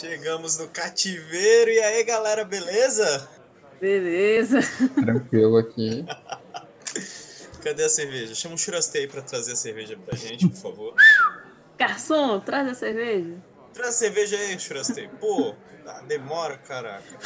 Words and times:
Chegamos 0.00 0.56
no 0.56 0.68
cativeiro. 0.68 1.70
E 1.70 1.78
aí, 1.78 2.02
galera, 2.02 2.46
beleza? 2.46 3.28
Beleza. 3.78 4.60
Tranquilo 4.94 5.58
aqui. 5.58 6.04
Cadê 7.62 7.84
a 7.84 7.88
cerveja? 7.90 8.34
Chama 8.34 8.54
um 8.54 8.58
churrastei 8.58 9.06
pra 9.06 9.20
trazer 9.20 9.52
a 9.52 9.56
cerveja 9.56 9.96
pra 9.96 10.16
gente, 10.16 10.48
por 10.48 10.56
favor. 10.56 10.94
Garçom, 11.78 12.40
traz 12.40 12.68
a 12.68 12.74
cerveja. 12.74 13.36
Traz 13.74 13.90
a 13.90 13.92
cerveja 13.92 14.36
aí, 14.38 14.58
churrastei. 14.58 15.08
Pô, 15.20 15.54
tá, 15.84 16.00
demora, 16.00 16.56
caraca. 16.56 17.18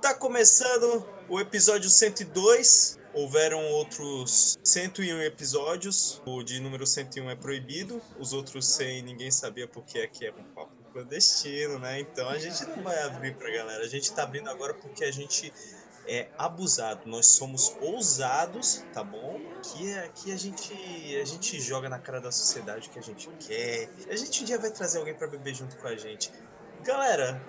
Tá 0.00 0.14
começando 0.14 1.06
o 1.28 1.38
episódio 1.38 1.90
102. 1.90 2.98
Houveram 3.12 3.60
outros 3.72 4.58
101 4.64 5.22
episódios. 5.22 6.22
O 6.24 6.42
de 6.42 6.58
número 6.58 6.86
101 6.86 7.30
é 7.30 7.36
proibido. 7.36 8.00
Os 8.18 8.32
outros 8.32 8.66
100 8.66 9.02
ninguém 9.02 9.30
sabia 9.30 9.68
porque 9.68 9.98
aqui 10.00 10.26
é 10.26 10.30
um 10.30 10.44
papo 10.54 10.57
clandestino, 10.98 11.78
né? 11.78 12.00
Então 12.00 12.28
a 12.28 12.38
gente 12.38 12.64
não 12.64 12.82
vai 12.82 13.00
abrir 13.02 13.36
pra 13.36 13.50
galera. 13.50 13.84
A 13.84 13.88
gente 13.88 14.12
tá 14.12 14.24
abrindo 14.24 14.50
agora 14.50 14.74
porque 14.74 15.04
a 15.04 15.12
gente 15.12 15.52
é 16.06 16.28
abusado. 16.36 17.08
Nós 17.08 17.32
somos 17.32 17.76
ousados, 17.80 18.84
tá 18.92 19.04
bom? 19.04 19.40
Que 19.62 19.94
aqui 19.98 20.32
a 20.32 20.36
gente 20.36 20.72
a 21.20 21.24
gente 21.24 21.60
joga 21.60 21.88
na 21.88 21.98
cara 21.98 22.20
da 22.20 22.32
sociedade 22.32 22.88
o 22.88 22.90
que 22.90 22.98
a 22.98 23.02
gente 23.02 23.28
quer. 23.46 23.88
A 24.08 24.16
gente 24.16 24.42
um 24.42 24.44
dia 24.44 24.58
vai 24.58 24.70
trazer 24.70 24.98
alguém 24.98 25.14
para 25.14 25.28
beber 25.28 25.54
junto 25.54 25.76
com 25.76 25.86
a 25.86 25.96
gente. 25.96 26.32
Galera, 26.82 27.40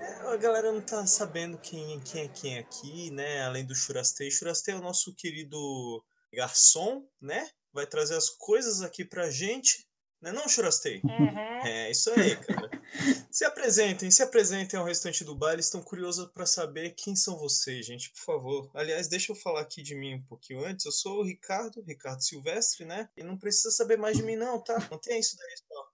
é, 0.00 0.32
a 0.32 0.36
galera 0.36 0.72
não 0.72 0.80
tá 0.80 1.06
sabendo 1.06 1.56
quem, 1.58 2.00
quem 2.00 2.24
é 2.24 2.28
quem 2.28 2.58
aqui, 2.58 3.10
né? 3.10 3.42
Além 3.42 3.64
do 3.64 3.74
Churastei. 3.74 4.30
Churastei 4.30 4.74
é 4.74 4.76
o 4.76 4.82
nosso 4.82 5.14
querido 5.14 6.04
garçom, 6.34 7.06
né? 7.20 7.48
Vai 7.72 7.86
trazer 7.86 8.16
as 8.16 8.28
coisas 8.28 8.82
aqui 8.82 9.04
pra 9.04 9.30
gente. 9.30 9.86
Né 10.20 10.30
não, 10.30 10.48
Churastei? 10.48 11.00
Uhum. 11.04 11.66
É, 11.66 11.90
isso 11.90 12.10
aí, 12.10 12.36
cara. 12.36 12.81
Se 13.30 13.44
apresentem, 13.44 14.10
se 14.10 14.22
apresentem 14.22 14.78
ao 14.78 14.84
restante 14.86 15.24
do 15.24 15.34
baile. 15.34 15.60
Estão 15.60 15.80
curiosos 15.82 16.30
para 16.32 16.46
saber 16.46 16.90
quem 16.90 17.16
são 17.16 17.38
vocês, 17.38 17.86
gente, 17.86 18.10
por 18.10 18.20
favor. 18.20 18.70
Aliás, 18.74 19.08
deixa 19.08 19.32
eu 19.32 19.36
falar 19.36 19.60
aqui 19.60 19.82
de 19.82 19.94
mim 19.94 20.14
um 20.16 20.22
pouquinho 20.22 20.64
antes. 20.64 20.84
Eu 20.84 20.92
sou 20.92 21.20
o 21.20 21.24
Ricardo, 21.24 21.82
Ricardo 21.86 22.22
Silvestre, 22.22 22.84
né? 22.84 23.08
E 23.16 23.22
não 23.22 23.36
precisa 23.38 23.70
saber 23.70 23.96
mais 23.96 24.16
de 24.16 24.22
mim, 24.22 24.36
não, 24.36 24.62
tá? 24.62 24.86
Não 24.90 24.98
tem 24.98 25.18
isso 25.20 25.36
daí 25.36 25.54
só, 25.68 25.84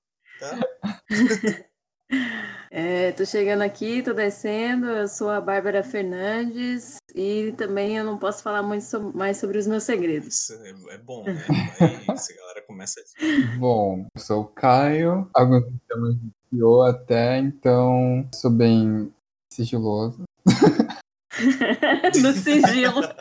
tá? 0.40 0.98
É, 2.70 3.12
tô 3.12 3.24
chegando 3.24 3.62
aqui, 3.62 4.02
tô 4.02 4.12
descendo. 4.14 4.86
Eu 4.86 5.08
sou 5.08 5.30
a 5.30 5.40
Bárbara 5.40 5.82
Fernandes 5.82 6.96
e 7.14 7.52
também 7.56 7.96
eu 7.96 8.04
não 8.04 8.18
posso 8.18 8.42
falar 8.42 8.62
muito 8.62 8.82
so- 8.84 9.12
mais 9.14 9.36
sobre 9.38 9.58
os 9.58 9.66
meus 9.66 9.84
segredos. 9.84 10.34
Isso 10.50 10.52
é, 10.54 10.94
é 10.94 10.98
bom, 10.98 11.24
né? 11.24 11.44
Aí 11.80 12.04
essa 12.14 12.34
galera 12.34 12.62
começa 12.66 13.00
a 13.00 13.56
Bom, 13.58 14.06
eu 14.14 14.20
sou 14.20 14.42
o 14.42 14.46
Caio. 14.48 15.30
Alguns 15.34 15.64
me 15.64 15.78
chamam 15.90 16.12
de 16.14 16.30
Pio 16.50 16.82
até, 16.82 17.38
então 17.38 18.28
sou 18.34 18.50
bem 18.50 19.12
sigiloso. 19.52 20.22
no 22.20 22.32
sigilo. 22.32 23.02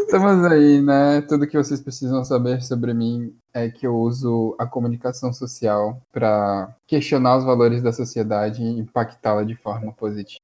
Estamos 0.00 0.44
aí, 0.44 0.82
né? 0.82 1.22
Tudo 1.22 1.46
que 1.46 1.56
vocês 1.56 1.80
precisam 1.80 2.22
saber 2.24 2.62
sobre 2.62 2.92
mim 2.92 3.34
é 3.54 3.70
que 3.70 3.86
eu 3.86 3.96
uso 3.96 4.54
a 4.58 4.66
comunicação 4.66 5.32
social 5.32 6.02
para 6.12 6.74
questionar 6.86 7.38
os 7.38 7.44
valores 7.44 7.82
da 7.82 7.92
sociedade 7.92 8.62
e 8.62 8.78
impactá-la 8.78 9.44
de 9.44 9.54
forma 9.54 9.92
positiva. 9.92 10.40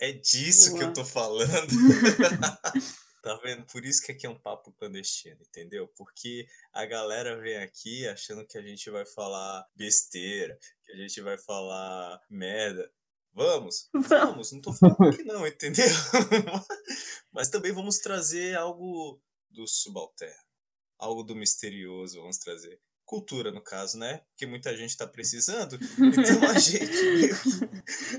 É 0.00 0.12
disso 0.12 0.74
que 0.74 0.82
eu 0.82 0.92
tô 0.92 1.04
falando. 1.04 1.46
tá 3.22 3.34
vendo? 3.36 3.64
Por 3.66 3.84
isso 3.84 4.02
que 4.04 4.12
aqui 4.12 4.26
é 4.26 4.30
um 4.30 4.38
papo 4.38 4.72
clandestino, 4.72 5.40
entendeu? 5.42 5.88
Porque 5.96 6.46
a 6.72 6.84
galera 6.86 7.40
vem 7.40 7.56
aqui 7.56 8.06
achando 8.08 8.46
que 8.46 8.58
a 8.58 8.62
gente 8.62 8.90
vai 8.90 9.04
falar 9.06 9.66
besteira, 9.74 10.58
que 10.84 10.92
a 10.92 10.96
gente 10.96 11.20
vai 11.20 11.38
falar 11.38 12.20
merda. 12.28 12.90
Vamos? 13.32 13.88
Vamos, 14.08 14.52
não 14.52 14.60
tô 14.60 14.72
falando 14.72 15.16
que 15.16 15.22
não, 15.22 15.46
entendeu? 15.46 15.86
Mas 17.32 17.48
também 17.48 17.70
vamos 17.70 17.98
trazer 17.98 18.56
algo 18.56 19.22
do 19.48 19.66
subalterno, 19.68 20.42
algo 20.98 21.22
do 21.22 21.36
misterioso, 21.36 22.20
vamos 22.20 22.38
trazer. 22.38 22.80
Cultura, 23.10 23.50
no 23.50 23.60
caso, 23.60 23.98
né? 23.98 24.20
Porque 24.30 24.46
muita 24.46 24.76
gente 24.76 24.96
tá 24.96 25.04
precisando, 25.04 25.76
então 25.98 26.48
a 26.48 26.54
gente 26.60 26.86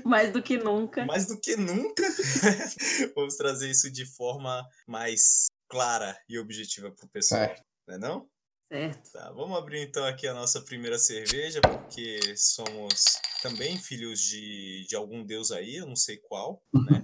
Mais 0.04 0.30
do 0.30 0.42
que 0.42 0.58
nunca. 0.58 1.06
mais 1.06 1.26
do 1.26 1.40
que 1.40 1.56
nunca, 1.56 2.02
vamos 3.16 3.36
trazer 3.36 3.70
isso 3.70 3.90
de 3.90 4.04
forma 4.04 4.62
mais 4.86 5.46
clara 5.66 6.14
e 6.28 6.38
objetiva 6.38 6.90
pro 6.90 7.08
pessoal, 7.08 7.40
Certo. 7.40 7.62
né 7.88 7.96
não? 7.96 8.28
Certo. 8.70 9.12
Tá, 9.12 9.32
vamos 9.32 9.56
abrir 9.56 9.80
então 9.80 10.04
aqui 10.04 10.28
a 10.28 10.34
nossa 10.34 10.60
primeira 10.60 10.98
cerveja, 10.98 11.62
porque 11.62 12.20
somos 12.36 13.02
também 13.42 13.78
filhos 13.78 14.20
de, 14.20 14.84
de 14.86 14.94
algum 14.94 15.24
deus 15.24 15.50
aí, 15.50 15.76
eu 15.76 15.86
não 15.86 15.96
sei 15.96 16.18
qual, 16.18 16.62
né? 16.74 17.02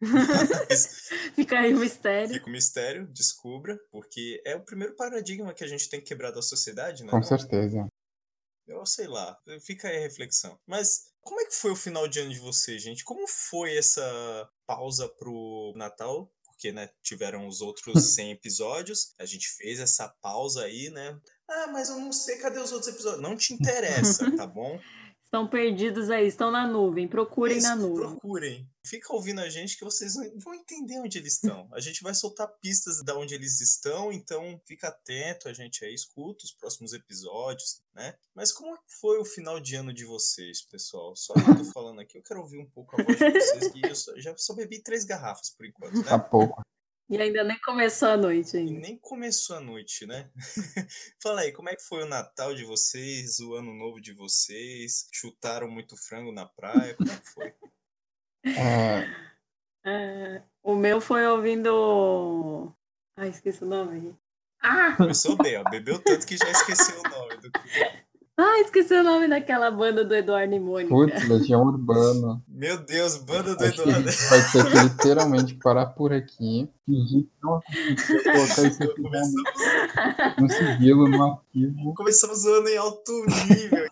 Fica 1.34 1.58
aí 1.58 1.74
o 1.74 1.78
mistério. 1.78 2.34
fica 2.34 2.46
o 2.46 2.52
mistério, 2.52 3.06
descubra, 3.08 3.78
porque 3.90 4.40
é 4.44 4.54
o 4.54 4.64
primeiro 4.64 4.94
paradigma 4.94 5.52
que 5.52 5.64
a 5.64 5.66
gente 5.66 5.88
tem 5.88 6.00
que 6.00 6.06
quebrar 6.06 6.30
da 6.30 6.42
sociedade, 6.42 7.04
né? 7.04 7.10
Com 7.10 7.22
certeza. 7.22 7.86
Eu 8.66 8.84
sei 8.84 9.06
lá, 9.06 9.36
fica 9.64 9.88
aí 9.88 9.96
a 9.96 10.00
reflexão. 10.00 10.58
Mas 10.66 11.08
como 11.22 11.40
é 11.40 11.46
que 11.46 11.54
foi 11.54 11.70
o 11.72 11.76
final 11.76 12.06
de 12.06 12.20
ano 12.20 12.30
de 12.30 12.38
vocês, 12.38 12.82
gente? 12.82 13.04
Como 13.04 13.26
foi 13.26 13.76
essa 13.76 14.48
pausa 14.66 15.08
pro 15.08 15.72
Natal? 15.76 16.30
Porque, 16.44 16.72
né, 16.72 16.90
tiveram 17.02 17.46
os 17.46 17.60
outros 17.60 17.94
100 18.14 18.32
episódios, 18.32 19.14
a 19.18 19.24
gente 19.24 19.48
fez 19.48 19.80
essa 19.80 20.08
pausa 20.20 20.64
aí, 20.64 20.90
né? 20.90 21.18
Ah, 21.48 21.68
mas 21.68 21.88
eu 21.88 21.98
não 21.98 22.12
sei, 22.12 22.38
cadê 22.38 22.58
os 22.58 22.72
outros 22.72 22.92
episódios? 22.92 23.22
Não 23.22 23.36
te 23.36 23.54
interessa, 23.54 24.30
tá 24.36 24.46
bom? 24.46 24.78
Estão 25.28 25.46
perdidos 25.46 26.08
aí, 26.08 26.26
estão 26.26 26.50
na 26.50 26.66
nuvem. 26.66 27.06
Procurem 27.06 27.58
Isso, 27.58 27.68
na 27.68 27.76
nuvem. 27.76 28.08
Procurem. 28.08 28.66
Fica 28.82 29.12
ouvindo 29.12 29.42
a 29.42 29.50
gente 29.50 29.76
que 29.76 29.84
vocês 29.84 30.14
vão 30.42 30.54
entender 30.54 30.98
onde 31.00 31.18
eles 31.18 31.34
estão. 31.34 31.68
A 31.70 31.80
gente 31.80 32.02
vai 32.02 32.14
soltar 32.14 32.48
pistas 32.62 33.02
de 33.02 33.12
onde 33.12 33.34
eles 33.34 33.60
estão, 33.60 34.10
então 34.10 34.58
fica 34.66 34.88
atento, 34.88 35.46
a 35.46 35.52
gente 35.52 35.84
aí 35.84 35.92
escuta 35.92 36.46
os 36.46 36.52
próximos 36.52 36.94
episódios, 36.94 37.82
né? 37.94 38.14
Mas 38.34 38.50
como 38.50 38.74
é 38.74 38.78
que 38.78 38.94
foi 38.98 39.18
o 39.18 39.24
final 39.26 39.60
de 39.60 39.74
ano 39.76 39.92
de 39.92 40.06
vocês, 40.06 40.62
pessoal? 40.62 41.14
Só 41.14 41.34
eu 41.36 41.56
tô 41.58 41.64
falando 41.72 42.00
aqui, 42.00 42.16
eu 42.16 42.22
quero 42.22 42.40
ouvir 42.40 42.58
um 42.58 42.70
pouco 42.70 42.98
a 42.98 43.04
voz 43.04 43.18
de 43.18 43.30
vocês, 43.30 43.70
que 43.70 43.84
eu 43.86 43.94
só- 43.94 44.16
já 44.16 44.34
só 44.38 44.54
bebi 44.54 44.82
três 44.82 45.04
garrafas 45.04 45.50
por 45.50 45.66
enquanto, 45.66 46.08
Há 46.08 46.16
né? 46.16 46.24
pouco. 46.30 46.62
E 47.10 47.16
ainda 47.16 47.42
nem 47.42 47.58
começou 47.60 48.08
a 48.08 48.16
noite 48.16 48.54
E 48.54 48.60
ainda. 48.60 48.80
nem 48.80 48.98
começou 48.98 49.56
a 49.56 49.60
noite, 49.60 50.06
né? 50.06 50.30
Fala 51.22 51.40
aí, 51.40 51.52
como 51.52 51.68
é 51.70 51.74
que 51.76 51.82
foi 51.82 52.02
o 52.02 52.08
Natal 52.08 52.54
de 52.54 52.64
vocês, 52.64 53.40
o 53.40 53.54
ano 53.54 53.72
novo 53.74 54.00
de 54.00 54.12
vocês? 54.12 55.08
Chutaram 55.12 55.70
muito 55.70 55.96
frango 55.96 56.32
na 56.32 56.44
praia? 56.46 56.94
Como 56.94 57.10
é 57.10 57.16
que 57.16 57.28
foi? 57.30 57.54
É, 59.86 60.42
o 60.62 60.74
meu 60.74 61.00
foi 61.00 61.26
ouvindo. 61.26 62.74
Ai, 63.16 63.28
esqueci 63.30 63.64
o 63.64 63.66
nome. 63.66 64.14
Ah! 64.60 64.94
Começou 64.96 65.36
bem, 65.36 65.56
ó. 65.56 65.64
Bebeu 65.70 65.98
tanto 66.02 66.26
que 66.26 66.36
já 66.36 66.50
esqueceu 66.50 66.98
o 67.00 67.08
nome 67.08 67.36
do 67.38 67.50
Ah, 68.40 68.60
esqueci 68.60 68.94
o 68.94 69.02
nome 69.02 69.26
daquela 69.26 69.68
banda 69.68 70.04
do 70.04 70.14
Eduardo 70.14 70.54
e 70.54 70.60
Mônica. 70.60 70.88
putz, 70.94 71.28
Legião 71.28 71.60
Urbana. 71.62 72.40
Meu 72.46 72.78
Deus, 72.84 73.16
banda 73.16 73.56
do 73.56 73.64
Acho 73.64 73.82
que 73.82 73.88
Eduardo. 73.88 74.08
vai 74.30 74.52
ter 74.52 74.70
que 74.70 74.78
literalmente 74.78 75.54
parar 75.56 75.86
por 75.86 76.12
aqui, 76.12 76.68
fingir 76.86 77.24
que 77.24 77.30
não 77.42 77.56
aconteceu, 77.56 78.22
colocar 78.22 78.62
isso 78.68 78.82
aqui 78.84 79.02
Começamos, 79.02 79.42
no 80.38 80.48
sigilo, 80.48 81.08
no 81.08 81.22
arquivo. 81.24 81.94
começamos 81.94 82.44
o 82.44 82.54
ano 82.54 82.68
em 82.68 82.76
alto 82.76 83.12
nível. 83.48 83.88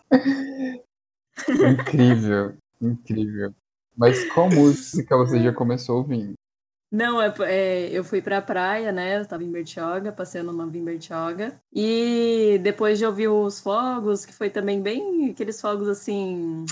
Incrível, 1.71 2.53
incrível. 2.81 3.53
Mas 3.97 4.23
qual 4.31 4.49
música 4.49 5.17
você 5.17 5.41
já 5.43 5.51
começou 5.51 5.97
ouvindo? 5.97 6.33
Não, 6.91 7.21
é, 7.21 7.33
é, 7.41 7.89
eu 7.91 8.03
fui 8.03 8.21
pra 8.21 8.41
praia, 8.41 8.91
né? 8.91 9.19
Eu 9.19 9.25
tava 9.25 9.43
em 9.43 9.51
Bertioga, 9.51 10.11
passeando 10.11 10.53
numa 10.53 10.65
em 10.75 10.83
Bertioga. 10.83 11.61
E 11.73 12.57
depois 12.63 12.97
de 12.97 13.05
ouvir 13.05 13.27
os 13.27 13.59
fogos, 13.59 14.25
que 14.25 14.33
foi 14.33 14.49
também 14.49 14.81
bem 14.81 15.31
aqueles 15.31 15.59
fogos 15.59 15.89
assim, 15.89 16.65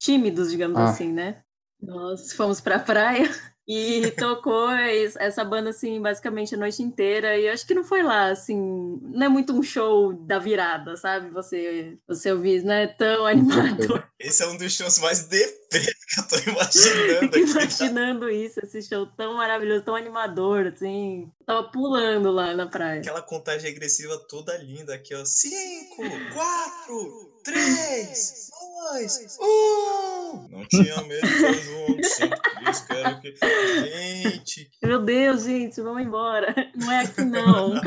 tímidos, 0.00 0.50
digamos 0.50 0.78
Ah. 0.78 0.90
assim, 0.90 1.12
né? 1.12 1.42
Nós 1.80 2.32
fomos 2.32 2.60
pra 2.60 2.78
praia 2.78 3.24
e 3.68 4.10
tocou 4.12 4.70
es- 4.72 5.16
essa 5.16 5.44
banda 5.44 5.70
assim, 5.70 6.00
basicamente 6.00 6.54
a 6.54 6.58
noite 6.58 6.82
inteira. 6.82 7.36
E 7.36 7.46
eu 7.46 7.52
acho 7.52 7.66
que 7.66 7.74
não 7.74 7.84
foi 7.84 8.02
lá, 8.02 8.30
assim, 8.30 8.56
não 9.02 9.26
é 9.26 9.28
muito 9.28 9.52
um 9.52 9.62
show 9.62 10.12
da 10.14 10.38
virada, 10.38 10.96
sabe? 10.96 11.28
Você, 11.30 11.98
você 12.08 12.32
ouvir, 12.32 12.64
não 12.64 12.72
é 12.72 12.86
tão 12.86 13.26
animador. 13.26 14.02
Esse 14.18 14.42
é 14.42 14.46
um 14.46 14.56
dos 14.56 14.72
shows 14.72 14.98
mais 14.98 15.24
deprê 15.24 15.80
que 15.80 16.20
eu 16.20 16.28
tô 16.28 16.50
imaginando 16.50 17.26
aqui. 17.26 17.40
Imaginando 17.40 18.30
isso, 18.30 18.58
esse 18.64 18.82
show 18.82 19.06
tão 19.06 19.34
maravilhoso, 19.34 19.84
tão 19.84 19.94
animador, 19.94 20.66
assim. 20.74 21.30
Tava 21.46 21.64
pulando 21.64 22.30
lá 22.32 22.54
na 22.54 22.66
praia. 22.66 23.00
Aquela 23.00 23.22
contagem 23.22 23.68
regressiva 23.70 24.18
toda 24.28 24.56
linda 24.58 24.94
aqui, 24.94 25.14
ó. 25.14 25.24
Cinco, 25.24 26.02
quatro, 26.32 27.37
três, 27.52 28.50
dois, 28.90 29.38
um. 29.40 30.48
Não 30.48 30.66
tinha 30.66 31.02
medo 31.02 31.26
de 31.26 31.52
junto, 31.60 32.04
sempre 32.08 32.40
por 32.40 32.68
isso 32.70 32.86
quero 32.86 33.20
que... 33.20 33.34
Gente, 34.22 34.70
Meu 34.82 35.02
Deus, 35.02 35.44
gente, 35.44 35.80
vamos 35.80 36.02
embora. 36.02 36.54
Não 36.74 36.92
é 36.92 37.00
aqui 37.04 37.22
não. 37.22 37.74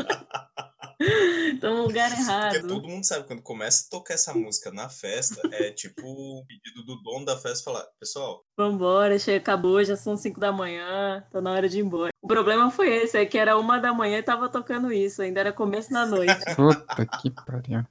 Estão 1.53 1.77
no 1.77 1.83
lugar 1.83 2.09
Porque 2.09 2.21
errado. 2.21 2.67
todo 2.67 2.87
mundo 2.87 3.03
sabe, 3.03 3.25
quando 3.25 3.41
começa 3.41 3.85
a 3.87 3.89
tocar 3.89 4.13
essa 4.13 4.33
música 4.35 4.71
na 4.71 4.87
festa, 4.87 5.41
é 5.51 5.71
tipo 5.71 6.01
o 6.03 6.45
pedido 6.45 6.85
do 6.85 7.01
dono 7.01 7.25
da 7.25 7.35
festa 7.35 7.63
falar, 7.63 7.85
pessoal, 7.99 8.43
Vambora, 8.55 9.17
chega, 9.17 9.37
acabou, 9.39 9.83
já 9.83 9.95
são 9.95 10.15
5 10.15 10.39
da 10.39 10.51
manhã, 10.51 11.25
tá 11.31 11.41
na 11.41 11.51
hora 11.51 11.67
de 11.67 11.79
ir 11.79 11.81
embora. 11.81 12.11
O 12.21 12.27
problema 12.27 12.69
foi 12.69 12.89
esse, 12.89 13.17
é 13.17 13.25
que 13.25 13.37
era 13.37 13.57
uma 13.57 13.79
da 13.79 13.91
manhã 13.91 14.19
e 14.19 14.23
tava 14.23 14.47
tocando 14.47 14.93
isso, 14.93 15.23
ainda 15.23 15.39
era 15.39 15.51
começo 15.51 15.91
da 15.91 16.05
noite. 16.05 16.39
Puta 16.55 17.05
que 17.19 17.31
pariu. 17.31 17.83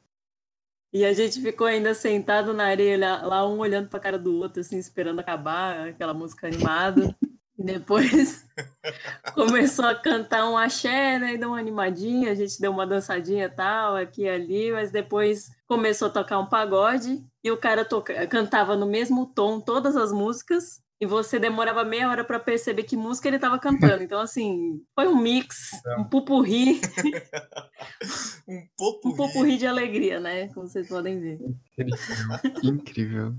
E 0.93 1.05
a 1.05 1.13
gente 1.13 1.41
ficou 1.41 1.67
ainda 1.67 1.95
sentado 1.95 2.53
na 2.53 2.65
areia, 2.65 2.99
lá- 3.23 3.47
um 3.49 3.59
olhando 3.59 3.89
pra 3.89 4.01
cara 4.01 4.19
do 4.19 4.35
outro, 4.39 4.61
assim, 4.61 4.77
esperando 4.79 5.21
acabar 5.21 5.89
aquela 5.89 6.13
música 6.13 6.49
animada. 6.49 7.15
E 7.59 7.63
depois 7.63 8.45
começou 9.35 9.85
a 9.85 9.95
cantar 9.95 10.49
um 10.51 10.57
axé, 10.57 11.19
né? 11.19 11.35
E 11.35 11.39
deu 11.39 11.51
uma 11.51 11.59
animadinha, 11.59 12.33
a 12.33 12.35
gente 12.35 12.61
deu 12.61 12.73
uma 12.73 12.87
dançadinha 12.87 13.49
tal, 13.49 13.97
aqui 13.97 14.23
e 14.23 14.29
ali, 14.29 14.73
mas 14.73 14.91
depois 14.91 15.51
começou 15.67 16.09
a 16.09 16.11
tocar 16.11 16.39
um 16.39 16.47
pagode 16.47 17.23
e 17.45 17.51
o 17.51 17.57
cara 17.57 17.85
toca- 17.85 18.27
cantava 18.27 18.77
no 18.77 18.87
mesmo 18.87 19.27
tom 19.27 19.61
todas 19.61 19.95
as 19.97 20.11
músicas. 20.11 20.81
E 21.01 21.07
você 21.07 21.39
demorava 21.39 21.83
meia 21.83 22.11
hora 22.11 22.23
pra 22.23 22.39
perceber 22.39 22.83
que 22.83 22.97
música 22.97 23.27
ele 23.27 23.39
tava 23.39 23.59
cantando. 23.59 24.03
Então, 24.03 24.21
assim, 24.21 24.83
foi 24.95 25.09
um 25.09 25.17
mix, 25.17 25.71
um 25.99 26.05
pupurri, 26.05 26.79
um 28.47 28.67
pouco 28.77 29.09
um 29.09 29.17
pupurri 29.17 29.57
de 29.57 29.67
alegria, 29.67 30.21
né? 30.21 30.49
Como 30.49 30.69
vocês 30.69 30.87
podem 30.89 31.19
ver. 31.19 31.39
Incrível. 31.79 31.99
Incrível. 32.63 33.35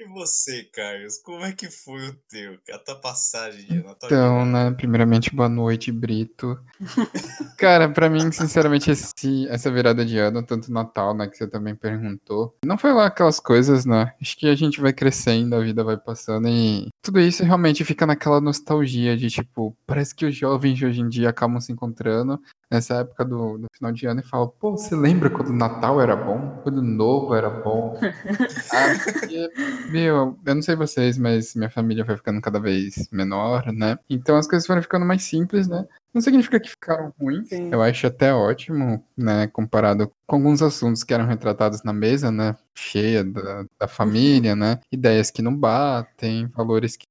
E 0.00 0.04
você, 0.06 0.64
Carlos, 0.64 1.18
como 1.18 1.44
é 1.44 1.52
que 1.52 1.70
foi 1.70 2.08
o 2.08 2.14
teu? 2.26 2.56
A 2.72 2.78
tua 2.78 2.96
passagem 2.96 3.66
de 3.66 3.82
Natal? 3.82 4.06
Então, 4.06 4.46
né, 4.46 4.70
primeiramente, 4.70 5.34
boa 5.36 5.46
noite, 5.46 5.92
Brito. 5.92 6.58
Cara, 7.58 7.86
pra 7.86 8.08
mim, 8.08 8.32
sinceramente, 8.32 8.90
esse, 8.90 9.46
essa 9.48 9.70
virada 9.70 10.02
de 10.02 10.16
ano, 10.16 10.42
tanto 10.42 10.72
Natal, 10.72 11.14
né, 11.14 11.28
que 11.28 11.36
você 11.36 11.46
também 11.46 11.74
perguntou, 11.74 12.56
não 12.64 12.78
foi 12.78 12.94
lá 12.94 13.08
aquelas 13.08 13.38
coisas, 13.38 13.84
né? 13.84 14.14
Acho 14.18 14.38
que 14.38 14.48
a 14.48 14.54
gente 14.54 14.80
vai 14.80 14.94
crescendo, 14.94 15.54
a 15.54 15.60
vida 15.60 15.84
vai 15.84 15.98
passando 15.98 16.48
e 16.48 16.88
tudo 17.02 17.20
isso 17.20 17.44
realmente 17.44 17.84
fica 17.84 18.06
naquela 18.06 18.40
nostalgia 18.40 19.14
de, 19.18 19.28
tipo, 19.28 19.76
parece 19.86 20.14
que 20.14 20.24
os 20.24 20.34
jovens 20.34 20.78
de 20.78 20.86
hoje 20.86 21.02
em 21.02 21.10
dia 21.10 21.28
acabam 21.28 21.60
se 21.60 21.72
encontrando 21.72 22.40
nessa 22.70 23.00
época 23.00 23.24
do, 23.24 23.58
do 23.58 23.66
final 23.74 23.92
de 23.92 24.06
ano 24.06 24.20
e 24.20 24.22
falam, 24.22 24.48
pô, 24.60 24.72
você 24.72 24.94
lembra 24.94 25.28
quando 25.28 25.48
o 25.48 25.56
Natal 25.56 26.00
era 26.00 26.14
bom? 26.14 26.60
Quando 26.62 26.78
o 26.78 26.82
Novo 26.82 27.34
era 27.34 27.50
bom? 27.50 27.98
ah, 28.72 29.12
porque 29.12 29.50
meu, 29.90 30.38
eu 30.44 30.54
não 30.54 30.62
sei 30.62 30.76
vocês, 30.76 31.18
mas 31.18 31.54
minha 31.54 31.70
família 31.70 32.04
foi 32.04 32.16
ficando 32.16 32.40
cada 32.40 32.60
vez 32.60 33.08
menor, 33.10 33.72
né? 33.72 33.98
Então 34.08 34.36
as 34.36 34.46
coisas 34.46 34.66
foram 34.66 34.82
ficando 34.82 35.04
mais 35.04 35.22
simples, 35.22 35.66
né? 35.66 35.86
Não 36.12 36.20
significa 36.20 36.58
que 36.58 36.70
ficaram 36.70 37.12
ruins. 37.20 37.48
Sim. 37.48 37.70
Eu 37.72 37.82
acho 37.82 38.06
até 38.06 38.32
ótimo, 38.34 39.04
né? 39.16 39.46
Comparado 39.48 40.10
com 40.26 40.36
alguns 40.36 40.60
assuntos 40.62 41.04
que 41.04 41.14
eram 41.14 41.26
retratados 41.26 41.82
na 41.82 41.92
mesa, 41.92 42.30
né? 42.30 42.56
Cheia 42.76 43.22
da, 43.24 43.64
da 43.78 43.88
família, 43.88 44.56
né? 44.56 44.80
Ideias 44.92 45.30
que 45.30 45.42
não 45.42 45.54
batem, 45.56 46.46
valores 46.48 46.96
que. 46.96 47.04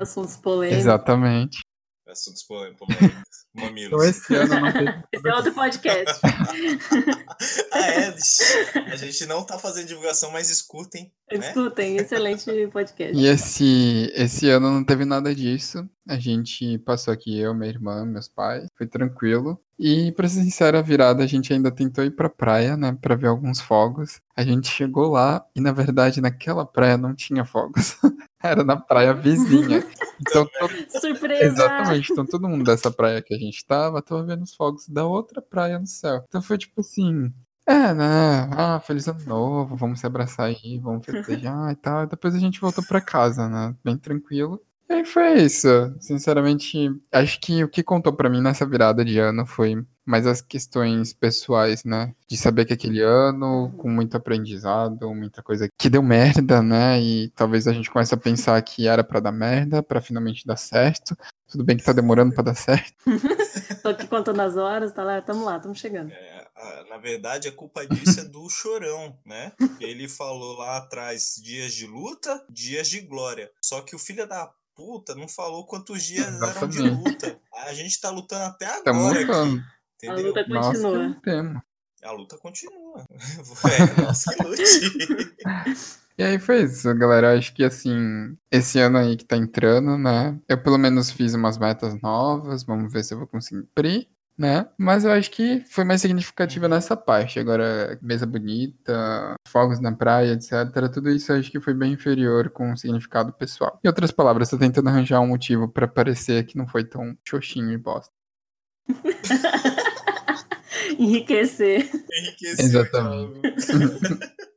Assuntos 0.00 0.36
polêmicos. 0.36 0.80
Exatamente. 0.80 1.60
Assuntos 2.08 2.42
polê- 2.42 2.72
polêmicos. 2.74 3.46
Mamilos. 3.54 3.86
Então 3.92 4.02
esse 4.04 4.34
ano 4.34 4.60
não 4.60 4.72
teve. 4.72 5.04
Esse 5.12 5.28
é 5.28 5.34
outro 5.34 5.52
podcast. 5.52 6.20
ah, 7.72 7.86
é? 7.88 8.14
A 8.92 8.96
gente 8.96 9.26
não 9.26 9.44
tá 9.44 9.58
fazendo 9.58 9.88
divulgação, 9.88 10.30
mas 10.30 10.50
escutem. 10.50 11.12
Né? 11.30 11.38
Escutem, 11.38 11.96
excelente 11.96 12.44
podcast. 12.68 13.16
E 13.16 13.26
esse, 13.26 14.12
esse 14.14 14.48
ano 14.48 14.70
não 14.70 14.84
teve 14.84 15.04
nada 15.04 15.34
disso. 15.34 15.88
A 16.08 16.18
gente 16.18 16.78
passou 16.78 17.12
aqui, 17.12 17.38
eu, 17.38 17.54
minha 17.54 17.70
irmã, 17.70 18.04
meus 18.04 18.28
pais. 18.28 18.66
Foi 18.76 18.86
tranquilo. 18.86 19.60
E, 19.78 20.12
pra 20.12 20.28
ser 20.28 20.42
sincero, 20.42 20.76
a 20.76 20.82
virada 20.82 21.24
a 21.24 21.26
gente 21.26 21.52
ainda 21.52 21.70
tentou 21.70 22.04
ir 22.04 22.10
pra 22.10 22.28
praia, 22.28 22.76
né? 22.76 22.96
Pra 23.00 23.14
ver 23.14 23.28
alguns 23.28 23.60
fogos. 23.60 24.20
A 24.36 24.42
gente 24.42 24.68
chegou 24.68 25.08
lá 25.10 25.44
e, 25.56 25.60
na 25.60 25.72
verdade, 25.72 26.20
naquela 26.20 26.66
praia 26.66 26.96
não 26.98 27.14
tinha 27.14 27.44
fogos. 27.44 27.96
Era 28.42 28.64
na 28.64 28.76
praia 28.76 29.12
vizinha. 29.12 29.84
Então, 30.20 30.44
to- 30.44 31.00
Surpresa! 31.00 31.44
exatamente. 31.46 32.12
Então, 32.12 32.26
todo 32.26 32.46
mundo 32.46 32.62
dessa 32.62 32.90
praia 32.90 33.22
que 33.22 33.32
a 33.32 33.38
gente 33.44 33.66
tava, 33.66 34.02
tava 34.02 34.24
vendo 34.24 34.42
os 34.42 34.54
fogos 34.54 34.88
da 34.88 35.06
outra 35.06 35.42
praia 35.42 35.78
no 35.78 35.86
céu. 35.86 36.24
Então, 36.28 36.42
foi 36.42 36.58
tipo 36.58 36.80
assim. 36.80 37.32
É, 37.66 37.94
né? 37.94 38.48
Ah, 38.52 38.80
feliz 38.80 39.06
ano 39.06 39.24
novo, 39.26 39.76
vamos 39.76 40.00
se 40.00 40.06
abraçar 40.06 40.46
aí, 40.46 40.78
vamos 40.78 41.06
festejar 41.06 41.72
e 41.72 41.76
tal. 41.76 42.06
Depois 42.06 42.34
a 42.34 42.38
gente 42.38 42.60
voltou 42.60 42.84
pra 42.84 43.00
casa, 43.00 43.48
né? 43.48 43.76
Bem 43.84 43.96
tranquilo. 43.96 44.60
E 44.90 44.92
aí 44.92 45.04
foi 45.04 45.34
isso. 45.44 45.68
Sinceramente, 46.00 46.90
acho 47.12 47.40
que 47.40 47.62
o 47.62 47.68
que 47.68 47.80
contou 47.80 48.12
pra 48.12 48.28
mim 48.28 48.40
nessa 48.40 48.66
virada 48.66 49.04
de 49.04 49.20
ano 49.20 49.46
foi 49.46 49.86
mais 50.04 50.26
as 50.26 50.42
questões 50.42 51.12
pessoais, 51.12 51.84
né? 51.84 52.12
De 52.28 52.36
saber 52.36 52.64
que 52.64 52.72
aquele 52.72 53.00
ano, 53.00 53.72
com 53.78 53.88
muito 53.88 54.16
aprendizado, 54.16 55.14
muita 55.14 55.44
coisa 55.44 55.68
que 55.78 55.88
deu 55.88 56.02
merda, 56.02 56.60
né? 56.60 57.00
E 57.00 57.28
talvez 57.36 57.68
a 57.68 57.72
gente 57.72 57.88
comece 57.88 58.12
a 58.12 58.18
pensar 58.18 58.60
que 58.62 58.88
era 58.88 59.04
pra 59.04 59.20
dar 59.20 59.30
merda, 59.30 59.80
pra 59.80 60.00
finalmente 60.00 60.44
dar 60.44 60.56
certo. 60.56 61.16
Tudo 61.48 61.62
bem 61.62 61.76
que 61.76 61.84
tá 61.84 61.92
demorando 61.92 62.34
pra 62.34 62.42
dar 62.42 62.56
certo. 62.56 62.92
Tô 63.82 63.90
aqui 63.90 64.08
contando 64.08 64.40
as 64.40 64.56
horas, 64.56 64.92
tá 64.92 65.04
lá, 65.04 65.22
tamo 65.22 65.44
lá, 65.44 65.60
tamo 65.60 65.74
chegando. 65.76 66.10
É, 66.10 66.40
na 66.90 66.98
verdade, 66.98 67.48
a 67.48 67.52
culpa 67.52 67.86
disso 67.86 68.20
é 68.20 68.24
do 68.24 68.48
chorão, 68.50 69.16
né? 69.24 69.52
Ele 69.80 70.08
falou 70.08 70.58
lá 70.58 70.78
atrás 70.78 71.40
dias 71.42 71.72
de 71.72 71.86
luta, 71.86 72.44
dias 72.50 72.88
de 72.88 73.00
glória. 73.00 73.50
Só 73.64 73.80
que 73.80 73.94
o 73.94 73.98
filho 73.98 74.26
da 74.26 74.52
puta 74.80 75.14
não 75.14 75.28
falou 75.28 75.66
quantos 75.66 76.02
dias 76.02 76.26
eram 76.26 76.68
de 76.68 76.78
Exatamente. 76.78 77.04
luta. 77.04 77.40
A 77.52 77.74
gente 77.74 78.00
tá 78.00 78.08
lutando 78.08 78.44
até 78.44 78.82
Tamo 78.82 79.00
agora 79.00 79.20
lutando. 79.20 79.56
aqui. 79.58 80.08
A 80.08 80.12
Entendeu? 80.12 80.26
luta 80.28 80.46
Nós 80.48 80.66
que 80.66 80.82
continua. 80.82 81.62
A 82.02 82.12
luta 82.12 82.38
continua. 82.38 83.04
É, 83.98 84.02
nós 84.02 84.24
que 84.24 84.42
lute. 84.42 84.62
E 86.18 86.22
aí 86.22 86.38
foi 86.38 86.64
isso, 86.64 86.94
galera. 86.96 87.34
Acho 87.38 87.54
que 87.54 87.64
assim, 87.64 88.36
esse 88.50 88.78
ano 88.78 88.98
aí 88.98 89.16
que 89.16 89.24
tá 89.24 89.38
entrando, 89.38 89.96
né? 89.96 90.38
Eu 90.46 90.62
pelo 90.62 90.76
menos 90.76 91.10
fiz 91.10 91.32
umas 91.32 91.56
metas 91.56 91.98
novas, 92.02 92.62
vamos 92.62 92.92
ver 92.92 93.02
se 93.04 93.14
eu 93.14 93.18
vou 93.18 93.26
conseguir 93.26 93.62
cumprir, 93.62 94.06
né? 94.40 94.66
Mas 94.78 95.04
eu 95.04 95.12
acho 95.12 95.30
que 95.30 95.62
foi 95.68 95.84
mais 95.84 96.00
significativa 96.00 96.66
nessa 96.66 96.96
parte. 96.96 97.38
Agora, 97.38 97.98
mesa 98.00 98.24
bonita, 98.24 99.34
fogos 99.46 99.78
na 99.80 99.94
praia, 99.94 100.32
etc. 100.32 100.50
Tudo 100.90 101.10
isso 101.10 101.30
eu 101.30 101.38
acho 101.38 101.50
que 101.50 101.60
foi 101.60 101.74
bem 101.74 101.92
inferior 101.92 102.48
com 102.48 102.72
o 102.72 102.76
significado 102.76 103.34
pessoal. 103.34 103.78
Em 103.84 103.88
outras 103.88 104.10
palavras, 104.10 104.48
tô 104.48 104.56
tentando 104.56 104.88
arranjar 104.88 105.20
um 105.20 105.26
motivo 105.26 105.68
pra 105.68 105.86
parecer 105.86 106.46
que 106.46 106.56
não 106.56 106.66
foi 106.66 106.84
tão 106.84 107.14
xoxinho 107.22 107.70
e 107.70 107.76
bosta. 107.76 108.10
Enriquecer. 110.98 111.90
Enriqueceu 112.10 112.64
Exatamente. 112.64 113.40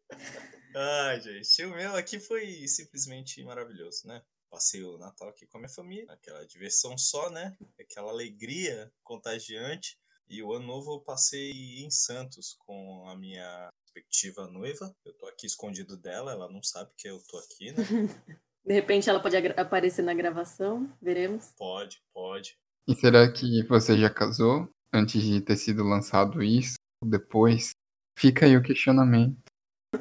Ai, 0.76 1.20
gente. 1.20 1.66
O 1.66 1.76
meu 1.76 1.94
aqui 1.98 2.22
foi 2.22 2.66
simplesmente 2.68 3.44
maravilhoso, 3.44 4.08
né? 4.08 4.22
Passei 4.54 4.84
o 4.84 5.00
Natal 5.00 5.30
aqui 5.30 5.48
com 5.48 5.58
a 5.58 5.62
minha 5.62 5.74
família, 5.74 6.06
aquela 6.14 6.46
diversão 6.46 6.96
só, 6.96 7.28
né? 7.32 7.58
Aquela 7.80 8.12
alegria 8.12 8.94
contagiante. 9.02 9.98
E 10.30 10.44
o 10.44 10.54
ano 10.54 10.68
novo 10.68 10.94
eu 10.94 11.00
passei 11.00 11.84
em 11.84 11.90
Santos 11.90 12.56
com 12.60 13.10
a 13.10 13.18
minha 13.18 13.72
respectiva 13.82 14.46
noiva. 14.48 14.96
Eu 15.04 15.12
tô 15.14 15.26
aqui 15.26 15.48
escondido 15.48 15.98
dela, 15.98 16.34
ela 16.34 16.48
não 16.52 16.62
sabe 16.62 16.92
que 16.96 17.10
eu 17.10 17.20
tô 17.24 17.40
aqui, 17.40 17.72
né? 17.72 17.78
De 18.64 18.74
repente 18.76 19.10
ela 19.10 19.20
pode 19.20 19.36
aparecer 19.36 20.04
na 20.04 20.14
gravação, 20.14 20.96
veremos. 21.02 21.52
Pode, 21.58 22.04
pode. 22.14 22.56
E 22.88 22.94
será 22.94 23.34
que 23.34 23.64
você 23.64 23.98
já 23.98 24.10
casou 24.12 24.72
antes 24.94 25.24
de 25.24 25.42
ter 25.42 25.58
sido 25.58 25.84
lançado 25.84 26.44
isso? 26.44 26.76
Ou 27.02 27.10
depois? 27.10 27.72
Fica 28.20 28.46
aí 28.46 28.56
o 28.56 28.62
questionamento. 28.62 29.42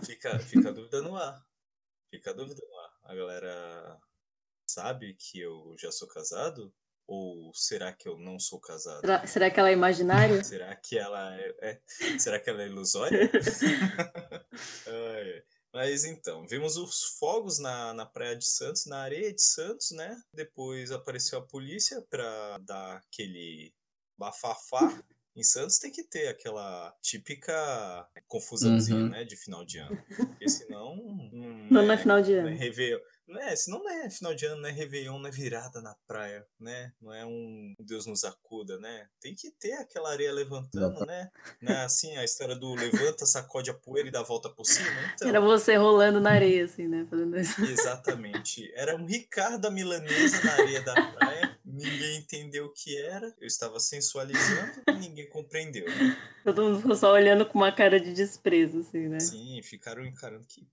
Fica, 0.05 0.39
fica 0.39 0.69
a 0.69 0.73
dúvida 0.73 1.01
no 1.01 1.17
ar. 1.17 1.43
Fica 2.11 2.33
a 2.33 2.35
dúvida 2.35 2.61
no 2.63 2.79
ar. 2.81 2.99
A 3.05 3.15
galera 3.15 4.01
sabe 4.73 5.15
que 5.15 5.41
eu 5.41 5.75
já 5.79 5.91
sou 5.93 6.09
casado? 6.09 6.73
Ou 7.07 7.53
será 7.53 7.93
que 7.93 8.09
eu 8.09 8.17
não 8.17 8.39
sou 8.39 8.61
casado? 8.61 9.01
Será, 9.01 9.27
será 9.27 9.51
que 9.51 9.59
ela 9.61 9.69
é 9.71 9.73
imaginária? 9.73 10.43
Será 10.45 10.75
que 10.77 10.97
ela 10.97 11.35
é, 11.37 11.55
é- 11.61 12.19
será 12.19 12.39
que 12.41 12.49
ela 12.49 12.63
é 12.63 12.67
ilusória? 12.67 13.31
Ai. 14.87 15.43
Mas 15.75 16.05
então, 16.05 16.47
vimos 16.47 16.77
os 16.77 17.17
fogos 17.19 17.59
na, 17.59 17.95
na 17.95 18.05
praia 18.05 18.37
de 18.37 18.45
Santos, 18.47 18.85
na 18.87 18.99
areia 18.99 19.33
de 19.33 19.43
Santos, 19.43 19.91
né? 19.93 20.21
Depois 20.35 20.91
apareceu 20.93 21.39
a 21.39 21.47
polícia 21.47 22.03
pra 22.11 22.59
dar 22.59 22.97
aquele 22.99 23.73
bafafá. 24.19 25.03
Em 25.35 25.43
Santos 25.43 25.79
tem 25.79 25.91
que 25.91 26.05
ter 26.05 26.29
aquela 26.29 26.95
típica 27.01 28.07
confusãozinha, 28.29 28.99
Uhum. 28.99 29.09
né? 29.09 29.25
De 29.25 29.35
final 29.35 29.65
de 29.65 29.79
ano. 29.79 29.97
Porque 30.15 30.47
senão. 30.47 30.95
Não 31.71 31.91
é 31.91 31.97
final 31.97 32.21
de 32.21 32.33
não 32.33 32.49
é 32.49 32.51
ano. 32.51 32.59
Réveillon. 32.59 33.01
Não 33.27 33.41
é, 33.41 33.55
senão 33.55 33.83
não 33.83 33.91
é 33.91 34.11
final 34.11 34.35
de 34.35 34.45
ano, 34.47 34.63
não 34.63 34.69
é 34.69 34.73
Réveillon, 34.73 35.19
não 35.19 35.29
é 35.29 35.31
virada 35.31 35.81
na 35.81 35.95
praia, 36.07 36.47
né? 36.59 36.93
Não 37.01 37.15
é 37.15 37.25
um 37.25 37.75
Deus 37.79 38.07
nos 38.07 38.25
acuda, 38.25 38.79
né? 38.79 39.07
Tem 39.21 39.35
que 39.35 39.51
ter 39.51 39.75
aquela 39.75 40.11
areia 40.11 40.33
levantando, 40.33 41.07
né? 41.07 41.31
É 41.63 41.77
assim 41.77 42.17
a 42.17 42.25
história 42.25 42.57
do 42.57 42.75
levanta, 42.75 43.25
sacode 43.25 43.71
a 43.71 43.75
poeira 43.75 44.09
e 44.09 44.13
dá 44.13 44.21
a 44.21 44.25
volta 44.25 44.51
por 44.51 44.65
cima? 44.65 44.89
Então, 45.15 45.29
Era 45.29 45.41
você 45.41 45.77
rolando 45.77 46.21
na 46.21 46.33
areia, 46.33 46.65
assim, 46.65 46.89
né? 46.89 47.07
Fazendo 47.09 47.39
isso. 47.39 47.63
exatamente. 47.65 48.71
Era 48.75 48.97
um 48.97 49.07
Ricardo 49.07 49.67
a 49.67 49.71
milanesa 49.71 50.43
na 50.45 50.53
areia 50.53 50.83
da 50.83 50.95
praia, 51.13 51.59
ninguém 51.65 52.19
entendeu 52.19 52.67
o 52.67 52.73
que 52.73 52.97
era, 52.97 53.35
eu 53.41 53.47
estava 53.47 53.79
sensualizando 53.81 54.83
e 54.89 54.93
ninguém 54.93 55.29
compreendeu. 55.29 55.87
Todo 56.45 56.63
mundo 56.63 56.81
ficou 56.81 56.97
só 56.97 57.13
olhando 57.13 57.47
com 57.47 57.59
uma 57.59 57.73
cara 57.73 58.01
de 58.01 58.13
desprezo, 58.13 58.81
assim, 58.81 59.09
né? 59.09 59.21
Sim, 59.21 59.61
ficaram 59.63 60.05
encarando 60.05 60.45
que 60.47 60.67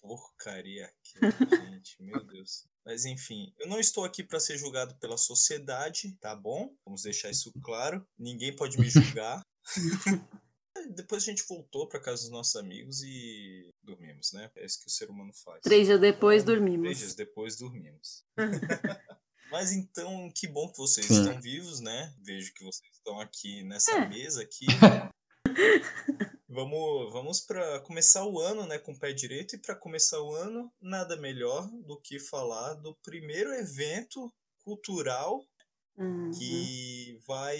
porcaria 0.00 0.86
aquilo, 0.86 1.32
gente, 1.70 1.96
meu 2.02 2.24
Deus. 2.24 2.66
Mas 2.84 3.04
enfim, 3.04 3.52
eu 3.58 3.66
não 3.68 3.80
estou 3.80 4.04
aqui 4.04 4.22
para 4.22 4.38
ser 4.40 4.56
julgado 4.58 4.94
pela 4.96 5.16
sociedade, 5.18 6.12
tá 6.20 6.34
bom? 6.36 6.74
Vamos 6.84 7.02
deixar 7.02 7.30
isso 7.30 7.52
claro. 7.62 8.06
Ninguém 8.18 8.54
pode 8.54 8.78
me 8.78 8.88
julgar. 8.88 9.42
Depois 10.94 11.22
a 11.22 11.26
gente 11.26 11.44
voltou 11.48 11.88
para 11.88 11.98
casa 11.98 12.22
dos 12.22 12.30
nossos 12.30 12.54
amigos 12.56 13.02
e 13.02 13.72
dormimos, 13.82 14.32
né? 14.32 14.50
É 14.56 14.64
isso 14.64 14.78
que 14.80 14.86
o 14.86 14.90
ser 14.90 15.10
humano 15.10 15.32
faz. 15.32 15.60
Três 15.62 15.86
dias 15.86 15.98
depois 16.00 16.42
Então, 16.42 16.54
dormimos. 16.54 16.82
Três 16.84 16.98
dias 16.98 17.14
depois 17.14 17.56
dormimos. 17.56 18.24
Mas 19.50 19.72
então, 19.72 20.30
que 20.34 20.46
bom 20.46 20.70
que 20.70 20.76
vocês 20.76 21.06
Sim. 21.06 21.20
estão 21.22 21.40
vivos, 21.40 21.80
né? 21.80 22.14
Vejo 22.20 22.52
que 22.52 22.62
vocês 22.64 22.90
estão 22.92 23.18
aqui 23.20 23.62
nessa 23.64 23.90
É. 23.92 24.08
mesa 24.08 24.42
aqui. 24.42 24.66
vamos 26.56 27.12
vamos 27.12 27.40
para 27.40 27.80
começar 27.80 28.24
o 28.26 28.40
ano, 28.40 28.66
né, 28.66 28.78
com 28.78 28.92
o 28.92 28.98
pé 28.98 29.12
direito 29.12 29.54
e 29.54 29.58
para 29.60 29.76
começar 29.76 30.20
o 30.20 30.34
ano, 30.34 30.72
nada 30.80 31.16
melhor 31.16 31.68
do 31.86 32.00
que 32.00 32.18
falar 32.18 32.74
do 32.74 32.96
primeiro 33.04 33.52
evento 33.54 34.32
cultural 34.64 35.46
Uhum. 35.98 36.30
que 36.30 37.18
vai 37.26 37.58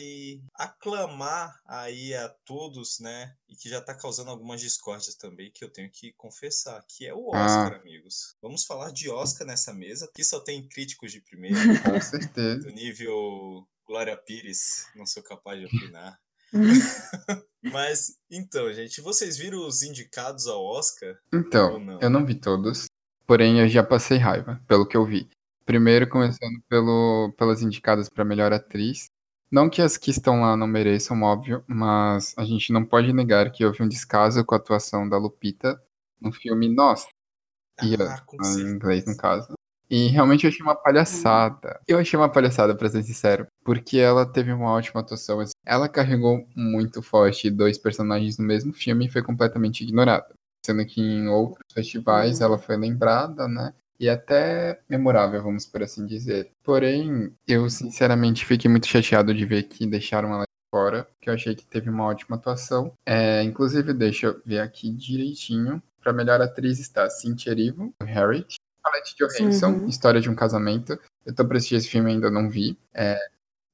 aclamar 0.52 1.58
aí 1.64 2.14
a 2.14 2.28
todos, 2.44 2.98
né? 3.00 3.34
E 3.48 3.56
que 3.56 3.66
já 3.66 3.80
tá 3.80 3.94
causando 3.94 4.30
algumas 4.30 4.60
discórdias 4.60 5.14
também, 5.14 5.50
que 5.50 5.64
eu 5.64 5.72
tenho 5.72 5.90
que 5.90 6.12
confessar, 6.18 6.84
que 6.86 7.06
é 7.06 7.14
o 7.14 7.28
Oscar, 7.28 7.80
amigos. 7.80 8.36
Vamos 8.42 8.66
falar 8.66 8.92
de 8.92 9.08
Oscar 9.08 9.46
nessa 9.46 9.72
mesa. 9.72 10.04
Aqui 10.04 10.22
só 10.22 10.38
tem 10.38 10.68
críticos 10.68 11.12
de 11.12 11.22
primeira, 11.22 11.56
Com 11.82 11.98
certeza. 11.98 12.60
do 12.60 12.70
nível 12.72 13.66
Glória 13.86 14.16
Pires, 14.18 14.86
não 14.94 15.06
sou 15.06 15.22
capaz 15.22 15.58
de 15.58 15.64
opinar. 15.74 16.20
Mas, 17.72 18.16
então, 18.30 18.72
gente, 18.72 19.00
vocês 19.00 19.36
viram 19.36 19.66
os 19.66 19.82
indicados 19.82 20.46
ao 20.46 20.64
Oscar? 20.64 21.16
Então, 21.32 21.78
não? 21.78 22.00
eu 22.00 22.10
não 22.10 22.24
vi 22.24 22.34
todos, 22.34 22.86
porém 23.26 23.60
eu 23.60 23.68
já 23.68 23.82
passei 23.82 24.18
raiva, 24.18 24.60
pelo 24.66 24.86
que 24.86 24.96
eu 24.96 25.04
vi. 25.04 25.28
Primeiro, 25.64 26.08
começando 26.08 26.62
pelo, 26.68 27.34
pelas 27.36 27.62
indicadas 27.62 28.08
para 28.08 28.24
melhor 28.24 28.52
atriz. 28.52 29.06
Não 29.50 29.70
que 29.70 29.80
as 29.80 29.96
que 29.96 30.10
estão 30.10 30.40
lá 30.40 30.56
não 30.56 30.66
mereçam, 30.66 31.22
óbvio, 31.22 31.62
mas 31.66 32.34
a 32.36 32.44
gente 32.44 32.72
não 32.72 32.84
pode 32.84 33.12
negar 33.12 33.50
que 33.50 33.64
houve 33.64 33.82
um 33.82 33.88
descaso 33.88 34.44
com 34.44 34.54
a 34.54 34.58
atuação 34.58 35.08
da 35.08 35.18
Lupita 35.18 35.80
no 36.20 36.32
filme 36.32 36.68
Nós, 36.68 37.06
Ah, 37.78 38.20
com 38.24 38.36
em 38.42 38.60
inglês 38.60 39.04
no 39.06 39.16
caso. 39.16 39.52
E 39.88 40.08
realmente 40.08 40.44
eu 40.44 40.50
achei 40.50 40.62
uma 40.62 40.74
palhaçada. 40.74 41.80
Eu 41.86 41.98
achei 41.98 42.18
uma 42.18 42.28
palhaçada, 42.28 42.76
pra 42.76 42.88
ser 42.88 43.02
sincero, 43.04 43.46
porque 43.66 43.98
ela 43.98 44.24
teve 44.24 44.52
uma 44.52 44.70
ótima 44.70 45.00
atuação. 45.00 45.40
assim. 45.40 45.52
Ela 45.66 45.88
carregou 45.88 46.46
muito 46.54 47.02
forte 47.02 47.50
dois 47.50 47.76
personagens 47.76 48.38
no 48.38 48.44
mesmo 48.46 48.72
filme 48.72 49.06
e 49.06 49.10
foi 49.10 49.22
completamente 49.22 49.82
ignorada. 49.82 50.32
Sendo 50.64 50.86
que 50.86 51.00
em 51.00 51.28
outros 51.28 51.64
festivais 51.74 52.40
ela 52.40 52.56
foi 52.58 52.76
lembrada, 52.76 53.48
né? 53.48 53.74
E 53.98 54.08
até 54.08 54.80
memorável, 54.88 55.42
vamos 55.42 55.66
por 55.66 55.82
assim 55.82 56.06
dizer. 56.06 56.50
Porém, 56.62 57.32
eu 57.46 57.68
sinceramente 57.68 58.44
fiquei 58.46 58.70
muito 58.70 58.86
chateado 58.86 59.34
de 59.34 59.44
ver 59.44 59.64
que 59.64 59.84
deixaram 59.86 60.32
ela 60.32 60.44
fora, 60.72 61.08
que 61.20 61.28
eu 61.28 61.34
achei 61.34 61.54
que 61.54 61.66
teve 61.66 61.90
uma 61.90 62.04
ótima 62.04 62.36
atuação. 62.36 62.92
É, 63.04 63.42
inclusive, 63.42 63.92
deixa 63.92 64.26
eu 64.28 64.40
ver 64.44 64.60
aqui 64.60 64.90
direitinho. 64.90 65.82
Pra 66.00 66.12
melhor 66.12 66.40
atriz 66.40 66.78
está 66.78 67.10
Cynthia 67.10 67.50
Erivo, 67.50 67.92
Harriet. 68.00 68.54
Scarlett 68.78 69.14
Johansson, 69.18 69.70
Uhum. 69.80 69.88
História 69.88 70.20
de 70.20 70.30
um 70.30 70.34
Casamento. 70.36 70.96
Eu 71.24 71.34
tô 71.34 71.44
pra 71.44 71.56
assistir 71.56 71.74
esse 71.74 71.88
filme 71.88 72.12
ainda 72.12 72.30
não 72.30 72.48
vi. 72.48 72.78
É, 72.94 73.18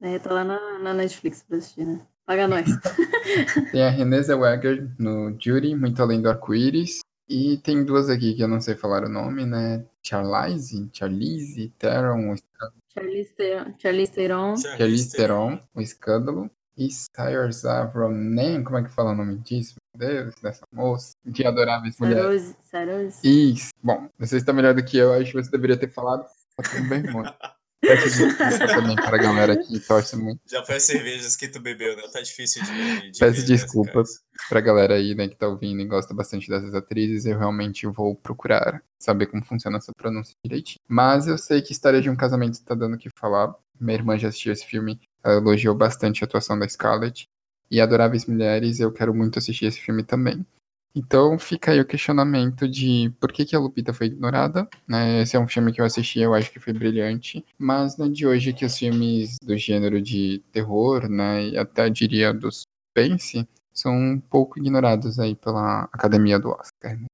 É, 0.03 0.19
tá 0.19 0.33
lá 0.33 0.43
na, 0.43 0.79
na 0.81 0.93
Netflix 0.93 1.45
pra 1.45 1.59
assistir, 1.59 1.87
né? 1.87 2.01
Paga 2.27 2.49
nós. 2.49 2.67
tem 3.71 3.83
a 3.85 3.89
Renée 3.89 4.23
Zellweger 4.23 4.91
no 4.99 5.37
Judy, 5.41 5.77
Muito 5.77 6.03
Além 6.03 6.21
do 6.21 6.29
Arco-Íris. 6.29 6.99
E 7.29 7.57
tem 7.59 7.85
duas 7.85 8.11
aqui 8.11 8.35
que 8.35 8.43
eu 8.43 8.49
não 8.49 8.61
sei 8.61 8.75
falar 8.75 9.05
o 9.05 9.09
nome, 9.09 9.47
né? 9.47 9.85
Charlize, 10.03 10.91
Charlize, 10.93 11.73
Theron, 11.79 12.35
Charlize 12.93 13.33
Theron. 13.35 13.75
Charlize 13.79 14.13
Theron. 14.13 14.57
Charlize 14.57 15.13
Theron, 15.13 15.61
O 15.73 15.81
Escândalo. 15.81 16.51
E 16.77 16.89
Saoirse 16.91 17.67
Ronan, 17.95 18.65
como 18.65 18.79
é 18.79 18.83
que 18.83 18.89
fala 18.89 19.13
o 19.13 19.15
nome 19.15 19.37
disso? 19.39 19.77
Meu 19.95 20.09
Deus, 20.09 20.35
dessa 20.43 20.65
moça. 20.73 21.13
De 21.25 21.47
Adoráveis 21.47 21.99
Mulheres. 22.01 22.57
Saroz. 22.63 23.23
Isso. 23.23 23.71
Bom, 23.83 24.09
você 24.19 24.39
está 24.39 24.53
melhor 24.53 24.75
do 24.75 24.83
que 24.83 24.97
eu, 24.97 25.13
acho 25.13 25.33
que 25.33 25.43
você 25.43 25.51
deveria 25.51 25.77
ter 25.77 25.89
falado. 25.89 26.25
Tá 26.57 26.63
tudo 26.63 26.89
bem, 26.89 27.07
amor. 27.09 27.33
Peço 27.83 28.05
desculpa 28.05 28.67
também 28.69 28.95
para 28.95 29.17
a 29.17 29.21
galera 29.21 29.57
que 29.57 29.81
torce 29.81 30.17
muito. 30.17 30.41
Já 30.49 30.65
foi 30.65 30.77
as 30.77 30.85
cervejas 30.85 31.35
que 31.35 31.49
tu 31.49 31.59
bebeu, 31.59 31.97
né? 31.97 32.05
Tá 32.13 32.21
difícil 32.23 32.63
de. 32.63 33.11
de 33.11 33.19
Peço 33.19 33.41
ver, 33.41 33.47
desculpa. 33.47 33.89
né, 33.89 34.05
cara? 34.05 34.49
Pra 34.49 34.61
galera 34.61 34.95
aí, 34.95 35.15
né, 35.17 35.27
que 35.27 35.35
tá 35.35 35.49
ouvindo 35.49 35.83
e 35.83 35.85
gosta 35.85 36.15
bastante 36.15 36.49
dessas 36.49 36.75
atrizes, 36.75 37.27
eu 37.27 37.37
realmente 37.37 37.87
vou 37.89 38.15
procurar 38.15 38.81
saber 39.01 39.27
como 39.27 39.45
funciona 39.45 39.79
essa 39.79 39.93
pronúncia 39.97 40.33
direitinho. 40.45 40.79
Mas 40.89 41.27
eu 41.27 41.37
sei 41.37 41.61
que 41.61 41.73
História 41.73 42.01
de 42.01 42.09
um 42.09 42.15
Casamento 42.15 42.63
tá 42.63 42.75
dando 42.75 42.95
o 42.95 42.99
que 42.99 43.09
falar. 43.19 43.53
Minha 43.81 43.99
irmã 43.99 44.17
já 44.17 44.29
assistiu 44.29 44.53
esse 44.53 44.65
filme, 44.65 45.01
ela 45.25 45.39
elogiou 45.39 45.75
bastante 45.75 46.23
a 46.23 46.27
atuação 46.27 46.57
da 46.57 46.69
Scarlett. 46.69 47.25
E 47.69 47.81
Adoráveis 47.81 48.27
Mulheres, 48.27 48.79
eu 48.79 48.93
quero 48.93 49.13
muito 49.13 49.39
assistir 49.39 49.67
esse 49.67 49.81
filme 49.81 50.05
também. 50.05 50.47
Então 50.95 51.39
fica 51.39 51.73
aí 51.73 51.81
o 51.81 51.87
questionamento 51.87 52.69
de 52.69 53.11
por 53.19 53.33
que, 53.33 53.45
que 53.45 53.57
a 53.57 53.59
Lupita 53.59 53.93
foi 53.95 54.09
ignorada. 54.09 54.69
né? 54.87 55.23
Esse 55.23 55.37
é 55.37 55.41
um 55.41 55.49
filme 55.49 55.73
que 55.73 55.81
eu 55.81 55.85
assisti, 55.85 56.21
eu 56.21 56.35
acho 56.35 56.51
que 56.51 56.61
foi 56.61 56.73
brilhante. 56.73 57.45
Mas 57.59 57.97
não 57.97 58.07
é 58.07 58.09
de 58.11 58.27
hoje 58.27 58.53
que 58.53 58.65
os 58.65 58.77
filmes 58.77 59.37
do 59.43 59.57
gênero 59.57 60.01
de 60.03 60.43
terror, 60.53 61.09
né, 61.09 61.49
e 61.49 61.59
até 61.59 61.89
diria 61.89 62.33
do 62.33 62.51
suspense, 62.51 63.49
são 63.73 63.95
um 63.95 64.21
pouco 64.21 64.59
ignorados 64.59 65.19
aí 65.19 65.35
pela 65.35 65.85
academia 65.85 66.39
do 66.39 66.51
Oscar. 66.51 66.99
né? 66.99 67.07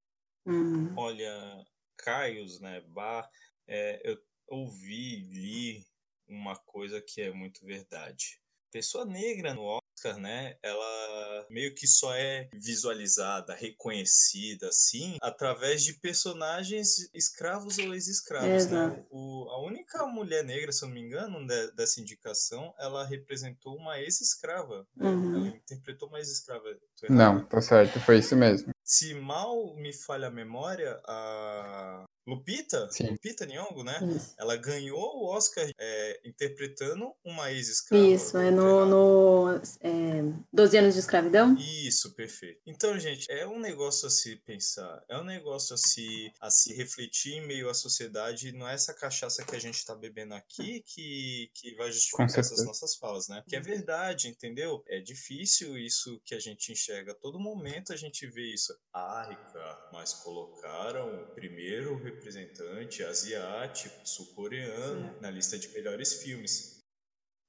Hum. 0.47 0.93
Olha, 0.97 1.65
Caios, 1.97 2.59
né? 2.61 2.81
Bar, 2.89 3.29
é, 3.67 4.01
eu 4.11 4.19
ouvi, 4.49 5.21
li 5.31 5.87
uma 6.27 6.57
coisa 6.57 7.01
que 7.01 7.21
é 7.21 7.31
muito 7.31 7.65
verdade. 7.65 8.41
Pessoa 8.71 9.05
negra 9.05 9.55
no 9.55 9.63
Oscar, 9.97 10.19
né? 10.19 10.57
Ela 10.63 11.47
meio 11.51 11.75
que 11.75 11.87
só 11.87 12.15
é 12.15 12.49
visualizada, 12.53 13.55
reconhecida, 13.55 14.69
assim, 14.69 15.17
através 15.23 15.83
de 15.83 15.95
personagens 15.95 17.09
escravos 17.15 17.79
ou 17.79 17.95
ex-escravos, 17.95 18.67
né? 18.67 19.05
O, 19.11 19.49
a 19.51 19.63
única 19.65 20.05
mulher 20.07 20.45
negra, 20.45 20.71
se 20.73 20.85
eu 20.85 20.89
não 20.89 20.95
me 20.95 21.01
engano, 21.03 21.47
de- 21.47 21.73
dessa 21.73 22.01
indicação, 22.01 22.75
ela 22.79 23.05
representou 23.05 23.75
uma 23.77 23.99
ex-escrava. 24.01 24.87
né? 24.97 25.09
Uhum. 25.11 25.37
Ela 25.37 25.49
interpretou 25.49 26.09
uma 26.09 26.19
ex-escrava. 26.19 26.65
Não, 27.09 27.45
tá 27.47 27.61
certo, 27.61 27.99
foi 28.01 28.19
isso 28.19 28.37
mesmo. 28.37 28.71
Se 28.85 29.15
mal 29.15 29.75
me 29.77 29.93
falha 29.93 30.29
a 30.29 30.31
memória, 30.31 31.01
a 31.07 32.05
Lupita, 32.29 32.91
Sim. 32.91 33.09
Lupita 33.11 33.47
Nyong'o, 33.47 33.83
né? 33.83 33.99
Isso. 34.15 34.35
Ela 34.37 34.55
ganhou 34.55 35.17
o 35.17 35.27
Oscar 35.35 35.67
é, 35.79 36.21
interpretando 36.27 37.11
uma 37.25 37.51
ex-escrava. 37.51 38.05
Isso, 38.05 38.37
é 38.37 38.51
no, 38.51 38.85
no 38.85 39.61
é, 39.81 40.23
12 40.53 40.77
anos 40.77 40.95
de 40.95 41.01
escravidão? 41.01 41.57
Isso, 41.59 42.15
perfeito. 42.15 42.61
Então, 42.67 42.99
gente, 42.99 43.27
é 43.31 43.47
um 43.47 43.59
negócio 43.59 44.07
a 44.07 44.11
se 44.11 44.37
pensar, 44.37 45.03
é 45.09 45.17
um 45.17 45.25
negócio 45.25 45.75
a 45.75 45.79
se, 45.79 46.31
a 46.39 46.51
se 46.51 46.75
refletir 46.75 47.35
em 47.35 47.47
meio 47.47 47.71
à 47.71 47.75
sociedade. 47.75 48.53
Não 48.53 48.69
é 48.69 48.75
essa 48.75 48.93
cachaça 48.93 49.43
que 49.43 49.57
a 49.57 49.59
gente 49.59 49.83
tá 49.87 49.95
bebendo 49.95 50.35
aqui 50.35 50.83
que, 50.87 51.51
que 51.55 51.75
vai 51.77 51.91
justificar 51.91 52.27
essas 52.27 52.63
nossas 52.63 52.95
falas, 52.97 53.29
né? 53.29 53.43
Que 53.49 53.57
é 53.57 53.61
verdade, 53.61 54.29
entendeu? 54.29 54.85
É 54.87 55.01
difícil 55.01 55.79
isso 55.79 56.21
que 56.27 56.35
a 56.35 56.39
gente 56.39 56.73
enxerga. 56.73 57.13
A 57.13 57.15
todo 57.15 57.41
momento 57.41 57.91
a 57.91 57.97
gente 57.97 58.27
vê 58.27 58.53
isso. 58.53 58.77
Ah, 58.93 59.27
Ricardo, 59.29 59.93
mas 59.93 60.13
colocaram 60.13 61.23
o 61.23 61.27
primeiro 61.29 61.97
representante 62.19 63.03
asiático, 63.05 63.97
sul-coreano, 64.05 65.19
na 65.21 65.31
lista 65.31 65.59
de 65.59 65.69
melhores 65.69 66.15
filmes. 66.23 66.81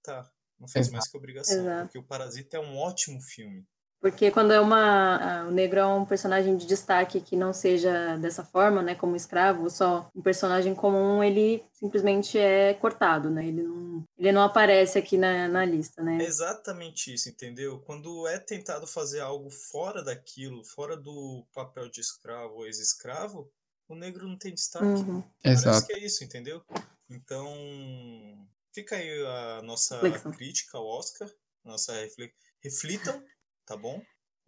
Tá. 0.04 0.30
Não 0.60 0.68
fez 0.68 0.88
Exato. 0.88 0.94
mais 0.94 1.08
que 1.10 1.18
obrigação, 1.18 1.60
Exato. 1.60 1.84
porque 1.86 1.98
o 2.00 2.04
Parasita 2.04 2.58
é 2.58 2.60
um 2.60 2.78
ótimo 2.78 3.20
filme. 3.22 3.66
Porque 4.02 4.32
quando 4.32 4.54
é 4.54 4.60
uma. 4.62 5.46
O 5.46 5.52
negro 5.52 5.78
é 5.78 5.86
um 5.86 6.06
personagem 6.06 6.56
de 6.56 6.66
destaque 6.66 7.20
que 7.20 7.36
não 7.36 7.52
seja 7.52 8.16
dessa 8.16 8.46
forma, 8.46 8.82
né? 8.82 8.96
Como 8.96 9.14
escravo, 9.14 9.70
só 9.70 10.10
um 10.16 10.22
personagem 10.22 10.74
comum, 10.74 11.22
ele 11.22 11.66
simplesmente 11.74 12.38
é 12.38 12.74
cortado, 12.76 13.30
né? 13.30 13.46
Ele 13.46 13.62
não, 13.62 14.06
ele 14.18 14.32
não 14.32 14.42
aparece 14.42 14.98
aqui 14.98 15.18
na, 15.18 15.50
na 15.50 15.66
lista, 15.66 16.02
É 16.02 16.06
né? 16.06 16.18
exatamente 16.24 17.14
isso, 17.14 17.28
entendeu? 17.28 17.78
Quando 17.82 18.26
é 18.26 18.40
tentado 18.40 18.88
fazer 18.88 19.20
algo 19.20 19.50
fora 19.50 20.02
daquilo, 20.02 20.64
fora 20.64 20.96
do 20.96 21.46
papel 21.54 21.90
de 21.90 22.00
escravo 22.00 22.54
ou 22.56 22.66
ex-escravo, 22.66 23.52
o 23.90 23.96
negro 23.96 24.28
não 24.28 24.38
tem 24.38 24.54
destaque. 24.54 24.86
Uhum. 24.86 25.22
Parece 25.44 25.68
Exato. 25.68 25.88
que 25.88 25.94
é 25.94 26.00
isso, 26.00 26.24
entendeu? 26.24 26.64
Então, 27.10 28.48
fica 28.72 28.96
aí 28.96 29.26
a 29.26 29.62
nossa 29.64 29.96
Reflexão. 29.96 30.32
crítica 30.32 30.78
ao 30.78 30.86
Oscar, 30.86 31.30
nossa 31.66 31.94
refle... 31.94 32.32
reflitam, 32.62 33.22
tá 33.66 33.76
bom? 33.76 34.02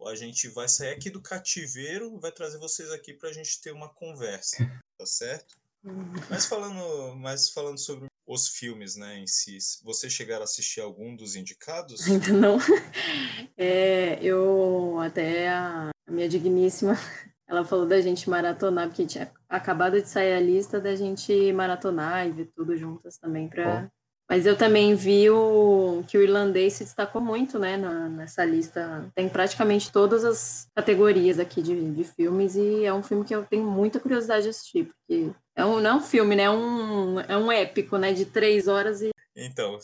A 0.06 0.14
gente 0.14 0.48
vai 0.48 0.68
sair 0.68 0.90
aqui 0.94 1.10
do 1.10 1.20
cativeiro, 1.20 2.18
vai 2.18 2.32
trazer 2.32 2.58
vocês 2.58 2.90
aqui 2.90 3.12
pra 3.12 3.32
gente 3.32 3.60
ter 3.60 3.72
uma 3.72 3.88
conversa, 3.88 4.56
tá 4.98 5.06
certo? 5.06 5.56
Uhum. 5.84 6.12
Mas 6.30 6.46
falando, 6.46 7.16
mas 7.16 7.50
falando 7.50 7.78
sobre 7.78 8.06
os 8.26 8.48
filmes, 8.48 8.94
né, 8.96 9.18
em 9.18 9.26
si. 9.26 9.58
Você 9.82 10.08
chegaram 10.08 10.42
a 10.42 10.44
assistir 10.44 10.80
algum 10.80 11.14
dos 11.14 11.34
indicados? 11.34 12.06
Ainda 12.06 12.32
não. 12.32 12.58
É, 13.56 14.18
eu 14.22 14.98
até 14.98 15.48
a 15.48 15.90
minha 16.08 16.28
digníssima, 16.28 16.96
ela 17.52 17.64
falou 17.64 17.86
da 17.86 18.00
gente 18.00 18.28
maratonar, 18.30 18.88
porque 18.88 19.06
tinha 19.06 19.30
acabado 19.48 20.00
de 20.00 20.08
sair 20.08 20.32
a 20.32 20.40
lista 20.40 20.80
da 20.80 20.96
gente 20.96 21.52
maratonar 21.52 22.26
e 22.26 22.32
ver 22.32 22.50
tudo 22.56 22.76
juntas 22.76 23.18
também 23.18 23.48
para 23.48 23.90
mas 24.32 24.46
eu 24.46 24.56
também 24.56 24.94
vi 24.94 25.28
o, 25.28 26.02
que 26.08 26.16
o 26.16 26.22
irlandês 26.22 26.72
se 26.72 26.84
destacou 26.84 27.20
muito, 27.20 27.58
né, 27.58 27.76
na, 27.76 28.08
nessa 28.08 28.42
lista. 28.46 29.12
Tem 29.14 29.28
praticamente 29.28 29.92
todas 29.92 30.24
as 30.24 30.66
categorias 30.74 31.38
aqui 31.38 31.60
de, 31.60 31.90
de 31.90 32.02
filmes 32.02 32.56
e 32.56 32.82
é 32.82 32.94
um 32.94 33.02
filme 33.02 33.26
que 33.26 33.34
eu 33.34 33.44
tenho 33.44 33.66
muita 33.66 34.00
curiosidade 34.00 34.44
de 34.44 34.48
assistir, 34.48 34.84
porque 34.84 35.30
é 35.54 35.66
um, 35.66 35.80
não 35.80 35.90
é 35.90 35.94
um 35.96 36.00
filme, 36.00 36.34
né, 36.34 36.44
é 36.44 36.50
um, 36.50 37.20
é 37.20 37.36
um 37.36 37.52
épico, 37.52 37.98
né, 37.98 38.14
de 38.14 38.24
três 38.24 38.68
horas 38.68 39.02
e 39.02 39.10
então, 39.34 39.78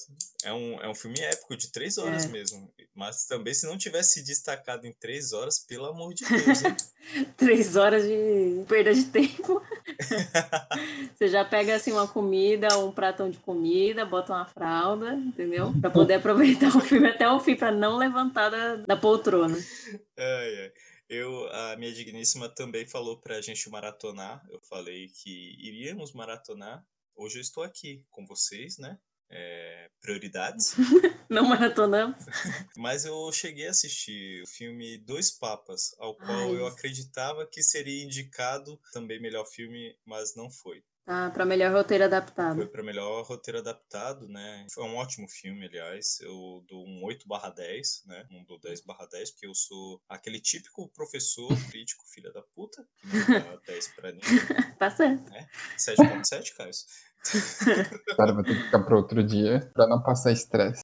é 0.45 0.53
um, 0.53 0.81
é 0.83 0.89
um 0.89 0.95
filme 0.95 1.19
épico 1.21 1.57
de 1.57 1.73
três 1.73 1.97
horas 1.97 2.27
é. 2.27 2.29
mesmo. 2.29 2.71
Mas 2.95 3.25
também, 3.25 3.55
se 3.55 3.67
não 3.67 3.79
tivesse 3.79 4.23
destacado 4.23 4.87
em 4.87 4.93
três 4.93 5.33
horas, 5.33 5.59
pelo 5.59 5.87
amor 5.87 6.13
de 6.13 6.25
Deus. 6.25 6.63
três 7.37 7.75
horas 7.75 8.03
de 8.03 8.65
perda 8.69 8.93
de 8.93 9.05
tempo. 9.05 9.63
Você 11.17 11.29
já 11.29 11.45
pega 11.45 11.75
assim 11.75 11.93
uma 11.93 12.07
comida, 12.07 12.79
um 12.79 12.93
pratão 12.93 13.31
de 13.31 13.39
comida, 13.39 14.05
bota 14.05 14.35
uma 14.35 14.45
fralda, 14.45 15.15
entendeu? 15.15 15.73
Para 15.81 15.91
poder 15.91 16.15
aproveitar 16.15 16.77
o 16.77 16.81
filme 16.81 17.09
até 17.09 17.29
o 17.31 17.41
fim, 17.41 17.57
para 17.57 17.73
não 17.73 17.97
levantar 17.97 18.51
da, 18.51 18.77
da 18.77 18.97
poltrona. 18.97 19.57
Ai, 20.19 20.57
ai. 20.63 20.73
Eu, 21.09 21.49
a 21.51 21.77
minha 21.77 21.93
digníssima 21.93 22.51
também 22.51 22.87
falou 22.87 23.19
pra 23.19 23.41
gente 23.41 23.71
maratonar. 23.71 24.47
Eu 24.51 24.61
falei 24.61 25.09
que 25.09 25.57
iríamos 25.59 26.13
maratonar. 26.13 26.85
Hoje 27.17 27.39
eu 27.39 27.41
estou 27.41 27.63
aqui 27.63 28.05
com 28.11 28.27
vocês, 28.27 28.77
né? 28.77 28.99
É, 29.31 29.91
prioridades. 30.01 30.75
Não 31.29 31.45
maratonamos. 31.45 32.25
Mas 32.77 33.05
eu 33.05 33.31
cheguei 33.33 33.67
a 33.67 33.71
assistir 33.71 34.43
o 34.43 34.47
filme 34.47 34.97
Dois 34.99 35.31
Papas, 35.31 35.95
ao 35.99 36.15
qual 36.15 36.51
Ai. 36.51 36.57
eu 36.57 36.67
acreditava 36.67 37.47
que 37.47 37.63
seria 37.63 38.03
indicado 38.03 38.81
também 38.93 39.21
melhor 39.21 39.45
filme, 39.45 39.95
mas 40.07 40.35
não 40.35 40.51
foi. 40.51 40.83
Ah, 41.11 41.31
para 41.33 41.47
melhor 41.47 41.73
roteiro 41.73 42.05
adaptado. 42.05 42.57
Foi 42.57 42.67
para 42.69 42.83
melhor 42.83 43.25
roteiro 43.25 43.61
adaptado, 43.61 44.29
né? 44.29 44.67
Foi 44.71 44.85
um 44.85 44.95
ótimo 44.97 45.27
filme, 45.27 45.65
aliás. 45.65 46.21
Eu 46.21 46.63
dou 46.69 46.87
um 46.87 47.03
8/10, 47.03 48.03
né? 48.05 48.27
Não 48.31 48.45
dou 48.45 48.61
10/10, 48.61 49.31
porque 49.31 49.47
eu 49.47 49.55
sou 49.55 50.03
aquele 50.07 50.39
típico 50.39 50.87
professor 50.91 51.49
crítico 51.75 52.05
filha 52.07 52.31
da 52.31 52.43
puta, 52.43 52.87
que 53.01 53.07
não 53.17 53.41
dá 53.55 53.57
10 53.67 53.89
para 53.95 54.13
ninguém. 54.13 54.39
tá 54.79 54.91
certo. 54.91 55.31
Né? 55.31 55.49
7.7, 55.79 56.55
Caio? 56.55 56.71
Cara, 58.19 58.35
vou 58.35 58.45
ter 58.45 58.55
que 58.57 58.65
ficar 58.65 58.85
para 58.85 58.97
outro 58.97 59.25
dia 59.25 59.71
para 59.73 59.87
não 59.87 60.03
passar 60.03 60.31
estresse. 60.31 60.83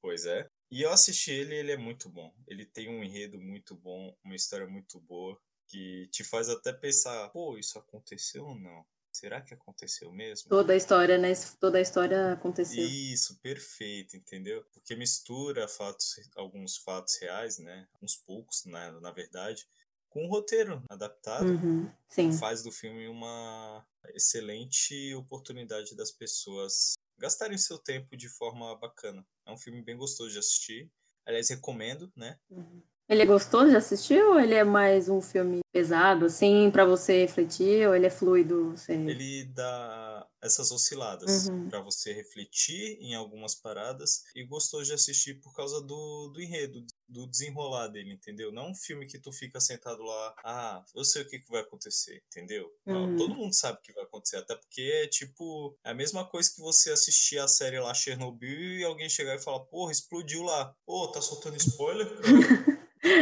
pois 0.00 0.26
é. 0.26 0.48
E 0.70 0.82
eu 0.82 0.90
assisti 0.90 1.32
ele, 1.32 1.56
ele 1.56 1.72
é 1.72 1.76
muito 1.76 2.08
bom. 2.08 2.32
Ele 2.46 2.64
tem 2.64 2.88
um 2.88 3.02
enredo 3.02 3.40
muito 3.40 3.74
bom, 3.74 4.16
uma 4.24 4.34
história 4.36 4.66
muito 4.66 5.00
boa, 5.00 5.36
que 5.68 6.08
te 6.08 6.24
faz 6.24 6.48
até 6.48 6.72
pensar, 6.72 7.28
pô, 7.30 7.58
isso 7.58 7.78
aconteceu 7.78 8.44
ou 8.44 8.58
não? 8.58 8.84
Será 9.12 9.40
que 9.40 9.54
aconteceu 9.54 10.12
mesmo? 10.12 10.50
Toda 10.50 10.74
a 10.74 10.76
história, 10.76 11.16
né? 11.16 11.32
Toda 11.58 11.78
a 11.78 11.80
história 11.80 12.32
aconteceu. 12.32 12.84
Isso, 12.84 13.40
perfeito, 13.40 14.14
entendeu? 14.14 14.62
Porque 14.72 14.94
mistura 14.94 15.66
fatos, 15.66 16.16
alguns 16.36 16.76
fatos 16.76 17.16
reais, 17.18 17.58
né? 17.58 17.88
Uns 18.02 18.14
poucos, 18.14 18.66
né? 18.66 18.90
na 19.00 19.10
verdade, 19.10 19.66
com 20.10 20.24
um 20.24 20.28
roteiro 20.28 20.82
adaptado, 20.88 21.46
uhum, 21.46 21.90
faz 22.38 22.62
do 22.62 22.70
filme 22.70 23.08
uma 23.08 23.86
excelente 24.14 25.14
oportunidade 25.14 25.96
das 25.96 26.10
pessoas 26.10 26.94
gastarem 27.18 27.58
seu 27.58 27.78
tempo 27.78 28.16
de 28.16 28.28
forma 28.28 28.74
bacana. 28.76 29.26
É 29.46 29.50
um 29.50 29.58
filme 29.58 29.82
bem 29.82 29.96
gostoso 29.96 30.30
de 30.30 30.38
assistir. 30.38 30.90
Aliás, 31.24 31.48
recomendo, 31.48 32.12
né? 32.14 32.38
Uhum. 32.50 32.82
Ele 33.08 33.22
é 33.22 33.26
gostoso 33.26 33.70
de 33.70 33.76
assistir 33.76 34.20
ou 34.20 34.38
ele 34.38 34.54
é 34.54 34.64
mais 34.64 35.08
um 35.08 35.20
filme 35.20 35.60
pesado, 35.72 36.26
assim, 36.26 36.70
para 36.72 36.84
você 36.84 37.20
refletir, 37.20 37.86
ou 37.86 37.94
ele 37.94 38.06
é 38.06 38.10
fluido? 38.10 38.70
Você... 38.76 38.94
Ele 38.94 39.44
dá 39.44 40.26
essas 40.42 40.70
osciladas 40.72 41.48
uhum. 41.48 41.68
para 41.68 41.80
você 41.80 42.12
refletir 42.12 42.98
em 43.00 43.14
algumas 43.14 43.54
paradas 43.54 44.24
e 44.34 44.44
gostoso 44.44 44.86
de 44.86 44.92
assistir 44.92 45.34
por 45.40 45.54
causa 45.54 45.80
do, 45.80 46.30
do 46.32 46.40
enredo, 46.40 46.84
do 47.08 47.26
desenrolar 47.26 47.88
dele, 47.88 48.12
entendeu? 48.12 48.50
Não 48.50 48.70
um 48.70 48.74
filme 48.74 49.06
que 49.06 49.18
tu 49.18 49.30
fica 49.32 49.60
sentado 49.60 50.02
lá, 50.02 50.34
ah, 50.44 50.84
eu 50.94 51.04
sei 51.04 51.22
o 51.22 51.28
que, 51.28 51.38
que 51.38 51.50
vai 51.50 51.60
acontecer, 51.60 52.22
entendeu? 52.28 52.72
Uhum. 52.86 53.12
Não, 53.12 53.16
todo 53.16 53.34
mundo 53.34 53.54
sabe 53.54 53.78
o 53.78 53.82
que 53.82 53.92
vai 53.92 54.04
acontecer, 54.04 54.38
até 54.38 54.56
porque 54.56 54.82
é 54.82 55.06
tipo, 55.06 55.76
é 55.84 55.90
a 55.90 55.94
mesma 55.94 56.24
coisa 56.24 56.50
que 56.52 56.60
você 56.60 56.90
assistir 56.90 57.38
a 57.38 57.46
série 57.46 57.78
lá 57.78 57.94
Chernobyl 57.94 58.78
e 58.78 58.84
alguém 58.84 59.08
chegar 59.08 59.36
e 59.36 59.42
falar, 59.42 59.60
porra, 59.60 59.92
explodiu 59.92 60.42
lá. 60.42 60.74
Pô, 60.84 61.08
tá 61.08 61.20
soltando 61.20 61.56
spoiler? 61.56 62.08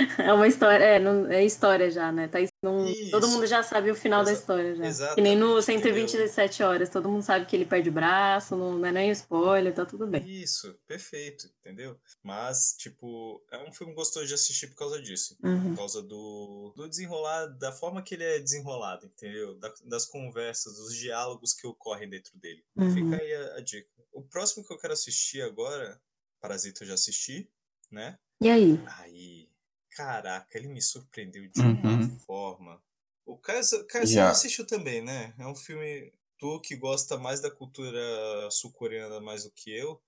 É 0.19 0.33
uma 0.33 0.47
história, 0.47 0.85
é, 0.85 0.99
não, 0.99 1.27
é 1.31 1.45
história 1.45 1.90
já, 1.90 2.11
né? 2.11 2.29
Tá, 2.29 2.38
não, 2.62 2.87
todo 3.11 3.29
mundo 3.29 3.47
já 3.47 3.62
sabe 3.62 3.90
o 3.90 3.95
final 3.95 4.23
Exa 4.23 4.31
da 4.31 4.38
história 4.38 4.75
já. 4.75 4.87
Exatamente. 4.87 5.14
Que 5.17 5.21
nem 5.23 5.37
no 5.37 5.61
127 5.61 6.62
horas, 6.62 6.88
todo 6.88 7.09
mundo 7.09 7.23
sabe 7.23 7.47
que 7.47 7.57
ele 7.57 7.64
perde 7.64 7.88
o 7.88 7.93
braço, 7.93 8.57
não, 8.57 8.79
não 8.79 8.87
é 8.87 8.93
nem 8.93 9.11
spoiler, 9.11 9.75
tá 9.75 9.85
tudo 9.85 10.07
bem. 10.07 10.27
Isso, 10.29 10.79
perfeito, 10.87 11.51
entendeu? 11.61 11.99
Mas, 12.23 12.75
tipo, 12.79 13.45
é 13.51 13.59
um 13.59 13.73
filme 13.73 13.95
gostoso 13.95 14.27
de 14.27 14.35
assistir 14.35 14.69
por 14.69 14.77
causa 14.77 15.01
disso. 15.01 15.37
Uhum. 15.43 15.71
Por 15.71 15.77
causa 15.77 16.03
do, 16.03 16.73
do 16.77 16.88
desenrolar, 16.88 17.47
da 17.47 17.73
forma 17.73 18.03
que 18.03 18.14
ele 18.14 18.25
é 18.25 18.38
desenrolado, 18.38 19.07
entendeu? 19.07 19.55
Da, 19.59 19.73
das 19.85 20.07
conversas, 20.07 20.77
dos 20.77 20.95
diálogos 20.95 21.53
que 21.53 21.67
ocorrem 21.67 22.09
dentro 22.09 22.38
dele. 22.38 22.64
Uhum. 22.77 22.95
Fica 22.95 23.23
aí 23.23 23.35
a, 23.35 23.57
a 23.57 23.61
dica. 23.61 23.88
O 24.12 24.23
próximo 24.23 24.64
que 24.67 24.73
eu 24.73 24.79
quero 24.79 24.93
assistir 24.93 25.43
agora, 25.43 26.01
Parasita 26.40 26.85
eu 26.85 26.88
já 26.88 26.95
assisti, 26.95 27.51
né? 27.90 28.19
E 28.40 28.51
aí? 28.51 28.81
Aí, 28.99 29.43
caraca, 29.94 30.59
ele 30.59 30.68
me 30.68 30.83
surpreendeu 30.83 31.48
de 31.48 31.61
uhum. 31.61 31.80
uma 31.83 32.18
forma. 32.18 32.80
O 33.26 33.37
Caio, 33.37 33.62
Caio 33.88 34.07
já 34.07 34.30
assistiu 34.30 34.66
também, 34.66 35.02
né? 35.02 35.33
É 35.38 35.46
um 35.46 35.54
filme. 35.54 36.12
Tu 36.38 36.61
que 36.61 36.76
gosta 36.76 37.16
mais 37.16 37.40
da 37.40 37.50
cultura 37.50 37.98
sul-coreana 38.50 39.20
mais 39.20 39.44
do 39.44 39.52
que 39.52 39.70
eu, 39.70 40.00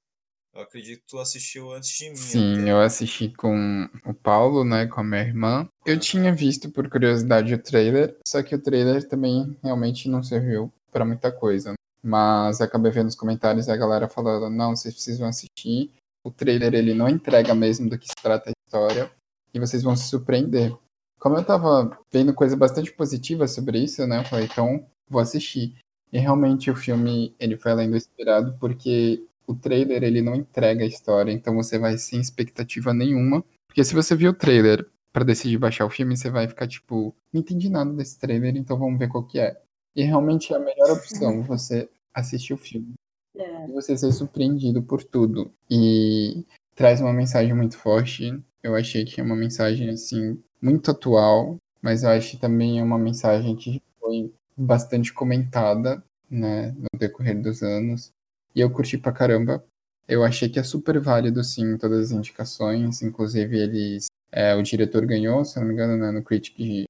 eu 0.52 0.60
acredito 0.60 1.00
que 1.00 1.06
tu 1.06 1.18
assistiu 1.18 1.72
antes 1.72 1.90
de 1.96 2.10
mim. 2.10 2.16
Sim, 2.16 2.60
até. 2.62 2.72
eu 2.72 2.80
assisti 2.80 3.28
com 3.28 3.88
o 4.04 4.12
Paulo, 4.12 4.64
né, 4.64 4.86
com 4.86 5.00
a 5.00 5.04
minha 5.04 5.22
irmã. 5.22 5.68
Eu 5.84 5.98
tinha 5.98 6.34
visto 6.34 6.70
por 6.70 6.88
curiosidade 6.90 7.54
o 7.54 7.62
trailer, 7.62 8.16
só 8.26 8.42
que 8.42 8.54
o 8.54 8.60
trailer 8.60 9.06
também 9.06 9.56
realmente 9.62 10.08
não 10.08 10.22
serviu 10.22 10.72
para 10.90 11.04
muita 11.04 11.30
coisa. 11.30 11.74
Mas 12.02 12.60
acabei 12.60 12.90
vendo 12.90 13.08
os 13.08 13.14
comentários 13.14 13.66
e 13.66 13.70
a 13.70 13.76
galera 13.76 14.08
falando: 14.08 14.50
não, 14.50 14.74
vocês 14.74 14.94
precisam 14.94 15.28
assistir. 15.28 15.92
O 16.24 16.30
trailer 16.30 16.74
ele 16.74 16.92
não 16.92 17.08
entrega 17.08 17.54
mesmo 17.54 17.88
do 17.88 17.98
que 17.98 18.08
se 18.08 18.16
trata 18.20 18.50
a 18.50 18.52
história 18.66 19.10
e 19.56 19.60
vocês 19.60 19.82
vão 19.82 19.96
se 19.96 20.08
surpreender. 20.08 20.76
Como 21.18 21.36
eu 21.36 21.44
tava 21.44 21.98
vendo 22.12 22.34
coisa 22.34 22.54
bastante 22.54 22.92
positiva 22.92 23.48
sobre 23.48 23.78
isso, 23.78 24.06
né? 24.06 24.20
Eu 24.20 24.24
falei, 24.24 24.44
então 24.44 24.86
vou 25.08 25.20
assistir. 25.20 25.74
E 26.12 26.18
realmente 26.18 26.70
o 26.70 26.76
filme 26.76 27.34
ele 27.40 27.56
foi 27.56 27.72
além 27.72 27.90
do 27.90 27.96
esperado 27.96 28.56
porque 28.60 29.24
o 29.46 29.54
trailer 29.54 30.02
ele 30.02 30.20
não 30.20 30.34
entrega 30.34 30.84
a 30.84 30.86
história, 30.86 31.32
então 31.32 31.54
você 31.54 31.78
vai 31.78 31.96
sem 31.96 32.20
expectativa 32.20 32.92
nenhuma. 32.92 33.42
Porque 33.66 33.82
se 33.82 33.94
você 33.94 34.14
viu 34.14 34.30
o 34.30 34.34
trailer 34.34 34.86
para 35.10 35.24
decidir 35.24 35.56
baixar 35.56 35.86
o 35.86 35.90
filme, 35.90 36.16
você 36.16 36.28
vai 36.28 36.46
ficar 36.46 36.66
tipo, 36.66 37.14
não 37.32 37.40
entendi 37.40 37.70
nada 37.70 37.90
desse 37.92 38.18
trailer, 38.18 38.56
então 38.56 38.78
vamos 38.78 38.98
ver 38.98 39.08
qual 39.08 39.24
que 39.24 39.38
é. 39.38 39.58
E 39.94 40.02
realmente 40.02 40.52
é 40.52 40.56
a 40.56 40.60
melhor 40.60 40.90
opção 40.90 41.42
você 41.44 41.88
assistir 42.12 42.52
o 42.52 42.58
filme. 42.58 42.92
É. 43.34 43.68
E 43.68 43.72
você 43.72 43.96
ser 43.96 44.12
surpreendido 44.12 44.82
por 44.82 45.02
tudo. 45.02 45.50
E 45.70 46.44
traz 46.74 47.00
uma 47.00 47.12
mensagem 47.12 47.54
muito 47.54 47.78
forte 47.78 48.38
eu 48.62 48.74
achei 48.74 49.04
que 49.04 49.20
é 49.20 49.24
uma 49.24 49.36
mensagem, 49.36 49.90
assim, 49.90 50.42
muito 50.60 50.90
atual, 50.90 51.56
mas 51.80 52.02
eu 52.02 52.10
acho 52.10 52.32
que 52.32 52.36
também 52.38 52.80
é 52.80 52.82
uma 52.82 52.98
mensagem 52.98 53.54
que 53.56 53.82
foi 54.00 54.32
bastante 54.56 55.12
comentada, 55.12 56.02
né, 56.30 56.72
no 56.72 56.98
decorrer 56.98 57.40
dos 57.40 57.62
anos. 57.62 58.12
E 58.54 58.60
eu 58.60 58.70
curti 58.70 58.98
pra 58.98 59.12
caramba. 59.12 59.64
Eu 60.08 60.24
achei 60.24 60.48
que 60.48 60.58
é 60.58 60.62
super 60.62 60.98
válido, 61.00 61.42
sim, 61.44 61.76
todas 61.76 62.06
as 62.06 62.10
indicações. 62.12 63.02
Inclusive, 63.02 63.58
eles. 63.58 64.06
É, 64.32 64.54
o 64.54 64.62
diretor 64.62 65.06
ganhou, 65.06 65.44
se 65.44 65.58
não 65.58 65.66
me 65.66 65.72
engano, 65.74 65.96
né, 65.96 66.10
no 66.10 66.22
Critic 66.22 66.86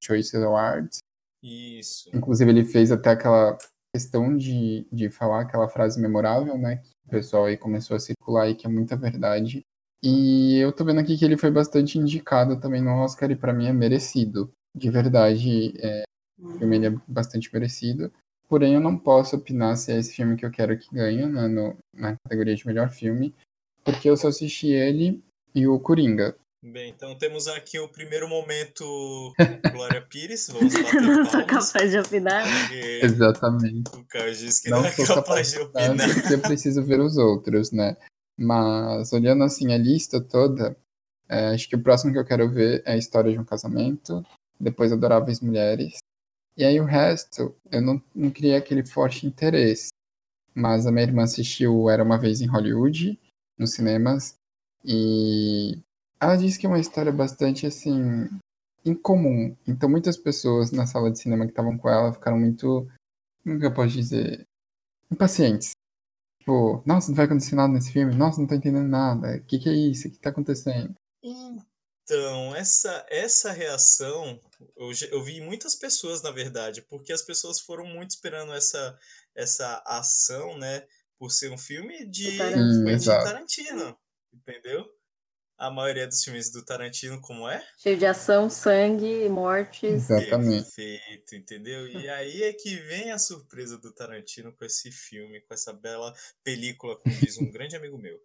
Choice 0.00 0.36
Awards. 0.36 0.98
Isso. 1.42 2.10
Inclusive, 2.14 2.50
ele 2.50 2.64
fez 2.64 2.90
até 2.92 3.10
aquela 3.10 3.58
questão 3.94 4.36
de, 4.36 4.86
de 4.90 5.10
falar 5.10 5.42
aquela 5.42 5.68
frase 5.68 6.00
memorável, 6.00 6.56
né? 6.56 6.76
Que 6.76 6.90
o 7.06 7.10
pessoal 7.10 7.44
aí 7.46 7.56
começou 7.56 7.96
a 7.96 8.00
circular 8.00 8.48
e 8.48 8.54
que 8.54 8.66
é 8.66 8.70
muita 8.70 8.96
verdade. 8.96 9.64
E 10.02 10.58
eu 10.58 10.72
tô 10.72 10.84
vendo 10.84 10.98
aqui 11.00 11.16
que 11.16 11.24
ele 11.24 11.36
foi 11.36 11.50
bastante 11.50 11.98
indicado 11.98 12.58
também 12.58 12.82
no 12.82 12.90
Oscar 12.90 13.30
e 13.30 13.36
para 13.36 13.52
mim 13.52 13.66
é 13.68 13.72
merecido. 13.72 14.50
De 14.74 14.90
verdade, 14.90 15.74
é, 15.78 16.02
o 16.40 16.58
filme 16.58 16.76
ele 16.76 16.86
é 16.86 16.94
bastante 17.06 17.52
merecido. 17.52 18.12
Porém, 18.48 18.74
eu 18.74 18.80
não 18.80 18.98
posso 18.98 19.36
opinar 19.36 19.76
se 19.76 19.92
é 19.92 19.98
esse 19.98 20.14
filme 20.14 20.36
que 20.36 20.44
eu 20.44 20.50
quero 20.50 20.76
que 20.76 20.92
ganhe 20.92 21.24
né, 21.26 21.46
no, 21.46 21.76
na 21.94 22.16
categoria 22.24 22.54
de 22.54 22.66
melhor 22.66 22.90
filme, 22.90 23.34
porque 23.84 24.10
eu 24.10 24.16
só 24.16 24.28
assisti 24.28 24.68
ele 24.68 25.22
e 25.54 25.66
o 25.66 25.78
Coringa. 25.78 26.34
Bem, 26.64 26.90
então 26.90 27.16
temos 27.16 27.48
aqui 27.48 27.78
o 27.78 27.88
primeiro 27.88 28.28
momento 28.28 29.32
Glória 29.72 30.00
Pires. 30.02 30.48
Vamos 30.48 30.72
bater 30.72 31.00
não 31.02 31.24
sou 31.24 31.44
capaz 31.44 31.90
de 31.90 31.98
opinar. 31.98 32.44
Exatamente. 33.02 33.90
O 33.96 34.04
Carlos 34.04 34.38
disse 34.38 34.62
que 34.62 34.70
Não 34.70 34.80
não, 34.80 34.86
é 34.86 34.90
sou 34.92 35.06
capaz 35.16 35.50
de 35.50 35.58
capaz 35.58 35.88
opinar. 35.88 36.14
porque 36.14 36.34
eu 36.34 36.40
preciso 36.40 36.84
ver 36.84 37.00
os 37.00 37.16
outros, 37.16 37.72
né? 37.72 37.96
Mas 38.42 39.12
olhando 39.12 39.44
assim 39.44 39.72
a 39.72 39.78
lista 39.78 40.20
toda, 40.20 40.76
é, 41.28 41.50
acho 41.54 41.68
que 41.68 41.76
o 41.76 41.82
próximo 41.82 42.12
que 42.12 42.18
eu 42.18 42.24
quero 42.24 42.50
ver 42.50 42.82
é 42.84 42.94
a 42.94 42.96
história 42.96 43.30
de 43.30 43.38
um 43.38 43.44
casamento, 43.44 44.26
depois 44.58 44.90
Adoráveis 44.90 45.40
Mulheres. 45.40 45.98
E 46.56 46.64
aí 46.64 46.80
o 46.80 46.84
resto, 46.84 47.54
eu 47.70 47.80
não, 47.80 48.02
não 48.12 48.30
criei 48.32 48.56
aquele 48.56 48.84
forte 48.84 49.28
interesse. 49.28 49.90
Mas 50.52 50.86
a 50.86 50.90
minha 50.90 51.04
irmã 51.04 51.22
assistiu 51.22 51.88
Era 51.88 52.02
Uma 52.02 52.18
Vez 52.18 52.40
em 52.40 52.46
Hollywood, 52.46 53.16
nos 53.56 53.74
cinemas, 53.74 54.34
e 54.84 55.80
ela 56.20 56.36
disse 56.36 56.58
que 56.58 56.66
é 56.66 56.68
uma 56.68 56.80
história 56.80 57.12
bastante 57.12 57.64
assim 57.64 58.28
incomum. 58.84 59.56
Então 59.68 59.88
muitas 59.88 60.16
pessoas 60.16 60.72
na 60.72 60.84
sala 60.84 61.12
de 61.12 61.20
cinema 61.20 61.44
que 61.44 61.52
estavam 61.52 61.78
com 61.78 61.88
ela 61.88 62.12
ficaram 62.12 62.40
muito, 62.40 62.88
como 63.44 63.60
que 63.60 63.66
eu 63.66 63.72
posso 63.72 63.94
dizer, 63.94 64.44
impacientes. 65.10 65.72
Tipo, 66.42 66.82
nossa, 66.84 67.08
não 67.08 67.14
vai 67.14 67.26
acontecer 67.26 67.54
nada 67.54 67.72
nesse 67.72 67.92
filme, 67.92 68.16
nossa, 68.16 68.40
não 68.40 68.48
tô 68.48 68.56
entendendo 68.56 68.88
nada. 68.88 69.36
O 69.36 69.44
que, 69.44 69.60
que 69.60 69.68
é 69.68 69.72
isso? 69.72 70.08
O 70.08 70.10
que 70.10 70.18
tá 70.18 70.30
acontecendo? 70.30 70.92
Então, 71.22 72.56
essa, 72.56 73.06
essa 73.08 73.52
reação, 73.52 74.40
eu, 74.76 74.90
eu 75.12 75.22
vi 75.22 75.40
muitas 75.40 75.76
pessoas, 75.76 76.20
na 76.20 76.32
verdade, 76.32 76.82
porque 76.82 77.12
as 77.12 77.22
pessoas 77.22 77.60
foram 77.60 77.86
muito 77.86 78.10
esperando 78.10 78.52
essa, 78.52 78.98
essa 79.36 79.80
ação, 79.86 80.58
né? 80.58 80.84
Por 81.16 81.30
ser 81.30 81.52
um 81.52 81.58
filme 81.58 82.04
de 82.06 82.36
Tarantino. 82.36 82.84
Quentin 82.84 82.90
Exato. 82.90 83.24
Tarantino, 83.24 83.98
entendeu? 84.34 84.84
A 85.62 85.70
maioria 85.70 86.08
dos 86.08 86.24
filmes 86.24 86.50
do 86.50 86.64
Tarantino, 86.64 87.20
como 87.20 87.48
é? 87.48 87.62
Cheio 87.78 87.96
de 87.96 88.04
ação, 88.04 88.50
sangue, 88.50 89.28
mortes. 89.28 90.10
Exatamente. 90.10 90.64
Perfeito, 90.74 91.36
entendeu? 91.36 91.86
E 91.86 92.08
aí 92.08 92.42
é 92.42 92.52
que 92.52 92.74
vem 92.80 93.12
a 93.12 93.18
surpresa 93.18 93.78
do 93.78 93.94
Tarantino 93.94 94.52
com 94.52 94.64
esse 94.64 94.90
filme, 94.90 95.40
com 95.42 95.54
essa 95.54 95.72
bela 95.72 96.12
película, 96.42 96.98
como 96.98 97.14
diz 97.14 97.38
um 97.38 97.48
grande 97.52 97.76
amigo 97.76 97.96
meu. 97.96 98.18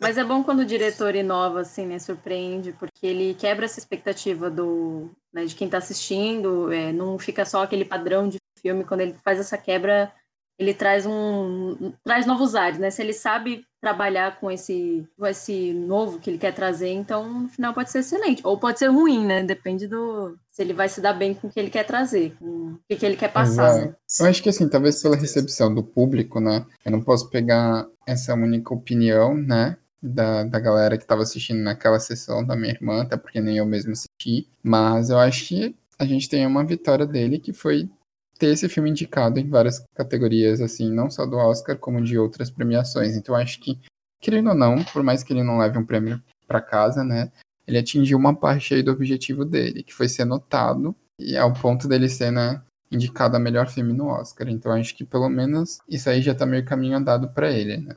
Mas 0.00 0.18
é 0.18 0.24
bom 0.24 0.42
quando 0.42 0.62
o 0.62 0.66
diretor 0.66 1.14
inova, 1.14 1.60
assim, 1.60 1.86
né? 1.86 2.00
Surpreende, 2.00 2.72
porque 2.72 3.06
ele 3.06 3.34
quebra 3.34 3.64
essa 3.64 3.78
expectativa 3.78 4.50
do, 4.50 5.12
né, 5.32 5.44
de 5.44 5.54
quem 5.54 5.68
tá 5.68 5.78
assistindo, 5.78 6.72
é, 6.72 6.92
não 6.92 7.20
fica 7.20 7.44
só 7.44 7.62
aquele 7.62 7.84
padrão 7.84 8.28
de 8.28 8.38
filme. 8.60 8.82
Quando 8.84 9.02
ele 9.02 9.14
faz 9.22 9.38
essa 9.38 9.56
quebra, 9.56 10.12
ele 10.62 10.74
traz 10.74 11.04
um. 11.04 11.92
traz 12.04 12.24
novos 12.26 12.54
ares, 12.54 12.78
né? 12.78 12.90
Se 12.90 13.02
ele 13.02 13.12
sabe 13.12 13.64
trabalhar 13.80 14.38
com 14.38 14.50
esse, 14.50 15.06
com 15.18 15.26
esse 15.26 15.72
novo 15.72 16.20
que 16.20 16.30
ele 16.30 16.38
quer 16.38 16.54
trazer, 16.54 16.90
então 16.90 17.42
no 17.42 17.48
final 17.48 17.74
pode 17.74 17.90
ser 17.90 17.98
excelente. 17.98 18.40
Ou 18.44 18.58
pode 18.58 18.78
ser 18.78 18.86
ruim, 18.86 19.26
né? 19.26 19.42
Depende 19.42 19.88
do. 19.88 20.36
Se 20.50 20.62
ele 20.62 20.72
vai 20.72 20.88
se 20.88 21.00
dar 21.00 21.12
bem 21.12 21.34
com 21.34 21.48
o 21.48 21.50
que 21.50 21.58
ele 21.58 21.70
quer 21.70 21.84
trazer, 21.84 22.34
com 22.38 22.44
o 22.44 22.78
que 22.88 22.96
que 22.96 23.04
ele 23.04 23.16
quer 23.16 23.32
passar, 23.32 23.74
né? 23.74 23.94
Eu 24.20 24.26
acho 24.26 24.42
que 24.42 24.48
assim, 24.48 24.68
talvez 24.68 25.02
pela 25.02 25.16
recepção 25.16 25.74
do 25.74 25.82
público, 25.82 26.40
né? 26.40 26.64
Eu 26.84 26.92
não 26.92 27.02
posso 27.02 27.28
pegar 27.28 27.86
essa 28.06 28.34
única 28.34 28.72
opinião, 28.72 29.34
né? 29.34 29.76
Da, 30.00 30.42
da 30.42 30.58
galera 30.58 30.96
que 30.96 31.04
estava 31.04 31.22
assistindo 31.22 31.62
naquela 31.62 32.00
sessão 32.00 32.44
da 32.44 32.56
minha 32.56 32.72
irmã, 32.72 33.02
até 33.02 33.16
porque 33.16 33.40
nem 33.40 33.58
eu 33.58 33.66
mesmo 33.66 33.92
assisti. 33.92 34.48
Mas 34.62 35.10
eu 35.10 35.18
acho 35.18 35.46
que 35.46 35.76
a 35.98 36.04
gente 36.04 36.28
tem 36.28 36.44
uma 36.44 36.64
vitória 36.64 37.06
dele 37.06 37.38
que 37.38 37.52
foi 37.52 37.88
ter 38.42 38.48
esse 38.48 38.68
filme 38.68 38.90
indicado 38.90 39.38
em 39.38 39.48
várias 39.48 39.84
categorias, 39.94 40.60
assim, 40.60 40.90
não 40.90 41.08
só 41.08 41.24
do 41.24 41.36
Oscar, 41.36 41.78
como 41.78 42.02
de 42.02 42.18
outras 42.18 42.50
premiações. 42.50 43.14
Então 43.14 43.36
acho 43.36 43.60
que, 43.60 43.78
querendo 44.20 44.48
ou 44.48 44.54
não, 44.56 44.82
por 44.82 45.00
mais 45.04 45.22
que 45.22 45.32
ele 45.32 45.44
não 45.44 45.58
leve 45.58 45.78
um 45.78 45.86
prêmio 45.86 46.20
para 46.48 46.60
casa, 46.60 47.04
né? 47.04 47.30
Ele 47.68 47.78
atingiu 47.78 48.18
uma 48.18 48.34
parte 48.34 48.74
aí 48.74 48.82
do 48.82 48.90
objetivo 48.90 49.44
dele, 49.44 49.84
que 49.84 49.94
foi 49.94 50.08
ser 50.08 50.24
notado, 50.24 50.92
e 51.20 51.36
ao 51.36 51.52
ponto 51.52 51.86
dele 51.86 52.08
ser, 52.08 52.32
né? 52.32 52.60
indicado 52.90 53.36
a 53.36 53.40
melhor 53.40 53.70
filme 53.70 53.92
no 53.94 54.08
Oscar. 54.08 54.48
Então 54.48 54.72
acho 54.72 54.94
que 54.94 55.04
pelo 55.04 55.28
menos 55.28 55.78
isso 55.88 56.10
aí 56.10 56.20
já 56.20 56.34
tá 56.34 56.44
meio 56.44 56.62
caminho 56.62 56.98
andado 56.98 57.28
pra 57.28 57.50
ele, 57.50 57.78
né? 57.78 57.94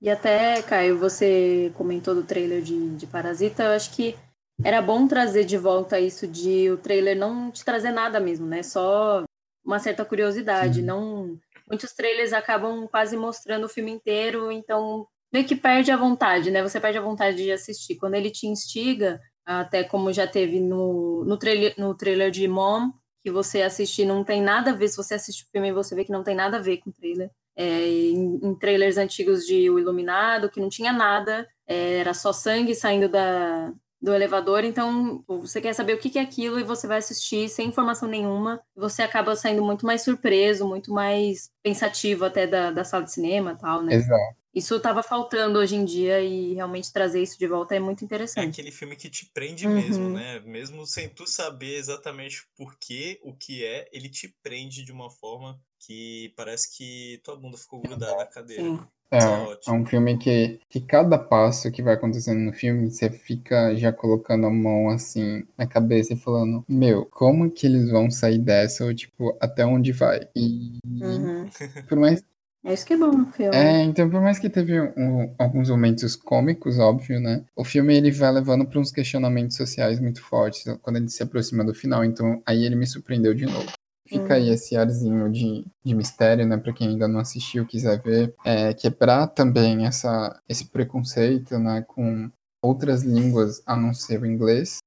E 0.00 0.08
até, 0.08 0.62
Caio, 0.62 0.98
você 0.98 1.72
comentou 1.74 2.14
do 2.14 2.22
trailer 2.22 2.62
de, 2.62 2.90
de 2.90 3.06
Parasita, 3.06 3.64
eu 3.64 3.70
acho 3.70 3.92
que 3.92 4.14
era 4.62 4.80
bom 4.80 5.08
trazer 5.08 5.44
de 5.44 5.56
volta 5.56 5.98
isso 5.98 6.28
de 6.28 6.70
o 6.70 6.76
trailer 6.76 7.16
não 7.16 7.50
te 7.50 7.64
trazer 7.64 7.90
nada 7.90 8.20
mesmo, 8.20 8.46
né? 8.46 8.62
Só 8.62 9.24
uma 9.66 9.78
certa 9.78 10.04
curiosidade. 10.04 10.76
Sim. 10.76 10.86
Não, 10.86 11.38
muitos 11.68 11.92
trailers 11.92 12.32
acabam 12.32 12.86
quase 12.86 13.16
mostrando 13.16 13.64
o 13.64 13.68
filme 13.68 13.90
inteiro, 13.90 14.52
então 14.52 15.06
meio 15.32 15.44
que 15.44 15.56
perde 15.56 15.90
a 15.90 15.96
vontade, 15.96 16.50
né? 16.50 16.62
Você 16.62 16.80
perde 16.80 16.98
a 16.98 17.02
vontade 17.02 17.36
de 17.36 17.50
assistir. 17.50 17.96
Quando 17.96 18.14
ele 18.14 18.30
te 18.30 18.46
instiga, 18.46 19.20
até 19.44 19.82
como 19.82 20.12
já 20.12 20.26
teve 20.26 20.60
no, 20.60 21.24
no, 21.24 21.36
trailer, 21.36 21.74
no 21.76 21.94
trailer 21.94 22.30
de 22.30 22.46
Mom, 22.46 22.90
que 23.22 23.30
você 23.30 23.62
assiste 23.62 24.04
não 24.04 24.22
tem 24.22 24.40
nada 24.40 24.70
a 24.70 24.74
ver, 24.74 24.88
se 24.88 24.96
você 24.96 25.14
assiste 25.14 25.42
o 25.42 25.48
filme 25.50 25.72
você 25.72 25.96
vê 25.96 26.04
que 26.04 26.12
não 26.12 26.22
tem 26.22 26.34
nada 26.34 26.58
a 26.58 26.60
ver 26.60 26.78
com 26.78 26.90
o 26.90 26.92
trailer. 26.92 27.30
É, 27.58 27.88
em, 27.88 28.38
em 28.42 28.54
trailers 28.54 28.98
antigos 28.98 29.46
de 29.46 29.70
O 29.70 29.78
Iluminado, 29.78 30.50
que 30.50 30.60
não 30.60 30.68
tinha 30.68 30.92
nada, 30.92 31.48
é, 31.66 31.98
era 31.98 32.12
só 32.12 32.32
sangue 32.32 32.74
saindo 32.74 33.08
da, 33.08 33.72
do 34.00 34.12
elevador, 34.14 34.64
então 34.64 35.24
você 35.26 35.60
quer 35.60 35.72
saber 35.74 35.94
o 35.94 35.98
que 35.98 36.18
é 36.18 36.22
aquilo 36.22 36.58
e 36.60 36.62
você 36.64 36.86
vai 36.86 36.98
assistir 36.98 37.48
sem 37.48 37.68
informação 37.68 38.08
nenhuma, 38.08 38.62
você 38.74 39.02
acaba 39.02 39.34
saindo 39.36 39.64
muito 39.64 39.86
mais 39.86 40.02
surpreso, 40.02 40.66
muito 40.68 40.92
mais 40.92 41.50
pensativo 41.62 42.24
até 42.24 42.46
da, 42.46 42.70
da 42.70 42.84
sala 42.84 43.04
de 43.04 43.12
cinema 43.12 43.52
e 43.52 43.58
tal, 43.58 43.82
né? 43.82 43.96
Exato. 43.96 44.36
Isso 44.54 44.76
estava 44.76 45.02
faltando 45.02 45.58
hoje 45.58 45.76
em 45.76 45.84
dia 45.84 46.20
e 46.20 46.54
realmente 46.54 46.92
trazer 46.92 47.22
isso 47.22 47.38
de 47.38 47.46
volta 47.46 47.74
é 47.74 47.80
muito 47.80 48.04
É 48.34 48.42
interessante. 48.42 48.42
aquele 48.42 48.70
filme 48.70 48.96
que 48.96 49.08
te 49.08 49.26
prende 49.32 49.66
Uhum. 49.66 49.66
mesmo, 49.66 50.10
né? 50.10 50.40
Mesmo 50.40 50.86
sem 50.86 51.08
tu 51.08 51.26
saber 51.26 51.76
exatamente 51.76 52.46
por 52.54 52.76
que, 52.78 53.18
o 53.22 53.34
que 53.34 53.64
é, 53.64 53.88
ele 53.92 54.10
te 54.10 54.28
prende 54.42 54.84
de 54.84 54.92
uma 54.92 55.10
forma 55.10 55.60
que 55.78 56.32
parece 56.36 56.76
que 56.76 57.18
tua 57.24 57.34
bunda 57.36 57.56
ficou 57.56 57.80
grudada 57.80 58.16
na 58.16 58.26
cadeira. 58.26 58.74
Sim. 58.74 58.88
É, 59.10 59.18
é 59.18 59.56
é 59.68 59.72
um 59.72 59.84
filme 59.86 60.16
que, 60.18 60.60
que 60.68 60.80
cada 60.80 61.18
passo 61.18 61.70
que 61.70 61.82
vai 61.82 61.94
acontecendo 61.94 62.38
no 62.40 62.52
filme, 62.52 62.90
você 62.90 63.10
fica 63.10 63.74
já 63.76 63.92
colocando 63.92 64.46
a 64.46 64.50
mão 64.50 64.88
assim 64.90 65.44
na 65.56 65.66
cabeça 65.66 66.12
e 66.12 66.16
falando, 66.16 66.64
meu, 66.68 67.06
como 67.06 67.50
que 67.50 67.66
eles 67.66 67.90
vão 67.90 68.10
sair 68.10 68.38
dessa? 68.38 68.84
Ou 68.84 68.94
tipo, 68.94 69.36
até 69.40 69.64
onde 69.64 69.92
vai? 69.92 70.28
E 70.34 70.78
Uhum. 70.86 71.46
por 71.88 71.98
mais 71.98 72.22
É 72.64 72.74
isso 72.74 72.84
que 72.84 72.94
é 72.94 72.96
bom 72.96 73.12
no 73.12 73.26
filme. 73.26 73.54
É, 73.56 73.82
então 73.84 74.10
por 74.10 74.20
mais 74.20 74.40
que 74.40 74.50
teve 74.50 74.80
um- 74.80 75.32
alguns 75.38 75.70
momentos 75.70 76.16
cômicos, 76.16 76.80
óbvio, 76.80 77.20
né? 77.20 77.44
O 77.54 77.64
filme 77.64 77.96
ele 77.96 78.10
vai 78.10 78.32
levando 78.32 78.66
para 78.66 78.80
uns 78.80 78.90
questionamentos 78.90 79.56
sociais 79.56 80.00
muito 80.00 80.20
fortes 80.20 80.64
quando 80.82 80.96
ele 80.96 81.08
se 81.08 81.22
aproxima 81.22 81.64
do 81.64 81.72
final. 81.72 82.04
Então 82.04 82.42
aí 82.44 82.64
ele 82.64 82.74
me 82.74 82.86
surpreendeu 82.88 83.34
de 83.34 83.44
novo. 83.46 83.66
Fica 84.06 84.34
aí 84.34 84.48
Uhum. 84.48 84.54
esse 84.54 84.76
arzinho 84.76 85.30
de, 85.30 85.64
de 85.84 85.94
mistério, 85.94 86.46
né? 86.46 86.56
Para 86.56 86.72
quem 86.72 86.88
ainda 86.88 87.08
não 87.08 87.20
assistiu, 87.20 87.66
quiser 87.66 88.00
ver, 88.02 88.34
é, 88.44 88.72
quebrar 88.72 89.26
também 89.26 89.86
essa, 89.86 90.40
esse 90.48 90.66
preconceito, 90.66 91.58
né? 91.58 91.82
Com 91.82 92.30
outras 92.62 93.02
línguas 93.02 93.62
a 93.66 93.76
não 93.76 93.92
ser 93.92 94.20
o 94.22 94.26
inglês. 94.26 94.78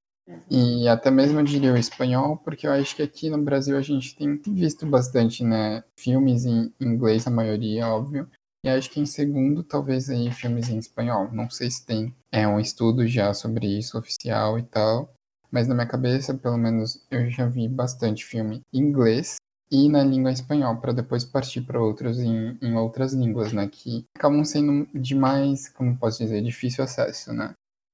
E 0.49 0.87
até 0.87 1.09
mesmo 1.09 1.39
eu 1.39 1.43
diria 1.43 1.73
o 1.73 1.77
espanhol, 1.77 2.37
porque 2.37 2.67
eu 2.67 2.71
acho 2.71 2.95
que 2.95 3.01
aqui 3.01 3.29
no 3.29 3.41
Brasil 3.41 3.75
a 3.77 3.81
gente 3.81 4.15
tem 4.15 4.39
visto 4.47 4.85
bastante, 4.85 5.43
né, 5.43 5.83
filmes 5.97 6.45
em 6.45 6.71
inglês, 6.79 7.25
a 7.25 7.31
maioria, 7.31 7.87
óbvio. 7.87 8.29
E 8.63 8.69
acho 8.69 8.89
que 8.91 8.99
em 8.99 9.05
segundo, 9.05 9.63
talvez 9.63 10.09
aí 10.09 10.31
filmes 10.31 10.69
em 10.69 10.77
espanhol. 10.77 11.31
Não 11.31 11.49
sei 11.49 11.71
se 11.71 11.85
tem 11.85 12.13
é, 12.31 12.47
um 12.47 12.59
estudo 12.59 13.07
já 13.07 13.33
sobre 13.33 13.67
isso 13.67 13.97
oficial 13.97 14.59
e 14.59 14.63
tal. 14.63 15.13
Mas 15.51 15.67
na 15.67 15.75
minha 15.75 15.87
cabeça, 15.87 16.33
pelo 16.33 16.57
menos, 16.57 17.05
eu 17.09 17.29
já 17.29 17.45
vi 17.45 17.67
bastante 17.67 18.25
filme 18.25 18.61
em 18.73 18.79
inglês 18.79 19.37
e 19.71 19.87
na 19.87 20.03
língua 20.03 20.31
espanhol, 20.31 20.77
para 20.77 20.93
depois 20.93 21.23
partir 21.23 21.61
para 21.61 21.81
outros 21.81 22.19
em, 22.19 22.57
em 22.61 22.75
outras 22.75 23.13
línguas, 23.13 23.53
né? 23.53 23.67
Que 23.71 24.05
acabam 24.17 24.43
sendo 24.43 24.87
de 24.93 25.13
mais, 25.13 25.69
como 25.69 25.97
posso 25.97 26.19
dizer, 26.19 26.41
difícil 26.41 26.83
acesso, 26.83 27.33
né? 27.33 27.53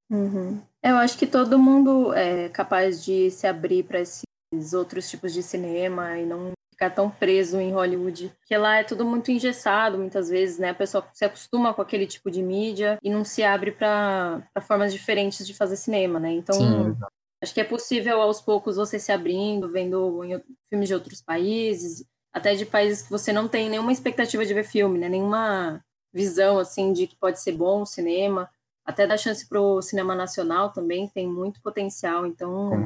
Uhum. 0.09 0.61
Eu 0.83 0.97
acho 0.97 1.17
que 1.17 1.27
todo 1.27 1.59
mundo 1.59 2.13
é 2.13 2.49
capaz 2.49 3.03
de 3.03 3.31
se 3.31 3.47
abrir 3.47 3.83
para 3.83 3.99
esses 3.99 4.73
outros 4.73 5.09
tipos 5.09 5.33
de 5.33 5.41
cinema 5.41 6.17
e 6.17 6.25
não 6.25 6.51
ficar 6.71 6.89
tão 6.89 7.09
preso 7.09 7.59
em 7.59 7.71
Hollywood, 7.71 8.33
porque 8.39 8.55
lá 8.55 8.77
é 8.77 8.83
tudo 8.83 9.05
muito 9.05 9.31
engessado, 9.31 9.97
muitas 9.97 10.29
vezes, 10.29 10.59
né? 10.59 10.69
A 10.69 10.75
pessoa 10.75 11.07
se 11.13 11.25
acostuma 11.25 11.73
com 11.73 11.81
aquele 11.81 12.05
tipo 12.05 12.29
de 12.29 12.43
mídia 12.43 12.97
e 13.01 13.09
não 13.09 13.23
se 13.23 13.43
abre 13.43 13.71
para 13.71 14.43
formas 14.61 14.93
diferentes 14.93 15.47
de 15.47 15.53
fazer 15.53 15.77
cinema, 15.77 16.19
né? 16.19 16.31
Então, 16.33 16.55
Sim, 16.55 16.95
acho 17.41 17.53
que 17.53 17.61
é 17.61 17.63
possível 17.63 18.21
aos 18.21 18.41
poucos 18.41 18.75
você 18.75 18.99
se 18.99 19.11
abrindo, 19.11 19.71
vendo 19.71 20.21
filmes 20.69 20.87
de 20.87 20.93
outros 20.93 21.21
países, 21.21 22.05
até 22.33 22.53
de 22.53 22.65
países 22.65 23.03
que 23.03 23.09
você 23.09 23.31
não 23.31 23.47
tem 23.47 23.69
nenhuma 23.69 23.91
expectativa 23.91 24.45
de 24.45 24.53
ver 24.53 24.65
filme, 24.65 24.99
né? 24.99 25.07
Nenhuma 25.07 25.83
visão 26.13 26.57
assim 26.57 26.93
de 26.93 27.07
que 27.07 27.15
pode 27.15 27.41
ser 27.41 27.53
bom 27.53 27.81
o 27.81 27.85
cinema, 27.85 28.49
até 28.85 29.07
dar 29.07 29.17
chance 29.17 29.47
para 29.47 29.59
o 29.59 29.81
cinema 29.81 30.15
nacional 30.15 30.71
também 30.71 31.07
tem 31.07 31.27
muito 31.27 31.61
potencial. 31.61 32.25
Então 32.25 32.85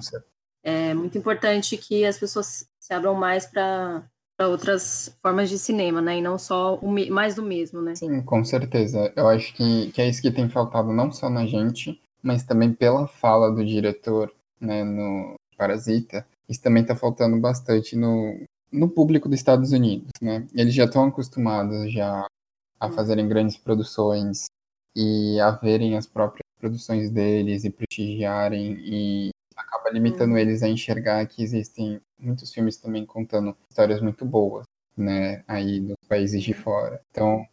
é 0.64 0.94
muito 0.94 1.18
importante 1.18 1.78
que 1.78 2.06
as 2.06 2.18
pessoas 2.18 2.68
se 2.80 2.94
abram 2.94 3.14
mais 3.14 3.46
para 3.46 4.04
outras 4.40 5.16
formas 5.22 5.50
de 5.50 5.60
cinema, 5.60 6.02
né? 6.02 6.18
E 6.18 6.22
não 6.22 6.38
só 6.38 6.76
o 6.76 6.90
mais 7.12 7.36
do 7.36 7.44
mesmo, 7.44 7.82
né? 7.82 7.96
Sim, 7.96 8.22
com 8.22 8.44
certeza. 8.44 9.12
Eu 9.16 9.28
acho 9.28 9.54
que, 9.54 9.92
que 9.92 10.02
é 10.02 10.08
isso 10.08 10.22
que 10.22 10.32
tem 10.32 10.50
faltado 10.50 10.92
não 10.94 11.12
só 11.12 11.30
na 11.30 11.46
gente, 11.46 12.02
mas 12.22 12.44
também 12.44 12.74
pela 12.74 13.08
fala 13.08 13.52
do 13.52 13.66
diretor, 13.66 14.32
né, 14.60 14.84
no 14.84 15.36
Parasita, 15.58 16.26
isso 16.48 16.62
também 16.62 16.82
está 16.84 16.96
faltando 16.96 17.38
bastante 17.40 17.96
no, 17.96 18.40
no 18.72 18.90
público 18.90 19.28
dos 19.30 19.40
Estados 19.40 19.72
Unidos, 19.72 20.12
né? 20.22 20.48
Eles 20.54 20.74
já 20.74 20.86
estão 20.86 21.06
acostumados 21.06 21.92
já 21.92 22.26
a 22.80 22.90
fazerem 22.90 23.28
grandes 23.28 23.58
produções 23.58 24.46
e 24.96 25.40
a 25.40 25.52
verem 25.52 25.98
as 25.98 26.08
próprias 26.08 26.44
produções 26.60 27.10
deles 27.10 27.64
e 27.66 27.70
prestigiarem 27.70 28.78
e 28.82 29.30
acaba 29.56 29.90
limitando 29.92 30.34
Hum. 30.34 30.38
eles 30.38 30.64
a 30.64 30.70
enxergar 30.70 31.26
que 31.28 31.44
existem 31.44 32.00
muitos 32.18 32.54
filmes 32.54 32.78
também 32.78 33.06
contando 33.06 33.56
histórias 33.70 34.02
muito 34.02 34.26
boas, 34.26 34.66
né, 34.96 35.44
aí 35.48 35.80
dos 35.82 35.98
países 36.08 36.42
de 36.44 36.54
fora. 36.54 37.02
Então, 37.12 37.46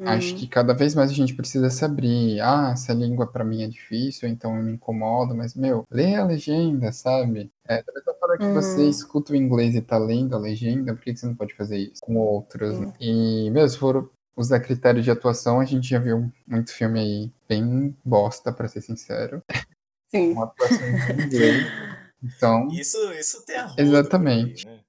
acho 0.00 0.32
Uhum. 0.34 0.38
que 0.40 0.46
cada 0.48 0.74
vez 0.74 0.94
mais 0.94 1.10
a 1.10 1.14
gente 1.14 1.34
precisa 1.34 1.70
se 1.70 1.84
abrir. 1.84 2.40
Ah, 2.40 2.70
essa 2.72 2.92
língua 2.92 3.26
pra 3.30 3.44
mim 3.44 3.62
é 3.62 3.68
difícil, 3.68 4.28
então 4.28 4.56
eu 4.56 4.62
me 4.62 4.72
incomodo, 4.72 5.34
mas, 5.34 5.54
meu, 5.54 5.84
lê 5.90 6.14
a 6.16 6.24
legenda, 6.24 6.92
sabe? 6.92 7.50
É, 7.66 7.82
da 7.82 7.92
mesma 7.92 8.14
forma 8.14 8.38
que 8.38 8.52
você 8.52 8.82
Uhum. 8.82 8.88
escuta 8.90 9.32
o 9.32 9.36
inglês 9.36 9.74
e 9.74 9.80
tá 9.82 9.96
lendo 9.98 10.34
a 10.34 10.38
legenda, 10.38 10.94
por 10.94 11.02
que 11.02 11.12
que 11.12 11.18
você 11.20 11.26
não 11.26 11.34
pode 11.36 11.54
fazer 11.54 11.78
isso 11.78 12.00
com 12.02 12.16
outros? 12.16 12.78
né? 12.80 12.92
E, 13.00 13.50
meu, 13.50 13.68
se 13.68 13.78
for 13.78 14.10
usar 14.36 14.60
critério 14.60 15.00
de 15.02 15.10
atuação, 15.10 15.60
a 15.60 15.64
gente 15.64 15.88
já 15.88 15.98
viu 15.98 16.30
muito 16.46 16.72
filme 16.72 16.98
aí 17.00 17.32
bem 17.48 17.96
bosta, 18.04 18.52
pra 18.52 18.66
ser 18.68 18.80
sincero. 18.80 19.42
Sim. 20.08 20.32
Uma 20.32 20.44
atuação 20.44 20.86
em 20.88 21.22
inglês. 21.26 21.66
Então, 22.24 22.68
Isso, 22.68 22.96
isso 23.12 23.44
tem 23.44 23.54
a 23.56 23.70
Exatamente. 23.76 24.64
né? 24.66 24.80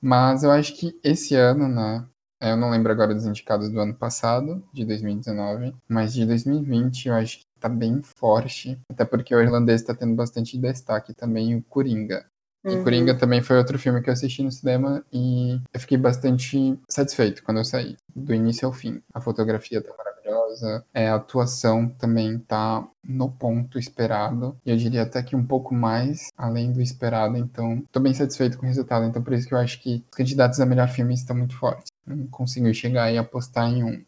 mas 0.00 0.44
eu 0.44 0.50
acho 0.52 0.76
que 0.76 0.96
esse 1.02 1.34
ano, 1.34 1.66
né? 1.68 2.06
Eu 2.50 2.56
não 2.56 2.70
lembro 2.70 2.92
agora 2.92 3.14
dos 3.14 3.24
indicados 3.24 3.70
do 3.70 3.80
ano 3.80 3.94
passado, 3.94 4.62
de 4.72 4.84
2019, 4.84 5.74
mas 5.88 6.12
de 6.12 6.26
2020 6.26 7.08
eu 7.08 7.14
acho 7.14 7.38
que 7.38 7.46
tá 7.58 7.68
bem 7.70 8.02
forte. 8.02 8.78
Até 8.90 9.04
porque 9.04 9.34
o 9.34 9.40
irlandês 9.40 9.82
tá 9.82 9.94
tendo 9.94 10.14
bastante 10.14 10.58
destaque 10.58 11.14
também, 11.14 11.56
o 11.56 11.62
Coringa. 11.62 12.26
E 12.64 12.68
Uhum. 12.68 12.84
Coringa 12.84 13.14
também 13.14 13.42
foi 13.42 13.56
outro 13.58 13.78
filme 13.78 14.02
que 14.02 14.08
eu 14.08 14.12
assisti 14.12 14.42
no 14.42 14.50
cinema 14.50 15.04
e 15.12 15.60
eu 15.72 15.80
fiquei 15.80 15.98
bastante 15.98 16.78
satisfeito 16.88 17.42
quando 17.42 17.58
eu 17.58 17.64
saí, 17.64 17.96
do 18.14 18.34
início 18.34 18.66
ao 18.66 18.72
fim. 18.72 19.02
A 19.12 19.20
fotografia 19.20 19.82
tá 19.82 19.92
maravilhosa, 19.96 20.84
é, 20.92 21.08
a 21.08 21.16
atuação 21.16 21.88
também 21.88 22.38
tá 22.38 22.86
no 23.02 23.30
ponto 23.30 23.78
esperado, 23.78 24.56
e 24.64 24.70
eu 24.70 24.76
diria 24.76 25.02
até 25.02 25.22
que 25.22 25.36
um 25.36 25.44
pouco 25.44 25.74
mais 25.74 26.28
além 26.36 26.72
do 26.72 26.80
esperado, 26.80 27.36
então 27.36 27.82
tô 27.92 28.00
bem 28.00 28.14
satisfeito 28.14 28.56
com 28.56 28.64
o 28.64 28.68
resultado. 28.68 29.04
Então 29.04 29.22
por 29.22 29.34
isso 29.34 29.46
que 29.46 29.54
eu 29.54 29.58
acho 29.58 29.80
que 29.82 30.02
os 30.10 30.16
candidatos 30.16 30.58
a 30.60 30.66
melhor 30.66 30.88
filme 30.88 31.12
estão 31.12 31.36
muito 31.36 31.56
fortes. 31.56 31.93
Não 32.06 32.26
consegui 32.28 32.72
chegar 32.74 33.12
e 33.12 33.18
apostar 33.18 33.68
em 33.70 33.82
um. 33.82 34.04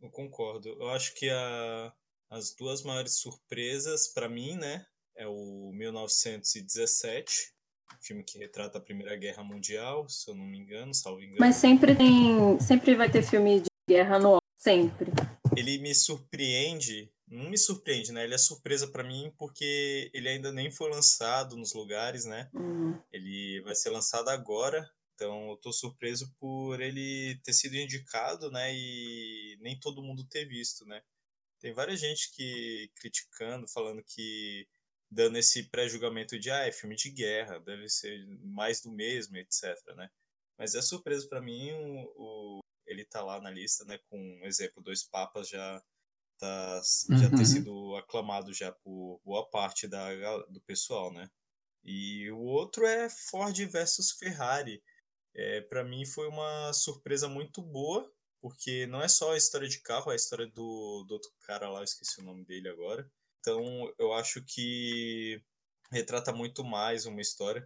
Eu 0.00 0.10
concordo. 0.10 0.68
Eu 0.68 0.88
acho 0.90 1.14
que 1.14 1.28
a- 1.30 1.92
as 2.30 2.54
duas 2.54 2.82
maiores 2.82 3.14
surpresas 3.14 4.08
pra 4.08 4.28
mim, 4.28 4.56
né, 4.56 4.84
é 5.16 5.26
o 5.26 5.70
1917, 5.74 7.52
filme 8.00 8.22
que 8.22 8.38
retrata 8.38 8.78
a 8.78 8.80
Primeira 8.80 9.16
Guerra 9.16 9.42
Mundial, 9.42 10.08
se 10.08 10.30
eu 10.30 10.34
não 10.34 10.44
me 10.44 10.58
engano, 10.58 10.94
salvo 10.94 11.20
engano. 11.22 11.38
Mas 11.40 11.56
sempre 11.56 11.94
tem. 11.94 12.58
Sempre 12.60 12.94
vai 12.94 13.10
ter 13.10 13.22
filme 13.22 13.60
de 13.60 13.68
guerra 13.88 14.18
no. 14.18 14.38
Sempre. 14.56 15.10
Ele 15.56 15.78
me 15.78 15.94
surpreende, 15.94 17.10
não 17.26 17.48
me 17.48 17.56
surpreende, 17.56 18.12
né? 18.12 18.24
Ele 18.24 18.34
é 18.34 18.38
surpresa 18.38 18.88
pra 18.88 19.04
mim 19.04 19.32
porque 19.38 20.10
ele 20.12 20.28
ainda 20.28 20.52
nem 20.52 20.70
foi 20.70 20.90
lançado 20.90 21.56
nos 21.56 21.72
lugares, 21.74 22.24
né? 22.24 22.48
Uhum. 22.52 22.98
Ele 23.12 23.60
vai 23.62 23.74
ser 23.74 23.90
lançado 23.90 24.28
agora, 24.28 24.88
então 25.18 25.50
eu 25.50 25.56
tô 25.56 25.72
surpreso 25.72 26.32
por 26.38 26.80
ele 26.80 27.40
ter 27.44 27.52
sido 27.52 27.74
indicado, 27.76 28.50
né? 28.52 28.72
E 28.74 29.58
nem 29.60 29.78
todo 29.80 30.02
mundo 30.02 30.24
ter 30.28 30.46
visto, 30.46 30.84
né? 30.86 31.02
Tem 31.60 31.72
várias 31.74 32.00
gente 32.00 32.32
que 32.34 32.90
criticando, 32.96 33.68
falando 33.68 34.02
que 34.04 34.68
dando 35.10 35.38
esse 35.38 35.64
pré-julgamento 35.70 36.38
de 36.38 36.50
ah, 36.50 36.66
é 36.66 36.72
filme 36.72 36.96
de 36.96 37.10
guerra, 37.10 37.58
deve 37.60 37.88
ser 37.88 38.26
mais 38.44 38.80
do 38.82 38.92
mesmo, 38.92 39.36
etc, 39.38 39.76
né? 39.96 40.10
Mas 40.58 40.74
é 40.74 40.82
surpresa 40.82 41.28
pra 41.28 41.40
mim 41.42 41.72
o, 41.72 42.58
o- 42.58 42.60
ele 42.86 43.04
tá 43.04 43.22
lá 43.22 43.40
na 43.40 43.50
lista, 43.50 43.84
né, 43.84 43.98
com 44.10 44.40
exemplo 44.44 44.82
Dois 44.82 45.02
Papas 45.04 45.48
já 45.48 45.82
tá 46.38 46.80
já 47.12 47.30
Uhum. 47.30 47.34
ter 47.34 47.44
sido 47.44 47.96
aclamado 47.96 48.52
já 48.52 48.72
por 48.72 49.20
boa 49.24 49.48
parte 49.50 49.88
da 49.88 50.38
do 50.48 50.60
pessoal, 50.62 51.12
né? 51.12 51.28
E 51.84 52.30
o 52.30 52.38
outro 52.40 52.86
é 52.86 53.08
Ford 53.10 53.56
versus 53.66 54.12
Ferrari. 54.12 54.82
É, 55.40 55.60
para 55.60 55.84
mim 55.84 56.04
foi 56.04 56.26
uma 56.26 56.72
surpresa 56.72 57.28
muito 57.28 57.62
boa, 57.62 58.10
porque 58.42 58.88
não 58.88 59.00
é 59.00 59.06
só 59.06 59.32
a 59.32 59.36
história 59.36 59.68
de 59.68 59.80
carro, 59.80 60.10
é 60.10 60.14
a 60.14 60.16
história 60.16 60.48
do, 60.48 61.04
do 61.06 61.12
outro 61.14 61.30
cara 61.46 61.68
lá, 61.70 61.78
eu 61.78 61.84
esqueci 61.84 62.20
o 62.20 62.24
nome 62.24 62.44
dele 62.44 62.68
agora. 62.68 63.08
Então 63.38 63.62
eu 63.98 64.12
acho 64.12 64.42
que 64.44 65.40
retrata 65.92 66.32
muito 66.32 66.64
mais 66.64 67.06
uma 67.06 67.20
história. 67.20 67.64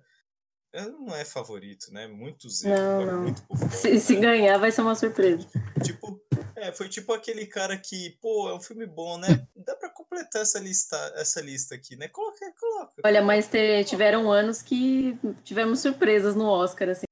É, 0.75 0.83
Não 0.87 1.15
é 1.17 1.25
favorito, 1.25 1.91
né? 1.93 2.07
Muitos 2.07 2.63
erros, 2.63 3.51
Se, 3.73 3.99
se 3.99 4.15
né? 4.17 4.21
ganhar, 4.21 4.59
vai 4.59 4.71
ser 4.71 4.83
uma 4.83 4.95
surpresa. 4.95 5.47
Tipo, 5.83 6.23
é, 6.57 6.73
foi 6.73 6.91
tipo 6.91 7.13
aquele 7.15 7.47
cara 7.47 7.79
que, 7.79 8.19
pô, 8.21 8.51
é 8.51 8.55
um 8.55 8.61
filme 8.61 8.87
bom, 8.87 9.17
né? 9.17 9.47
Dá 9.57 9.75
pra 9.77 9.89
completar 9.89 10.43
essa 10.43 10.59
lista, 10.59 10.97
essa 11.17 11.41
lista 11.41 11.75
aqui, 11.75 11.97
né? 11.97 12.09
Coloca, 12.09 12.39
coloca. 12.59 12.95
Olha, 13.05 13.23
mas 13.23 13.49
te- 13.49 13.83
tiveram 13.85 14.31
anos 14.31 14.61
que 14.63 15.19
tivemos 15.43 15.81
surpresas 15.81 16.35
no 16.35 16.45
Oscar, 16.47 16.91
assim. 16.91 17.05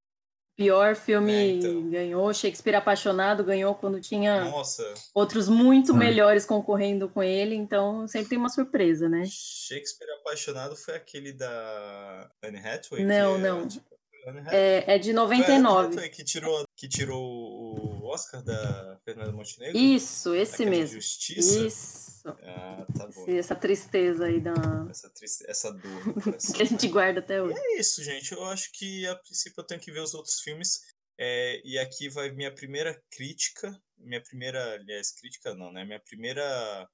Pior 0.61 0.95
filme 0.95 1.33
É, 1.33 1.47
então. 1.53 1.89
ganhou, 1.89 2.35
Shakespeare 2.35 2.75
Apaixonado 2.75 3.43
ganhou 3.43 3.75
quando 3.75 3.99
tinha 3.99 4.45
Nossa, 4.45 4.85
outros 5.15 5.49
muito 5.49 5.93
Sim. 5.93 5.99
melhores 5.99 6.45
concorrendo 6.45 7.09
com 7.09 7.23
ele, 7.23 7.55
então 7.55 8.07
sempre 8.07 8.29
tem 8.29 8.37
uma 8.37 8.51
surpresa, 8.51 9.09
né? 9.09 9.25
Shakespeare 9.27 10.11
Apaixonado 10.21 10.77
foi 10.77 10.97
aquele 10.97 11.33
da 11.33 12.31
Anne 12.45 12.59
Hathaway? 12.59 13.07
Não, 13.07 13.37
que 13.37 13.41
não. 13.41 13.63
É, 13.63 13.67
tipo, 13.69 13.87
Anne 14.27 14.41
Hathaway. 14.41 14.61
É, 14.61 14.85
é 14.87 14.99
de 14.99 15.13
Foi 15.15 15.23
a 15.23 15.25
Anne 15.25 15.33
99. 15.63 15.87
Hathaway 15.87 16.11
que 16.11 16.25
tirou, 16.25 16.65
que 16.77 16.87
tirou 16.87 17.23
o 17.23 17.90
Oscar 18.11 18.43
da 18.43 18.99
Fernanda 19.05 19.33
Montenegro? 19.33 19.79
Isso, 19.79 20.35
esse 20.35 20.55
Aquela 20.63 20.71
mesmo. 20.71 20.95
Justiça? 21.01 21.67
Isso. 21.67 22.11
Ah, 22.27 22.87
tá 22.97 23.07
bom. 23.07 23.23
Esse- 23.23 23.39
essa 23.39 23.55
tristeza 23.57 24.27
aí 24.27 24.41
da... 24.41 24.53
Essa, 24.91 25.09
triste, 25.11 25.45
essa 25.49 25.73
dor 25.73 26.15
coração. 26.23 26.55
que 26.55 26.63
a 26.63 26.67
gente 26.67 26.89
guarda 26.89 27.21
até 27.21 27.43
hoje. 27.43 27.59
É 27.59 27.79
isso, 27.81 28.03
gente. 28.05 28.33
Eu 28.33 28.45
acho 28.45 28.71
que 28.73 29.07
a 29.07 29.17
princípio 29.17 29.61
eu 29.61 29.67
tenho 29.67 29.81
que 29.81 29.91
ver 29.93 30.01
os 30.01 30.13
outros 30.15 30.41
filmes. 30.41 30.81
É, 31.19 31.61
e 31.65 31.79
aqui 31.79 32.09
vai 32.09 32.31
minha 32.33 32.53
primeira 32.55 33.01
crítica. 33.11 33.71
Minha 33.99 34.23
primeira, 34.23 34.75
aliás, 34.75 35.13
crítica 35.13 35.55
não, 35.55 35.73
né? 35.73 35.85
Minha 35.85 36.01
primeira. 36.01 36.89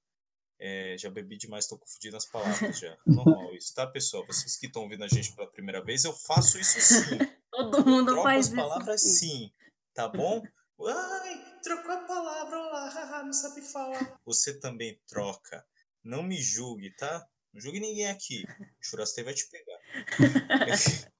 é, 0.59 0.97
já 0.99 1.11
bebi 1.11 1.37
demais, 1.37 1.67
tô 1.67 1.77
confundindo 1.79 2.17
as 2.17 2.25
palavras 2.27 2.79
já. 2.79 2.97
Normal 3.07 3.55
isso, 3.55 3.75
tá, 3.75 3.87
pessoal? 3.87 4.25
Vocês 4.27 4.57
que 4.57 4.67
estão 4.67 4.83
ouvindo 4.83 5.05
a 5.05 5.09
gente 5.09 5.35
pela 5.35 5.51
primeira 5.51 5.83
vez, 5.85 6.05
eu 6.05 6.13
faço 6.13 6.59
isso 6.59 6.81
sim. 6.81 7.19
Todo 7.51 7.85
mundo 7.87 8.07
Troco 8.13 8.23
faz 8.23 8.39
as 8.41 8.47
isso. 8.47 8.57
palavras 8.57 9.03
sim. 9.03 9.11
sim, 9.15 9.51
tá 9.95 10.09
bom? 10.09 10.43
Ai, 10.81 11.61
trocou 11.63 11.93
a 11.93 12.05
palavra, 12.05 12.59
olha 12.59 12.73
lá, 12.73 12.89
haha, 12.89 13.23
não 13.25 13.33
sabe 13.33 13.63
falar. 13.63 14.21
Você 14.25 14.59
também 14.59 15.01
troca. 15.07 15.67
Não 16.05 16.23
me 16.23 16.37
julgue, 16.37 16.95
tá? 16.97 17.27
Não 17.53 17.61
julgue 17.61 17.81
ninguém 17.81 18.09
aqui. 18.09 18.45
O 18.81 18.85
Churastei 18.85 19.25
vai 19.25 19.35
te 19.35 19.49
pegar. 19.49 19.81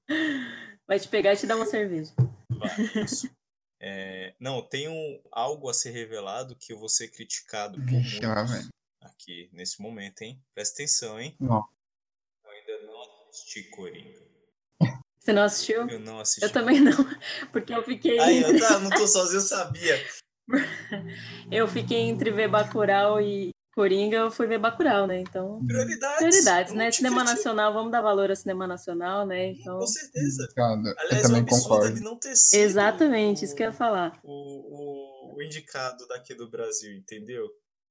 Vai 0.87 0.97
te 0.97 1.09
pegar 1.09 1.33
e 1.33 1.37
te 1.37 1.45
dar 1.45 1.57
uma 1.57 1.65
cerveja. 1.65 2.13
Vai, 2.49 3.03
isso. 3.03 3.29
É, 3.77 4.33
não, 4.39 4.61
tem 4.61 4.87
um, 4.87 5.21
algo 5.31 5.69
a 5.69 5.73
ser 5.73 5.91
revelado 5.91 6.55
que 6.55 6.71
eu 6.71 6.79
vou 6.79 6.87
ser 6.87 7.09
criticado 7.09 7.77
por 7.77 7.85
Vixe, 7.85 8.25
lá, 8.25 8.45
muitos 8.45 8.69
aqui 9.01 9.49
nesse 9.51 9.81
momento, 9.81 10.21
hein? 10.21 10.41
Presta 10.53 10.75
atenção, 10.75 11.19
hein? 11.19 11.35
Ó, 11.41 11.63
Eu 12.45 12.51
ainda 12.51 12.87
não 12.87 13.29
assisti 13.29 13.63
Coringa. 13.69 14.26
Você 15.27 15.33
não 15.33 15.43
assistiu? 15.43 15.89
Eu 15.89 15.99
não 15.99 16.19
assisti. 16.21 16.41
Eu 16.45 16.49
também 16.53 16.79
não, 16.79 16.93
porque 17.51 17.73
eu 17.73 17.83
fiquei, 17.83 18.17
Aí, 18.17 18.41
eu 18.41 18.57
tá, 18.57 18.79
não 18.79 18.89
tô 18.89 19.05
sozinho, 19.05 19.39
eu 19.39 19.41
sabia. 19.41 20.01
eu 21.51 21.67
fiquei 21.67 21.99
entre 21.99 22.31
ver 22.31 22.47
Bacurau 22.47 23.19
e 23.19 23.49
Coringa, 23.75 24.15
eu 24.15 24.31
fui 24.31 24.47
ver 24.47 24.57
Bacurau, 24.57 25.05
né? 25.05 25.19
Então, 25.19 25.59
Prioridades. 25.67 26.17
prioridades, 26.19 26.71
Eu 26.71 26.77
né? 26.77 26.91
Cinema 26.91 27.25
nacional, 27.25 27.73
vamos 27.73 27.91
dar 27.91 28.01
valor 28.01 28.31
a 28.31 28.37
cinema 28.37 28.65
nacional, 28.65 29.25
né? 29.27 29.47
Então, 29.51 29.77
Com 29.79 29.85
certeza. 29.87 30.47
Eu 30.55 30.63
Aliás, 30.97 31.11
é 31.11 31.17
um 31.17 31.21
também 31.23 31.41
absurdo 31.41 31.63
concordo. 31.63 31.87
ele 31.87 31.99
não 31.99 32.17
ter 32.17 32.33
sido 32.37 32.61
exatamente, 32.61 33.41
o, 33.41 33.43
isso 33.43 33.53
que 33.53 33.63
eu 33.63 33.67
ia 33.67 33.73
falar. 33.73 34.17
o, 34.23 34.31
o, 34.31 35.35
o 35.35 35.43
indicado 35.43 36.07
daqui 36.07 36.33
do 36.35 36.49
Brasil, 36.49 36.93
entendeu? 36.93 37.45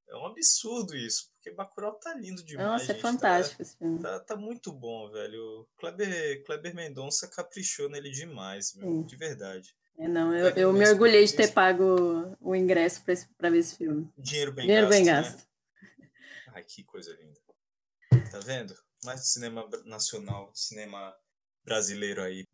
É 0.08 0.16
um 0.16 0.26
absurdo 0.26 0.96
isso, 0.96 1.30
porque 1.34 1.50
Bacurau 1.50 1.94
tá 1.94 2.14
lindo 2.14 2.44
demais, 2.44 2.68
Nossa, 2.68 2.84
é 2.84 2.86
gente, 2.94 3.02
tá- 3.02 3.08
fantástico 3.12 3.62
esse 3.62 3.76
filme. 3.76 3.98
Tá, 4.00 4.20
tá 4.20 4.36
muito 4.36 4.72
bom, 4.72 5.10
velho. 5.10 5.66
Kleber, 5.78 6.44
Kleber 6.44 6.74
Mendonça 6.74 7.26
caprichou 7.28 7.88
nele 7.88 8.10
demais, 8.10 8.72
meu. 8.76 9.02
De 9.02 9.16
verdade. 9.16 9.74
É, 9.98 10.06
não, 10.06 10.32
eu, 10.34 10.48
eu 10.50 10.72
me 10.72 10.86
orgulhei 10.88 11.24
de 11.24 11.34
ter 11.34 11.52
pago 11.52 12.36
o 12.40 12.54
ingresso 12.54 13.02
pra, 13.02 13.14
esse- 13.14 13.26
pra 13.36 13.50
ver 13.50 13.58
esse 13.58 13.76
filme. 13.76 14.08
Dinheiro 14.16 14.52
bem 14.52 14.66
Dinheiro 14.66 14.86
gasto. 14.88 14.96
bem 14.96 15.04
né? 15.06 15.12
gasto. 15.22 15.46
Ai, 16.54 16.62
que 16.64 16.84
coisa 16.84 17.12
linda. 17.20 17.40
Tá 18.30 18.38
vendo? 18.40 18.74
Mais 19.04 19.32
cinema 19.32 19.68
nacional, 19.84 20.50
cinema 20.54 21.14
brasileiro 21.64 22.22
aí. 22.22 22.44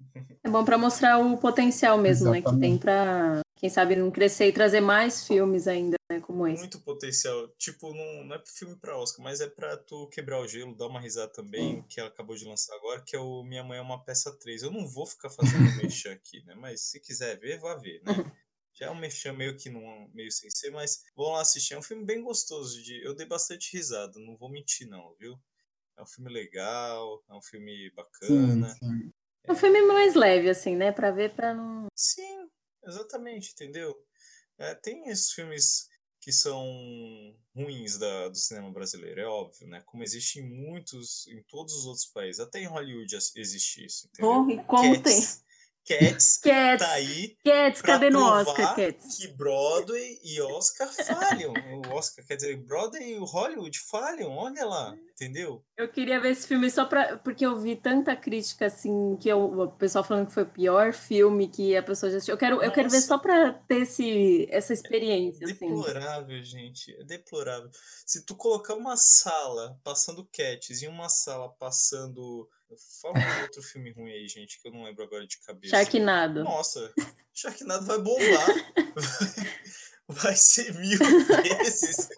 É 0.42 0.48
bom 0.48 0.64
pra 0.64 0.78
mostrar 0.78 1.18
o 1.18 1.36
potencial 1.36 1.98
mesmo, 1.98 2.30
né? 2.30 2.40
Que 2.40 2.44
tem 2.58 2.74
Exatamente. 2.74 3.41
Quem 3.62 3.70
sabe 3.70 3.94
não 3.94 4.10
crescer 4.10 4.48
e 4.48 4.52
trazer 4.52 4.80
mais 4.80 5.24
filmes 5.24 5.68
ainda, 5.68 5.94
né, 6.10 6.18
como 6.20 6.48
esse. 6.48 6.62
Muito 6.62 6.80
potencial. 6.80 7.46
Tipo, 7.56 7.94
não, 7.94 8.24
não 8.24 8.34
é 8.34 8.42
filme 8.44 8.74
pra 8.74 8.98
Oscar, 8.98 9.22
mas 9.24 9.40
é 9.40 9.48
pra 9.48 9.76
tu 9.76 10.08
quebrar 10.08 10.40
o 10.40 10.48
gelo, 10.48 10.76
dar 10.76 10.88
uma 10.88 11.00
risada 11.00 11.30
também, 11.32 11.76
Hum. 11.78 11.84
que 11.88 12.00
ela 12.00 12.08
acabou 12.08 12.34
de 12.34 12.44
lançar 12.44 12.74
agora, 12.74 13.04
que 13.06 13.14
é 13.14 13.20
o 13.20 13.44
Minha 13.44 13.62
Mãe 13.62 13.78
é 13.78 13.80
uma 13.80 14.04
Peça 14.04 14.36
3. 14.36 14.64
Eu 14.64 14.72
não 14.72 14.84
vou 14.84 15.06
ficar 15.06 15.30
fazendo 15.30 15.70
mexer 15.76 16.08
aqui, 16.08 16.42
né? 16.44 16.56
Mas 16.56 16.80
se 16.90 16.98
quiser 16.98 17.38
ver, 17.38 17.60
vá 17.60 17.76
ver, 17.76 18.02
né? 18.02 18.20
Já 18.74 18.86
é 18.86 18.90
um 18.90 18.96
mexer 18.96 19.32
meio 19.32 19.56
que 19.56 19.70
não, 19.70 20.08
meio 20.12 20.32
sem 20.32 20.50
ser, 20.50 20.70
mas 20.72 21.04
vão 21.14 21.30
lá 21.32 21.42
assistir. 21.42 21.74
É 21.74 21.78
um 21.78 21.82
filme 21.82 22.04
bem 22.04 22.20
gostoso. 22.20 22.82
De, 22.82 23.00
eu 23.04 23.14
dei 23.14 23.26
bastante 23.26 23.72
risada, 23.76 24.18
não 24.18 24.36
vou 24.36 24.50
mentir, 24.50 24.88
não, 24.88 25.14
viu? 25.20 25.38
É 25.96 26.02
um 26.02 26.06
filme 26.06 26.32
legal, 26.32 27.22
é 27.30 27.34
um 27.34 27.42
filme 27.42 27.90
Sim, 27.90 27.94
bacana. 27.94 28.68
sim. 28.68 29.12
É 29.44 29.52
um 29.52 29.56
filme 29.56 29.82
mais 29.82 30.14
leve, 30.14 30.48
assim, 30.50 30.74
né? 30.76 30.90
Pra 30.92 31.10
ver, 31.12 31.34
pra 31.34 31.54
não. 31.54 31.86
Sim, 31.94 32.41
exatamente, 32.84 33.52
entendeu? 33.52 33.94
É, 34.58 34.74
tem 34.74 35.08
esses 35.08 35.32
filmes 35.32 35.88
que 36.20 36.32
são 36.32 36.64
ruins 37.54 37.98
da, 37.98 38.28
do 38.28 38.36
cinema 38.36 38.70
brasileiro, 38.70 39.20
é 39.20 39.26
óbvio, 39.26 39.66
né? 39.66 39.82
Como 39.84 40.04
existe 40.04 40.38
em 40.38 40.48
muitos, 40.48 41.26
em 41.26 41.42
todos 41.42 41.74
os 41.74 41.84
outros 41.84 42.06
países. 42.06 42.38
Até 42.38 42.60
em 42.60 42.66
Hollywood 42.66 43.12
existe 43.36 43.84
isso, 43.84 44.06
entendeu? 44.06 44.30
Oh, 44.30 44.64
como 44.64 45.02
tem? 45.02 45.20
Cats, 45.20 45.42
Cats 45.84 46.38
Cats, 46.44 46.86
tá 46.86 46.92
aí 46.92 47.36
Cats, 47.44 47.82
cadê 47.82 48.08
no 48.08 48.22
Oscar, 48.22 48.76
Cats? 48.76 49.16
que 49.16 49.26
Broadway 49.28 50.20
e 50.22 50.40
Oscar 50.40 50.88
falham. 50.94 51.52
o 51.52 51.88
Oscar, 51.88 52.24
quer 52.24 52.36
dizer, 52.36 52.56
Broadway 52.56 53.14
e 53.14 53.18
Hollywood 53.18 53.76
falham, 53.80 54.30
olha 54.30 54.64
lá, 54.64 54.96
entendeu? 55.22 55.64
Eu 55.76 55.88
queria 55.88 56.20
ver 56.20 56.30
esse 56.30 56.46
filme 56.46 56.70
só 56.70 56.84
pra. 56.84 57.16
Porque 57.18 57.46
eu 57.46 57.58
vi 57.58 57.76
tanta 57.76 58.16
crítica, 58.16 58.66
assim, 58.66 59.16
que 59.16 59.28
eu, 59.28 59.60
o 59.60 59.70
pessoal 59.70 60.04
falando 60.04 60.26
que 60.26 60.34
foi 60.34 60.42
o 60.42 60.50
pior 60.50 60.92
filme 60.92 61.48
que 61.48 61.76
a 61.76 61.82
pessoa 61.82 62.10
já 62.10 62.16
assistiu. 62.18 62.34
Eu 62.34 62.38
quero, 62.38 62.62
eu 62.62 62.72
quero 62.72 62.90
ver 62.90 63.00
só 63.00 63.18
pra 63.18 63.52
ter 63.52 63.82
esse, 63.82 64.48
essa 64.50 64.72
experiência, 64.72 65.44
assim. 65.44 65.68
Deplorável, 65.68 66.42
gente. 66.42 66.94
É 67.00 67.04
deplorável. 67.04 67.70
Se 68.04 68.24
tu 68.24 68.34
colocar 68.34 68.74
uma 68.74 68.96
sala 68.96 69.78
passando 69.84 70.28
Cats 70.32 70.82
e 70.82 70.88
uma 70.88 71.08
sala 71.08 71.48
passando. 71.48 72.48
Fala 73.02 73.18
um 73.18 73.42
outro 73.42 73.62
filme 73.62 73.92
ruim 73.92 74.10
aí, 74.10 74.26
gente, 74.26 74.60
que 74.60 74.66
eu 74.66 74.72
não 74.72 74.84
lembro 74.84 75.04
agora 75.04 75.26
de 75.26 75.38
cabeça. 75.40 75.76
Sharknado. 75.76 76.42
Nossa, 76.42 76.92
Sharknado 77.32 77.84
vai 77.84 77.98
bombar. 77.98 78.46
Vai 80.08 80.36
ser 80.36 80.74
mil 80.74 80.98
vezes. 80.98 82.08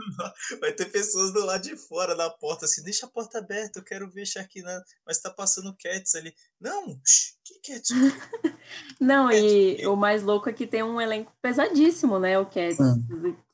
Vai 0.60 0.72
ter 0.72 0.86
pessoas 0.86 1.32
do 1.32 1.44
lado 1.44 1.62
de 1.62 1.76
fora 1.76 2.14
da 2.16 2.28
porta 2.30 2.64
assim, 2.64 2.82
deixa 2.82 3.06
a 3.06 3.08
porta 3.08 3.38
aberta, 3.38 3.78
eu 3.78 3.84
quero 3.84 4.10
ver 4.10 4.26
Sharknado. 4.26 4.84
Mas 5.06 5.20
tá 5.20 5.30
passando 5.30 5.76
Cats 5.80 6.14
ali. 6.14 6.34
Não, 6.60 7.00
shh, 7.04 7.34
que 7.44 7.60
Cats? 7.72 7.90
Não, 9.00 9.30
É, 9.30 9.38
e 9.38 9.76
tipo, 9.76 9.90
o 9.90 9.96
mais 9.96 10.22
louco 10.22 10.48
é 10.48 10.52
que 10.52 10.66
tem 10.66 10.82
um 10.82 11.00
elenco 11.00 11.32
pesadíssimo, 11.42 12.18
né? 12.18 12.38
O 12.38 12.46
Cats. 12.46 12.78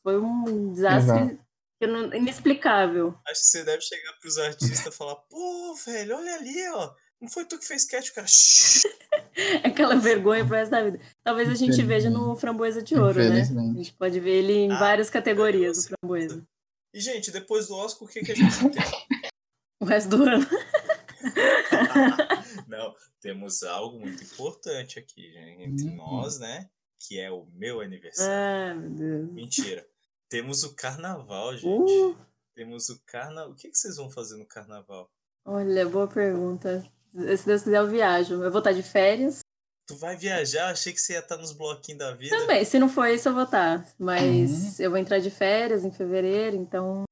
Foi 0.02 0.18
um 0.18 0.72
desastre 0.72 1.16
Exato. 1.16 1.38
que 1.80 2.16
inexplicável. 2.16 3.18
Acho 3.26 3.40
que 3.40 3.46
você 3.46 3.64
deve 3.64 3.82
chegar 3.82 4.12
pros 4.20 4.38
artistas 4.38 4.87
e 4.94 4.96
falar, 4.96 5.16
pô, 5.16 5.74
velho, 5.85 6.16
olha 6.16 6.35
ali, 6.35 6.68
ó. 6.70 6.92
Não 7.20 7.28
foi 7.28 7.44
tu 7.46 7.59
que 7.59 7.66
fez 7.66 7.85
Cat, 7.85 8.11
o 8.11 8.14
cara. 8.14 8.26
"Shh". 8.26 8.85
Aquela 9.64 9.96
vergonha 9.96 10.44
pro 10.46 10.57
resto 10.57 10.70
da 10.70 10.83
vida. 10.83 11.01
Talvez 11.22 11.49
a 11.49 11.55
gente 11.55 11.83
veja 11.83 12.09
no 12.11 12.35
Framboesa 12.37 12.83
de 12.83 12.94
Ouro, 12.96 13.18
né? 13.18 13.42
A 13.42 13.77
gente 13.77 13.92
pode 13.94 14.18
ver 14.20 14.42
ele 14.42 14.53
em 14.55 14.72
Ah, 14.72 14.79
várias 14.79 15.11
categorias 15.11 15.77
do 15.77 15.83
você- 15.83 15.94
Framboesa. 16.01 16.46
E, 16.94 17.01
gente, 17.01 17.31
depois 17.31 17.68
do 17.68 17.75
Oscar, 17.75 18.09
o 18.09 18.11
que, 18.11 18.20
que 18.20 18.33
a 18.33 18.35
gente 18.35 18.59
tem? 18.70 18.72
O 19.79 19.85
resto 19.85 20.09
do 20.16 20.22
ano. 20.22 20.46
Não, 22.66 22.94
temos 23.20 23.62
algo 23.62 24.01
muito 24.01 24.22
importante 24.25 24.99
aqui, 24.99 25.31
gente, 25.33 25.62
entre 25.62 25.88
Hum. 25.88 25.96
nós, 25.96 26.38
né? 26.38 26.68
Que 26.99 27.20
é 27.20 27.31
o 27.31 27.46
meu 27.53 27.81
aniversário. 27.83 28.33
Ah, 28.33 28.75
meu 28.75 28.90
Deus. 28.90 29.33
Mentira. 29.33 29.87
Temos 30.31 30.62
o 30.64 30.75
carnaval, 30.75 31.53
gente. 31.57 31.66
Uh, 31.66 32.16
Temos 32.55 32.88
o 32.88 32.99
carnaval. 33.05 33.53
O 33.53 33.55
que, 33.55 33.68
que 33.68 33.77
vocês 33.77 33.96
vão 33.96 34.09
fazer 34.11 34.37
no 34.38 34.46
carnaval? 34.46 35.11
olha, 35.44 35.87
boa 35.87 36.09
pergunta. 36.09 36.83
Se 37.37 37.46
Deus 37.46 37.62
quiser, 37.62 37.79
eu 37.79 37.87
viajo. 37.88 38.42
Eu 38.42 38.50
vou 38.50 38.59
estar 38.59 38.72
de 38.72 38.83
férias. 38.83 39.40
Tu 39.88 39.96
vai 39.96 40.16
viajar? 40.16 40.70
Achei 40.70 40.92
que 40.92 41.00
você 41.00 41.12
ia 41.14 41.20
estar 41.20 41.37
nos 41.37 41.52
bloquinhos 41.52 42.00
da 42.00 42.12
vida. 42.12 42.37
Também, 42.37 42.64
se 42.64 42.79
não 42.79 42.88
for 42.88 43.07
isso, 43.07 43.29
eu 43.29 43.35
vou 43.35 43.44
estar. 43.44 43.87
Mas 43.98 44.81
eu 44.81 44.90
vou 44.90 44.98
entrar 44.98 45.18
de 45.20 45.31
férias 45.31 45.85
em 45.85 45.92
fevereiro, 45.92 46.57
então 46.57 47.05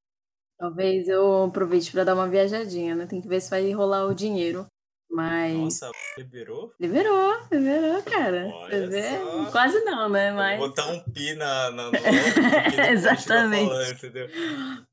talvez 0.59 1.07
eu 1.07 1.45
aproveite 1.45 1.91
para 1.91 2.03
dar 2.03 2.15
uma 2.15 2.27
viajadinha, 2.27 2.93
né? 2.93 3.05
Tem 3.05 3.21
que 3.21 3.27
ver 3.27 3.41
se 3.41 3.49
vai 3.49 3.71
rolar 3.71 4.05
o 4.05 4.13
dinheiro. 4.13 4.65
Mas 5.09 5.53
Nossa, 5.55 5.91
liberou? 6.17 6.73
liberou, 6.77 7.33
liberou, 7.49 8.03
cara. 8.03 8.49
Só. 8.49 9.51
Quase 9.51 9.79
não, 9.85 10.09
né? 10.09 10.31
Mas 10.33 10.59
Vou 10.59 10.67
botar 10.67 10.87
um 10.87 10.99
pi 10.99 11.33
na, 11.35 11.71
na, 11.71 11.91
ficar 12.69 12.91
Exatamente. 12.91 13.69
falando, 13.69 13.91
entendeu? 13.91 14.27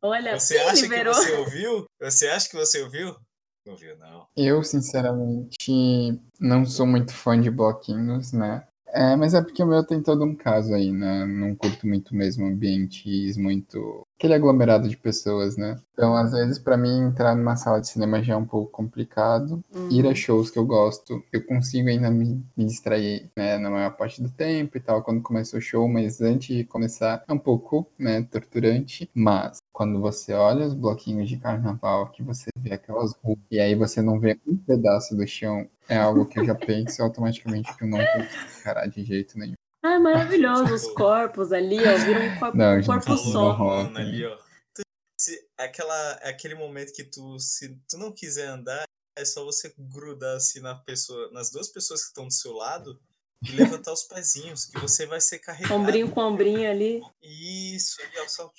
olha, 0.01 0.38
Você 0.38 0.59
acha 0.59 0.83
liberou. 0.83 1.14
que 1.14 1.20
você 1.20 1.33
ouviu? 1.33 1.87
Você 2.01 2.29
acha 2.29 2.48
que 2.48 2.55
você 2.55 2.83
ouviu? 2.83 3.16
Não 3.64 3.77
não. 3.98 4.27
Eu, 4.37 4.62
sinceramente, 4.64 6.20
não 6.40 6.64
sou 6.64 6.87
muito 6.87 7.12
fã 7.12 7.40
de 7.40 7.51
bloquinhos, 7.51 8.33
né? 8.33 8.66
É, 8.88 9.16
mas 9.16 9.33
é 9.35 9.40
porque 9.40 9.62
o 9.62 9.66
meu 9.66 9.85
tem 9.85 10.03
todo 10.03 10.25
um 10.25 10.35
caso 10.35 10.75
aí, 10.75 10.92
né? 10.92 11.25
Não 11.25 11.55
curto 11.55 11.87
muito 11.87 12.14
mesmo 12.14 12.46
ambientes 12.46 13.37
muito. 13.37 14.07
Aquele 14.23 14.35
aglomerado 14.35 14.89
de 14.89 14.97
pessoas, 14.97 15.57
né? 15.57 15.81
Então, 15.93 16.15
às 16.15 16.31
vezes, 16.31 16.57
pra 16.57 16.77
mim, 16.77 17.01
entrar 17.01 17.35
numa 17.35 17.57
sala 17.57 17.81
de 17.81 17.89
cinema 17.89 18.23
já 18.23 18.35
é 18.35 18.37
um 18.37 18.47
pouco 18.47 18.71
complicado. 18.71 19.63
Uhum. 19.75 19.89
Ir 19.91 20.07
a 20.07 20.15
shows 20.15 20.49
que 20.49 20.59
eu 20.59 20.65
gosto, 20.65 21.21
eu 21.33 21.45
consigo 21.45 21.89
ainda 21.89 22.09
me, 22.09 22.41
me 22.57 22.65
distrair, 22.65 23.29
né? 23.37 23.59
Na 23.59 23.69
maior 23.69 23.91
parte 23.97 24.23
do 24.23 24.31
tempo 24.31 24.77
e 24.77 24.81
tal, 24.81 25.03
quando 25.03 25.21
começa 25.21 25.59
o 25.59 25.61
show, 25.61 25.89
mas 25.89 26.21
antes 26.21 26.57
de 26.57 26.63
começar 26.63 27.25
é 27.27 27.33
um 27.33 27.39
pouco, 27.39 27.85
né? 27.99 28.23
Torturante. 28.23 29.11
Mas 29.13 29.61
quando 29.73 30.01
você 30.01 30.33
olha 30.33 30.67
os 30.67 30.75
bloquinhos 30.75 31.29
de 31.29 31.37
carnaval, 31.37 32.11
que 32.11 32.23
você 32.23 32.49
vê 32.57 32.75
aquelas 32.75 33.15
ruas, 33.25 33.39
e 33.51 33.59
aí 33.59 33.75
você 33.75 34.01
não 34.01 34.21
vê 34.21 34.39
um 34.47 34.57
pedaço 34.57 35.17
do 35.17 35.27
chão, 35.27 35.67
é 35.89 35.97
algo 35.97 36.27
que 36.27 36.39
eu 36.39 36.45
já 36.45 36.55
penso 36.55 37.03
automaticamente 37.03 37.77
que 37.77 37.83
eu 37.83 37.89
não 37.89 37.99
consigo 37.99 38.61
encarar 38.61 38.87
de 38.87 39.03
jeito 39.03 39.37
nenhum. 39.37 39.55
Ah, 39.83 39.99
maravilhoso. 39.99 40.73
Os 40.75 40.87
corpos 40.92 41.53
ali, 41.53 41.79
ó, 41.79 41.97
viram 41.99 42.23
um 42.23 42.38
corpo, 42.38 42.57
Não, 42.57 42.79
um 42.79 42.83
corpo 42.85 43.16
só. 43.16 43.59
Mano, 43.59 43.99
ali, 43.99 44.25
ó. 44.25 44.37
Tu- 44.75 44.83
se, 45.21 45.49
aquela, 45.59 46.12
aquele 46.23 46.55
momento 46.55 46.92
que 46.92 47.03
tu, 47.05 47.38
se 47.38 47.77
tu 47.88 47.99
não 47.99 48.12
quiser 48.12 48.47
andar, 48.47 48.85
é 49.18 49.25
só 49.25 49.45
você 49.45 49.75
grudar 49.77 50.37
assim 50.37 50.61
na 50.61 50.75
pessoa, 50.77 51.31
nas 51.33 51.51
duas 51.51 51.68
pessoas 51.68 52.03
que 52.03 52.09
estão 52.09 52.27
do 52.29 52.33
seu 52.33 52.53
lado 52.53 53.01
e 53.42 53.51
levantar 53.53 53.92
os 53.92 54.05
pezinhos, 54.05 54.64
que 54.66 54.79
você 54.79 55.05
vai 55.05 55.21
ser 55.21 55.40
carregado. 55.40 55.75
Ombrinho 55.75 56.11
com 56.11 56.21
ombrinho 56.21 56.71
ali. 56.71 57.03
Isso, 57.21 58.01
ali, 58.03 58.21
ó, 58.21 58.29
só. 58.29 58.53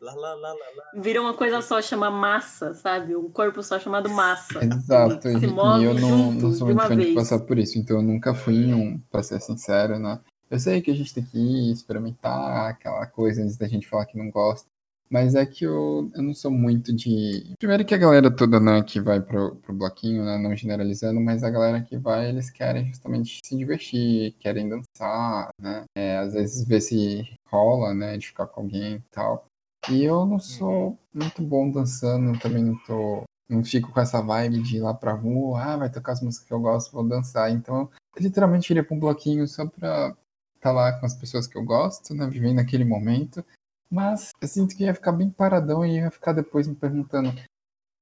Lá, 0.00 0.14
lá, 0.14 0.34
lá, 0.34 0.48
lá, 0.48 0.54
lá. 0.76 1.02
Vira 1.02 1.20
uma 1.20 1.34
coisa 1.34 1.60
só, 1.60 1.80
chama 1.82 2.10
massa, 2.10 2.74
sabe? 2.74 3.14
Um 3.14 3.30
corpo 3.30 3.62
só 3.62 3.78
chamado 3.78 4.08
massa. 4.08 4.64
Exato, 4.64 5.28
e, 5.28 5.38
se 5.38 5.46
e 5.46 5.48
move 5.48 5.84
eu 5.84 5.94
não, 5.94 6.08
junto 6.08 6.42
não 6.42 6.52
sou 6.52 6.68
de 6.68 6.74
muito 6.74 6.80
uma 6.80 6.88
fã 6.88 6.96
de 6.96 7.14
passar 7.14 7.40
por 7.40 7.58
isso, 7.58 7.78
então 7.78 7.98
eu 7.98 8.02
nunca 8.02 8.34
fui 8.34 8.54
em 8.54 8.74
um, 8.74 8.98
pra 9.10 9.22
ser 9.22 9.40
sincero, 9.40 9.98
né? 9.98 10.18
Eu 10.50 10.58
sei 10.58 10.80
que 10.80 10.90
a 10.90 10.94
gente 10.94 11.14
tem 11.14 11.24
que 11.24 11.70
experimentar 11.70 12.70
aquela 12.70 13.06
coisa 13.06 13.42
antes 13.42 13.56
da 13.56 13.68
gente 13.68 13.86
falar 13.86 14.06
que 14.06 14.18
não 14.18 14.30
gosta, 14.30 14.68
mas 15.10 15.34
é 15.34 15.44
que 15.44 15.64
eu, 15.64 16.10
eu 16.14 16.22
não 16.22 16.32
sou 16.32 16.50
muito 16.50 16.92
de. 16.94 17.54
Primeiro 17.58 17.84
que 17.84 17.94
a 17.94 17.98
galera 17.98 18.30
toda 18.30 18.60
né, 18.60 18.80
que 18.82 19.00
vai 19.00 19.20
pro, 19.20 19.56
pro 19.56 19.74
bloquinho, 19.74 20.24
né, 20.24 20.38
não 20.38 20.54
generalizando, 20.56 21.20
mas 21.20 21.42
a 21.42 21.50
galera 21.50 21.80
que 21.82 21.98
vai, 21.98 22.28
eles 22.28 22.48
querem 22.48 22.86
justamente 22.86 23.40
se 23.44 23.56
divertir, 23.56 24.36
querem 24.38 24.68
dançar, 24.68 25.50
né? 25.60 25.84
É, 25.96 26.18
às 26.18 26.32
vezes 26.32 26.66
ver 26.66 26.80
se 26.80 27.28
rola, 27.44 27.92
né, 27.92 28.16
de 28.16 28.28
ficar 28.28 28.46
com 28.46 28.62
alguém 28.62 28.94
e 28.94 29.02
tal. 29.10 29.49
E 29.90 30.04
eu 30.04 30.24
não 30.24 30.38
sou 30.38 30.96
muito 31.12 31.42
bom 31.42 31.70
dançando, 31.70 32.38
também 32.38 32.62
não 32.62 32.78
tô 32.84 33.24
não 33.48 33.64
fico 33.64 33.90
com 33.90 34.00
essa 34.00 34.22
vibe 34.22 34.62
de 34.62 34.76
ir 34.76 34.80
lá 34.80 34.94
pra 34.94 35.12
rua, 35.12 35.60
ah, 35.60 35.76
vai 35.76 35.90
tocar 35.90 36.12
as 36.12 36.22
músicas 36.22 36.46
que 36.46 36.54
eu 36.54 36.60
gosto, 36.60 36.92
vou 36.92 37.02
dançar. 37.02 37.50
Então, 37.50 37.90
eu 38.14 38.22
literalmente 38.22 38.72
iria 38.72 38.84
pra 38.84 38.96
um 38.96 39.00
bloquinho 39.00 39.48
só 39.48 39.66
pra 39.66 40.16
estar 40.54 40.70
lá 40.70 40.92
com 40.92 41.04
as 41.04 41.14
pessoas 41.14 41.48
que 41.48 41.58
eu 41.58 41.64
gosto, 41.64 42.14
né, 42.14 42.28
vivendo 42.28 42.60
aquele 42.60 42.84
momento. 42.84 43.44
Mas 43.90 44.30
eu 44.40 44.46
sinto 44.46 44.76
que 44.76 44.84
ia 44.84 44.94
ficar 44.94 45.10
bem 45.10 45.28
paradão 45.28 45.84
e 45.84 45.96
ia 45.96 46.12
ficar 46.12 46.32
depois 46.32 46.68
me 46.68 46.76
perguntando 46.76 47.32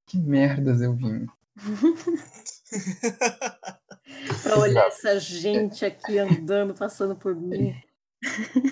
que 0.05 0.19
merdas 0.19 0.81
eu 0.81 0.93
vim. 0.93 1.25
Pra 4.43 4.59
olhar 4.59 4.87
essa 4.87 5.19
gente 5.19 5.83
aqui 5.83 6.19
andando, 6.19 6.75
passando 6.75 7.15
por 7.15 7.35
mim. 7.35 7.75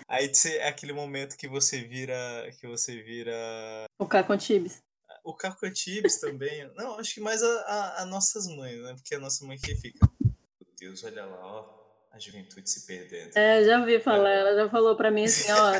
Aí 0.07 0.31
é 0.45 0.67
aquele 0.67 0.93
momento 0.93 1.37
que 1.37 1.47
você 1.47 1.81
vira. 1.81 2.15
Que 2.59 2.67
você 2.67 3.01
vira. 3.01 3.33
O 3.99 4.05
Caco 4.05 4.33
Antibes. 4.33 4.81
O 5.23 5.33
Caco 5.33 5.65
Antibes 5.65 6.19
também. 6.19 6.69
Não, 6.75 6.99
acho 6.99 7.13
que 7.13 7.21
mais 7.21 7.41
a, 7.43 7.47
a, 7.47 8.01
a 8.01 8.05
nossas 8.05 8.47
mães, 8.47 8.81
né? 8.81 8.93
Porque 8.93 9.15
a 9.15 9.19
nossa 9.19 9.45
mãe 9.45 9.57
que 9.57 9.75
fica. 9.75 9.99
Meu 10.21 10.73
Deus, 10.79 11.03
olha 11.03 11.25
lá, 11.25 11.45
ó. 11.45 11.77
A 12.11 12.19
juventude 12.19 12.67
se 12.67 12.87
perdendo. 12.87 13.37
É, 13.37 13.63
já 13.63 13.79
ouvi 13.79 13.99
falar. 13.99 14.31
Ela 14.31 14.55
já 14.55 14.69
falou 14.69 14.95
pra 14.95 15.11
mim 15.11 15.25
assim, 15.25 15.51
ó. 15.51 15.73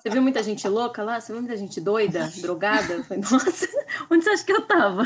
Você 0.00 0.10
viu 0.10 0.22
muita 0.22 0.42
gente 0.42 0.66
louca 0.66 1.02
lá? 1.04 1.20
Você 1.20 1.32
viu 1.32 1.40
muita 1.40 1.56
gente 1.56 1.80
doida, 1.80 2.28
drogada? 2.38 2.94
Eu 2.94 3.04
falei, 3.04 3.22
nossa, 3.22 3.68
onde 4.10 4.24
você 4.24 4.30
acha 4.30 4.44
que 4.44 4.52
eu 4.52 4.66
tava? 4.66 5.04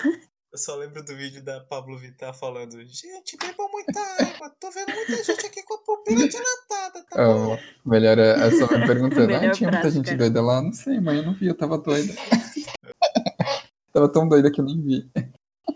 Eu 0.50 0.56
só 0.56 0.76
lembro 0.76 1.04
do 1.04 1.14
vídeo 1.14 1.44
da 1.44 1.60
Pablo 1.60 1.98
Vittar 1.98 2.32
falando: 2.32 2.82
Gente, 2.82 3.36
bebam 3.36 3.70
muita 3.70 4.00
água. 4.00 4.50
Tô 4.58 4.70
vendo 4.70 4.94
muita 4.94 5.22
gente 5.22 5.46
aqui 5.46 5.62
com 5.62 5.74
a 5.74 5.78
pupila 5.78 6.26
dilatada, 6.26 7.04
tá 7.04 7.16
bom? 7.16 7.54
Oh, 7.54 7.88
melhor 7.88 8.18
é 8.18 8.30
é 8.30 8.50
só 8.52 8.66
me 8.66 8.86
perguntando. 8.86 9.34
Ah, 9.34 9.50
tinha 9.50 9.70
muita 9.70 9.90
gente 9.90 10.06
cara. 10.06 10.16
doida 10.16 10.40
lá? 10.40 10.62
Não 10.62 10.72
sei, 10.72 11.00
mas 11.00 11.18
eu 11.18 11.22
não 11.22 11.34
vi, 11.34 11.48
eu 11.48 11.56
tava 11.56 11.76
doida. 11.76 12.14
tava 13.92 14.08
tão 14.10 14.26
doida 14.26 14.50
que 14.50 14.60
eu 14.60 14.64
nem 14.64 14.80
vi. 14.80 15.10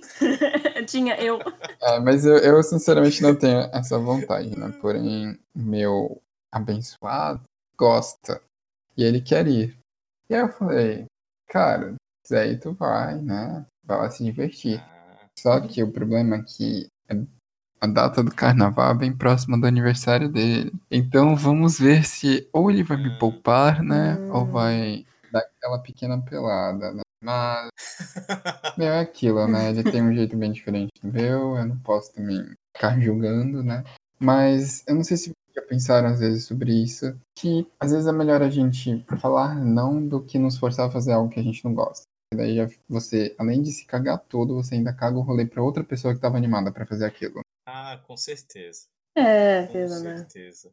Tinha 0.88 1.16
eu. 1.20 1.38
É, 1.80 2.00
mas 2.00 2.24
eu, 2.24 2.38
eu 2.38 2.62
sinceramente 2.62 3.22
não 3.22 3.34
tenho 3.34 3.60
essa 3.74 3.98
vontade, 3.98 4.58
né? 4.58 4.72
Porém, 4.80 5.38
meu 5.54 6.20
abençoado 6.50 7.42
gosta. 7.76 8.42
E 8.96 9.04
ele 9.04 9.20
quer 9.20 9.46
ir. 9.46 9.78
E 10.30 10.34
aí 10.34 10.40
eu 10.40 10.48
falei, 10.48 11.04
cara, 11.46 11.94
ir, 12.34 12.58
tu 12.60 12.72
vai, 12.72 13.16
né? 13.20 13.64
Vai 13.84 13.98
lá 13.98 14.10
se 14.10 14.24
divertir. 14.24 14.82
Só 15.38 15.60
que 15.60 15.82
o 15.82 15.90
problema 15.90 16.36
é 16.36 16.42
que 16.42 16.88
a 17.80 17.86
data 17.86 18.22
do 18.22 18.32
carnaval 18.32 18.92
é 18.92 18.94
bem 18.94 19.12
próxima 19.12 19.58
do 19.58 19.66
aniversário 19.66 20.28
dele. 20.28 20.72
Então 20.90 21.34
vamos 21.34 21.78
ver 21.78 22.04
se 22.04 22.48
ou 22.52 22.70
ele 22.70 22.82
vai 22.82 22.96
me 22.96 23.18
poupar, 23.18 23.82
né? 23.82 24.16
Ou 24.30 24.42
Hum. 24.42 24.50
vai 24.52 25.06
dar 25.32 25.40
aquela 25.40 25.78
pequena 25.78 26.20
pelada, 26.20 26.92
né? 26.92 27.02
Mas, 27.24 27.70
meu, 28.76 28.88
é 28.88 29.00
aquilo, 29.00 29.46
né? 29.46 29.70
Ele 29.70 29.84
tem 29.84 30.02
um 30.02 30.14
jeito 30.14 30.36
bem 30.36 30.52
diferente 30.52 30.90
do 31.02 31.12
meu, 31.12 31.56
eu 31.56 31.66
não 31.66 31.78
posso 31.78 32.12
também 32.12 32.44
ficar 32.74 33.00
julgando, 33.00 33.62
né? 33.62 33.84
Mas 34.18 34.84
eu 34.86 34.94
não 34.94 35.04
sei 35.04 35.16
se 35.16 35.32
já 35.54 35.62
pensaram 35.62 36.08
às 36.08 36.20
vezes 36.20 36.44
sobre 36.46 36.72
isso, 36.72 37.14
que 37.36 37.66
às 37.78 37.90
vezes 37.90 38.06
é 38.06 38.12
melhor 38.12 38.42
a 38.42 38.48
gente 38.48 39.04
falar 39.18 39.54
não 39.54 40.06
do 40.06 40.22
que 40.22 40.38
nos 40.38 40.56
forçar 40.56 40.88
a 40.88 40.90
fazer 40.90 41.12
algo 41.12 41.28
que 41.30 41.38
a 41.38 41.42
gente 41.42 41.64
não 41.64 41.74
gosta. 41.74 42.04
E 42.32 42.36
daí 42.36 42.56
já- 42.56 42.68
você, 42.88 43.34
além 43.38 43.62
de 43.62 43.70
se 43.72 43.84
cagar 43.86 44.18
todo, 44.18 44.54
você 44.54 44.74
ainda 44.74 44.92
caga 44.92 45.18
o 45.18 45.22
rolê 45.22 45.44
pra 45.44 45.62
outra 45.62 45.84
pessoa 45.84 46.14
que 46.14 46.20
tava 46.20 46.36
animada 46.38 46.72
pra 46.72 46.86
fazer 46.86 47.04
aquilo. 47.04 47.40
ah, 47.66 48.00
com 48.06 48.16
certeza. 48.16 48.86
É, 49.14 49.66
Com 49.66 49.78
né? 49.78 49.88
certeza. 49.88 50.70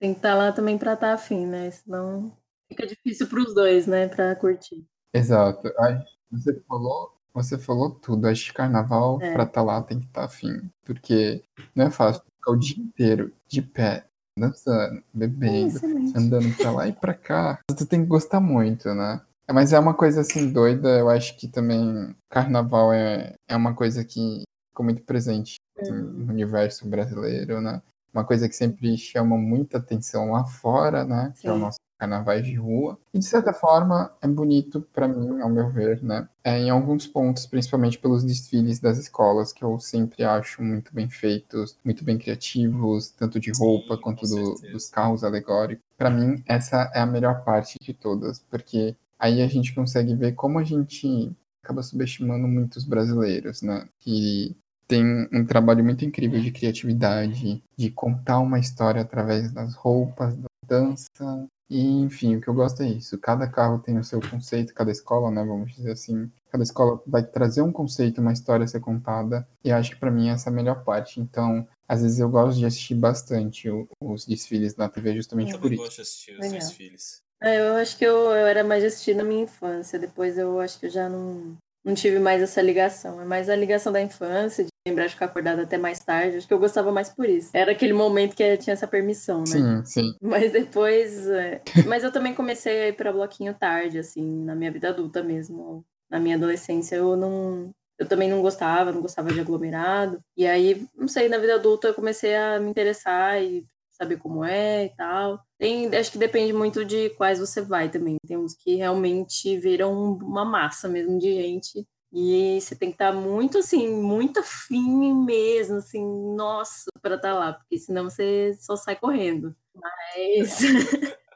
Tem 0.00 0.12
que 0.12 0.18
estar 0.18 0.34
lá 0.34 0.52
também 0.52 0.76
pra 0.78 0.92
estar 0.94 1.12
afim, 1.14 1.46
né? 1.46 1.70
Senão 1.70 2.36
fica 2.70 2.86
difícil 2.86 3.26
pros 3.26 3.54
dois, 3.54 3.86
né? 3.86 4.06
Pra 4.08 4.36
curtir. 4.36 4.84
Exato. 5.12 5.72
Ai, 5.78 6.04
você 6.30 6.60
falou, 6.68 7.16
você 7.34 7.58
falou 7.58 7.90
tudo. 7.90 8.26
Acho 8.28 8.46
que 8.46 8.52
carnaval, 8.52 9.20
É. 9.22 9.32
pra 9.32 9.44
estar 9.44 9.62
lá, 9.62 9.82
tem 9.82 9.98
que 9.98 10.06
estar 10.06 10.24
afim. 10.24 10.70
Porque 10.84 11.42
não 11.74 11.86
é 11.86 11.90
fácil 11.90 12.22
ficar 12.22 12.52
o 12.52 12.56
dia 12.56 12.78
inteiro 12.82 13.32
de 13.48 13.62
pé, 13.62 14.06
dançando, 14.38 14.98
É 14.98 15.02
bebendo, 15.12 15.68
excelente. 15.76 16.16
andando 16.16 16.56
pra 16.56 16.70
lá 16.70 16.86
e 16.86 16.92
pra 16.92 17.14
cá. 17.14 17.58
Tu 17.76 17.84
tem 17.86 18.02
que 18.02 18.06
gostar 18.06 18.40
muito, 18.40 18.94
né? 18.94 19.20
Mas 19.52 19.72
é 19.72 19.78
uma 19.78 19.94
coisa 19.94 20.20
assim 20.20 20.52
doida, 20.52 20.98
eu 20.98 21.08
acho 21.08 21.36
que 21.38 21.48
também 21.48 22.14
carnaval 22.28 22.92
é, 22.92 23.34
é 23.48 23.56
uma 23.56 23.74
coisa 23.74 24.04
que 24.04 24.42
ficou 24.70 24.84
muito 24.84 25.02
presente 25.02 25.56
assim, 25.80 25.92
no 25.92 26.30
universo 26.32 26.86
brasileiro, 26.88 27.60
né? 27.60 27.80
Uma 28.12 28.24
coisa 28.24 28.48
que 28.48 28.54
sempre 28.54 28.96
chama 28.96 29.36
muita 29.36 29.78
atenção 29.78 30.32
lá 30.32 30.44
fora, 30.44 31.04
né? 31.04 31.32
Que 31.40 31.48
é 31.48 31.52
o 31.52 31.54
Sim. 31.54 31.60
nosso 31.60 31.78
carnavais 31.98 32.44
de 32.46 32.54
rua. 32.54 32.98
E 33.12 33.18
de 33.18 33.24
certa 33.24 33.52
forma 33.52 34.12
é 34.22 34.28
bonito 34.28 34.82
pra 34.92 35.08
mim, 35.08 35.40
ao 35.40 35.48
meu 35.50 35.68
ver, 35.68 36.02
né? 36.02 36.28
É, 36.44 36.58
em 36.58 36.70
alguns 36.70 37.06
pontos, 37.06 37.44
principalmente 37.46 37.98
pelos 37.98 38.22
desfiles 38.24 38.78
das 38.78 38.98
escolas, 38.98 39.52
que 39.52 39.64
eu 39.64 39.78
sempre 39.80 40.24
acho 40.24 40.62
muito 40.62 40.94
bem 40.94 41.08
feitos, 41.08 41.76
muito 41.84 42.04
bem 42.04 42.16
criativos, 42.18 43.10
tanto 43.10 43.40
de 43.40 43.52
Sim, 43.54 43.64
roupa 43.64 43.96
com 43.96 44.14
quanto 44.14 44.26
do- 44.28 44.54
dos 44.72 44.88
carros 44.88 45.24
alegóricos. 45.24 45.84
Pra 45.96 46.08
mim, 46.10 46.42
essa 46.46 46.90
é 46.94 47.00
a 47.00 47.06
melhor 47.06 47.42
parte 47.44 47.74
de 47.82 47.92
todas, 47.92 48.38
porque 48.48 48.96
aí 49.18 49.42
a 49.42 49.46
gente 49.48 49.74
consegue 49.74 50.14
ver 50.14 50.32
como 50.34 50.58
a 50.58 50.64
gente 50.64 51.32
acaba 51.62 51.82
subestimando 51.82 52.46
muitos 52.48 52.84
brasileiros, 52.84 53.62
né? 53.62 53.88
Que 53.98 54.56
tem 54.86 55.04
um 55.32 55.44
trabalho 55.44 55.84
muito 55.84 56.04
incrível 56.04 56.40
de 56.40 56.50
criatividade, 56.50 57.62
de 57.76 57.90
contar 57.90 58.38
uma 58.38 58.58
história 58.58 59.02
através 59.02 59.52
das 59.52 59.74
roupas, 59.74 60.36
da 60.36 60.48
dança. 60.66 61.46
E, 61.70 61.78
enfim, 62.00 62.36
o 62.36 62.40
que 62.40 62.48
eu 62.48 62.54
gosto 62.54 62.82
é 62.82 62.88
isso. 62.88 63.18
Cada 63.18 63.46
carro 63.46 63.78
tem 63.78 63.98
o 63.98 64.04
seu 64.04 64.20
conceito, 64.20 64.72
cada 64.72 64.90
escola, 64.90 65.30
né? 65.30 65.44
Vamos 65.44 65.74
dizer 65.74 65.92
assim. 65.92 66.30
Cada 66.50 66.64
escola 66.64 67.02
vai 67.06 67.22
trazer 67.22 67.60
um 67.60 67.70
conceito, 67.70 68.22
uma 68.22 68.32
história 68.32 68.64
a 68.64 68.66
ser 68.66 68.80
contada. 68.80 69.46
E 69.62 69.68
eu 69.68 69.76
acho 69.76 69.90
que 69.90 69.96
pra 70.00 70.10
mim 70.10 70.30
essa 70.30 70.48
é 70.48 70.52
a 70.52 70.56
melhor 70.56 70.82
parte. 70.82 71.20
Então, 71.20 71.68
às 71.86 72.00
vezes 72.00 72.18
eu 72.18 72.30
gosto 72.30 72.58
de 72.58 72.64
assistir 72.64 72.94
bastante 72.94 73.68
os 74.00 74.24
desfiles 74.24 74.74
na 74.76 74.88
TV 74.88 75.14
justamente 75.14 75.52
Eu 75.52 75.58
por 75.58 75.70
isso. 75.70 75.82
gosto 75.82 75.96
de 75.96 76.02
assistir 76.02 76.32
os 76.32 76.38
Legal. 76.38 76.58
desfiles. 76.58 77.22
É, 77.40 77.60
eu 77.60 77.74
acho 77.76 77.96
que 77.96 78.04
eu, 78.04 78.16
eu 78.16 78.46
era 78.46 78.64
mais 78.64 78.82
de 78.82 78.88
assistir 78.88 79.14
na 79.14 79.24
minha 79.24 79.42
infância. 79.42 79.98
Depois 79.98 80.36
eu 80.38 80.58
acho 80.60 80.78
que 80.78 80.86
eu 80.86 80.90
já 80.90 81.08
não, 81.08 81.56
não 81.84 81.94
tive 81.94 82.18
mais 82.18 82.42
essa 82.42 82.60
ligação. 82.60 83.20
É 83.20 83.24
mais 83.24 83.48
a 83.48 83.56
ligação 83.56 83.92
da 83.92 84.02
infância, 84.02 84.64
de 84.64 84.70
lembrar 84.86 85.06
de 85.06 85.12
ficar 85.12 85.26
acordada 85.26 85.62
até 85.62 85.78
mais 85.78 86.00
tarde. 86.00 86.38
Acho 86.38 86.48
que 86.48 86.54
eu 86.54 86.58
gostava 86.58 86.90
mais 86.90 87.08
por 87.10 87.28
isso. 87.28 87.50
Era 87.54 87.72
aquele 87.72 87.92
momento 87.92 88.34
que 88.34 88.56
tinha 88.56 88.74
essa 88.74 88.88
permissão, 88.88 89.40
né? 89.40 89.46
Sim, 89.46 89.84
sim. 89.84 90.14
Mas 90.20 90.50
depois. 90.52 91.28
é, 91.28 91.62
Mas 91.86 92.02
eu 92.02 92.12
também 92.12 92.34
comecei 92.34 92.80
a 92.82 92.88
ir 92.88 92.94
pra 92.94 93.12
bloquinho 93.12 93.54
tarde, 93.54 93.98
assim, 93.98 94.44
na 94.44 94.54
minha 94.54 94.72
vida 94.72 94.88
adulta 94.88 95.22
mesmo. 95.22 95.84
Na 96.10 96.18
minha 96.18 96.36
adolescência 96.36 96.96
eu 96.96 97.16
não. 97.16 97.70
Eu 97.98 98.06
também 98.06 98.30
não 98.30 98.40
gostava, 98.40 98.92
não 98.92 99.00
gostava 99.02 99.32
de 99.32 99.40
aglomerado. 99.40 100.20
E 100.36 100.46
aí, 100.46 100.86
não 100.96 101.08
sei, 101.08 101.28
na 101.28 101.36
vida 101.36 101.56
adulta 101.56 101.88
eu 101.88 101.94
comecei 101.94 102.34
a 102.36 102.60
me 102.60 102.70
interessar 102.70 103.42
e 103.42 103.66
saber 104.00 104.18
como 104.18 104.44
é 104.44 104.86
e 104.86 104.90
tal. 104.96 105.40
Tem, 105.58 105.94
acho 105.96 106.12
que 106.12 106.18
depende 106.18 106.52
muito 106.52 106.84
de 106.84 107.10
quais 107.10 107.38
você 107.38 107.60
vai 107.60 107.90
também. 107.90 108.16
Tem 108.26 108.36
uns 108.36 108.54
que 108.54 108.76
realmente 108.76 109.58
viram 109.58 110.12
uma 110.14 110.44
massa 110.44 110.88
mesmo 110.88 111.18
de 111.18 111.32
gente. 111.34 111.86
E 112.12 112.58
você 112.60 112.74
tem 112.74 112.88
que 112.90 112.94
estar 112.94 113.12
muito 113.12 113.58
assim, 113.58 113.86
muito 113.88 114.40
afim 114.40 115.12
mesmo, 115.14 115.76
assim, 115.76 116.02
nossa, 116.34 116.84
para 117.02 117.16
estar 117.16 117.34
lá, 117.34 117.52
porque 117.52 117.78
senão 117.78 118.04
você 118.08 118.54
só 118.58 118.76
sai 118.76 118.96
correndo. 118.96 119.54
Mas. 119.74 120.60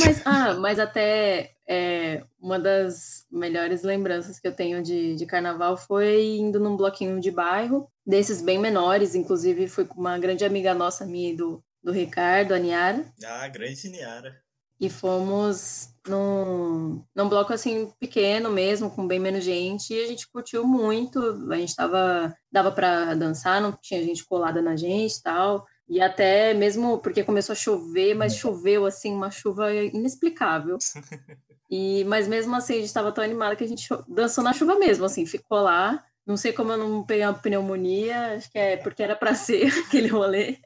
mas, 0.00 0.22
ah, 0.26 0.54
mas 0.54 0.78
até 0.78 1.52
é, 1.68 2.24
uma 2.40 2.58
das 2.58 3.26
melhores 3.30 3.82
lembranças 3.82 4.38
que 4.40 4.48
eu 4.48 4.52
tenho 4.54 4.82
de, 4.82 5.14
de 5.14 5.26
carnaval 5.26 5.76
foi 5.76 6.36
indo 6.36 6.58
num 6.58 6.76
bloquinho 6.76 7.20
de 7.20 7.30
bairro, 7.30 7.88
desses 8.04 8.42
bem 8.42 8.58
menores, 8.58 9.14
inclusive 9.14 9.68
fui 9.68 9.84
com 9.84 10.00
uma 10.00 10.18
grande 10.18 10.44
amiga 10.44 10.74
nossa, 10.74 11.06
minha 11.06 11.30
e 11.32 11.36
do, 11.36 11.62
do 11.82 11.92
Ricardo, 11.92 12.52
a 12.54 12.58
Niara, 12.58 13.04
Ah, 13.24 13.46
grande 13.48 13.88
Niara. 13.88 14.36
e 14.80 14.88
fomos 14.90 15.90
num, 16.08 17.04
num 17.14 17.28
bloco 17.28 17.52
assim 17.52 17.92
pequeno 18.00 18.50
mesmo, 18.50 18.90
com 18.90 19.06
bem 19.06 19.18
menos 19.20 19.44
gente, 19.44 19.92
e 19.92 20.02
a 20.02 20.06
gente 20.06 20.26
curtiu 20.28 20.64
muito. 20.66 21.20
A 21.52 21.56
gente 21.56 21.76
tava, 21.76 22.34
dava 22.50 22.72
para 22.72 23.14
dançar, 23.14 23.60
não 23.60 23.72
tinha 23.80 24.02
gente 24.02 24.24
colada 24.24 24.62
na 24.62 24.74
gente 24.76 25.16
e 25.18 25.22
tal. 25.22 25.66
E 25.90 26.00
até 26.00 26.54
mesmo 26.54 26.98
porque 26.98 27.24
começou 27.24 27.52
a 27.52 27.56
chover, 27.56 28.14
mas 28.14 28.36
choveu 28.36 28.86
assim, 28.86 29.12
uma 29.12 29.30
chuva 29.30 29.74
inexplicável. 29.74 30.78
E, 31.72 32.02
mas 32.06 32.26
mesmo 32.26 32.52
assim, 32.56 32.72
a 32.72 32.76
gente 32.78 32.86
estava 32.86 33.12
tão 33.12 33.22
animada 33.22 33.54
que 33.54 33.62
a 33.62 33.68
gente 33.68 33.88
dançou 34.08 34.42
na 34.42 34.52
chuva 34.52 34.74
mesmo, 34.74 35.04
assim, 35.04 35.24
ficou 35.24 35.60
lá. 35.60 36.04
Não 36.26 36.36
sei 36.36 36.52
como 36.52 36.72
eu 36.72 36.76
não 36.76 37.06
peguei 37.06 37.24
uma 37.24 37.32
pneumonia, 37.32 38.34
acho 38.34 38.50
que 38.50 38.58
é 38.58 38.76
porque 38.76 39.04
era 39.04 39.14
para 39.14 39.34
ser 39.36 39.72
aquele 39.86 40.08
rolê. 40.08 40.58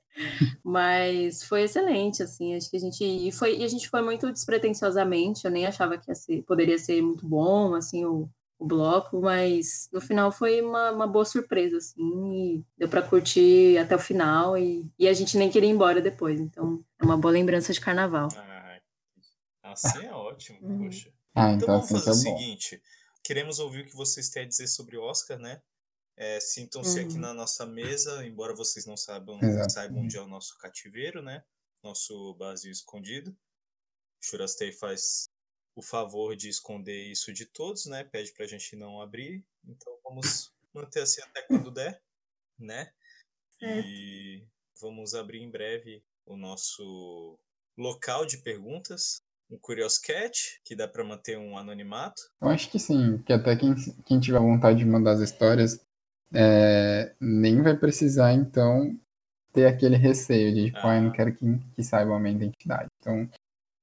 Mas 0.65 1.43
foi 1.43 1.65
excelente, 1.65 2.23
assim, 2.23 2.57
acho 2.57 2.71
que 2.71 2.79
a 2.79 2.81
gente 2.81 3.05
e 3.05 3.31
foi 3.31 3.59
e 3.59 3.65
a 3.65 3.69
gente 3.69 3.91
foi 3.91 4.01
muito 4.01 4.33
despretensiosamente, 4.33 5.45
eu 5.45 5.51
nem 5.51 5.67
achava 5.67 5.99
que 5.99 6.11
ia 6.11 6.15
ser, 6.15 6.43
poderia 6.45 6.79
ser 6.79 7.03
muito 7.03 7.29
bom, 7.29 7.75
assim, 7.75 8.07
o, 8.07 8.27
o 8.59 8.67
bloco, 8.67 9.21
mas 9.21 9.89
no 9.93 10.01
final 10.01 10.31
foi 10.33 10.63
uma, 10.63 10.93
uma 10.93 11.07
boa 11.07 11.25
surpresa, 11.25 11.77
assim, 11.79 12.01
e 12.59 12.65
deu 12.79 12.89
para 12.89 13.03
curtir 13.03 13.77
até 13.79 13.95
o 13.97 13.99
final 13.99 14.57
e, 14.57 14.91
e 14.99 15.09
a 15.09 15.13
gente 15.13 15.37
nem 15.37 15.51
queria 15.51 15.69
ir 15.69 15.73
embora 15.73 16.01
depois, 16.01 16.41
então 16.41 16.85
é 17.01 17.05
uma 17.05 17.17
boa 17.17 17.33
lembrança 17.33 17.73
de 17.73 17.81
carnaval. 17.81 18.29
Ah, 18.37 18.79
assim 19.63 20.05
é 20.05 20.13
ótimo, 20.13 20.59
Uhum. 20.61 20.79
poxa. 20.79 21.13
Ah, 21.35 21.51
Então 21.53 21.67
então 21.67 21.75
vamos 21.75 21.85
assim 21.85 21.95
fazer 21.99 22.11
é 22.11 22.13
o 22.13 22.17
bom. 22.17 22.39
seguinte: 22.39 22.83
queremos 23.25 23.59
ouvir 23.59 23.83
o 23.83 23.87
que 23.87 23.97
vocês 23.97 24.29
têm 24.31 24.45
a 24.45 24.49
dizer 24.49 24.69
sobre 24.69 24.97
o 24.97 25.03
Oscar, 25.03 25.39
né? 25.39 25.63
É, 26.17 26.41
Sintam-se 26.41 27.01
aqui 27.01 27.15
Uhum. 27.15 27.21
na 27.21 27.35
nossa 27.35 27.67
mesa, 27.67 28.27
embora 28.27 28.55
vocês 28.55 28.87
não 28.87 28.97
saibam, 28.97 29.39
Exato. 29.43 29.73
saibam 29.73 30.03
onde 30.05 30.17
é 30.17 30.21
o 30.23 30.29
nosso 30.29 30.57
cativeiro, 30.59 31.23
né? 31.23 31.45
Nosso 31.83 32.35
Brasil 32.37 32.71
escondido. 32.73 33.37
Churastei 34.23 34.73
faz 34.73 35.27
o 35.77 35.83
favor 35.83 36.37
de 36.37 36.49
esconder 36.49 37.11
isso 37.11 37.33
de 37.33 37.47
todos, 37.47 37.87
né? 37.87 38.05
Pede 38.05 38.33
pra 38.33 38.47
gente 38.47 38.77
não 38.77 39.01
abrir. 39.01 39.45
Então 39.67 39.93
vamos 40.05 40.53
manter 40.73 41.01
assim 41.03 41.21
até 41.23 41.43
quando 41.43 41.71
der, 41.71 42.01
né? 42.59 42.93
Certo. 43.59 43.87
E 43.87 44.47
vamos 44.81 45.15
abrir 45.15 45.43
em 45.43 45.51
breve 45.51 46.03
o 46.27 46.37
nosso 46.37 47.39
local 47.77 48.25
de 48.27 48.39
perguntas. 48.39 49.23
Um 49.51 49.59
Curioscat, 49.59 50.61
que 50.65 50.75
dá 50.75 50.89
pra 50.89 51.05
manter 51.05 51.37
um 51.37 51.59
anonimato. 51.59 52.23
Eu 52.41 52.49
acho 52.49 52.71
que 52.71 52.79
sim, 52.79 53.19
que 53.19 53.33
até 53.33 53.55
quem, 53.55 53.75
quem 54.07 54.19
tiver 54.19 54.39
vontade 54.39 54.79
de 54.79 54.85
mandar 54.87 55.13
as 55.13 55.21
histórias 55.21 55.85
é, 56.33 57.15
nem 57.21 57.63
vai 57.63 57.77
precisar, 57.77 58.33
então, 58.33 58.99
ter 59.53 59.67
aquele 59.67 59.97
receio 59.97 60.53
de, 60.53 60.65
tipo, 60.73 60.79
ah, 60.79 60.97
eu 60.97 61.03
não 61.03 61.11
Ah. 61.11 61.13
quero 61.13 61.35
que, 61.35 61.45
que 61.77 61.83
saibam 61.83 62.17
a 62.17 62.19
minha 62.21 62.35
identidade. 62.35 62.89
Então, 63.01 63.31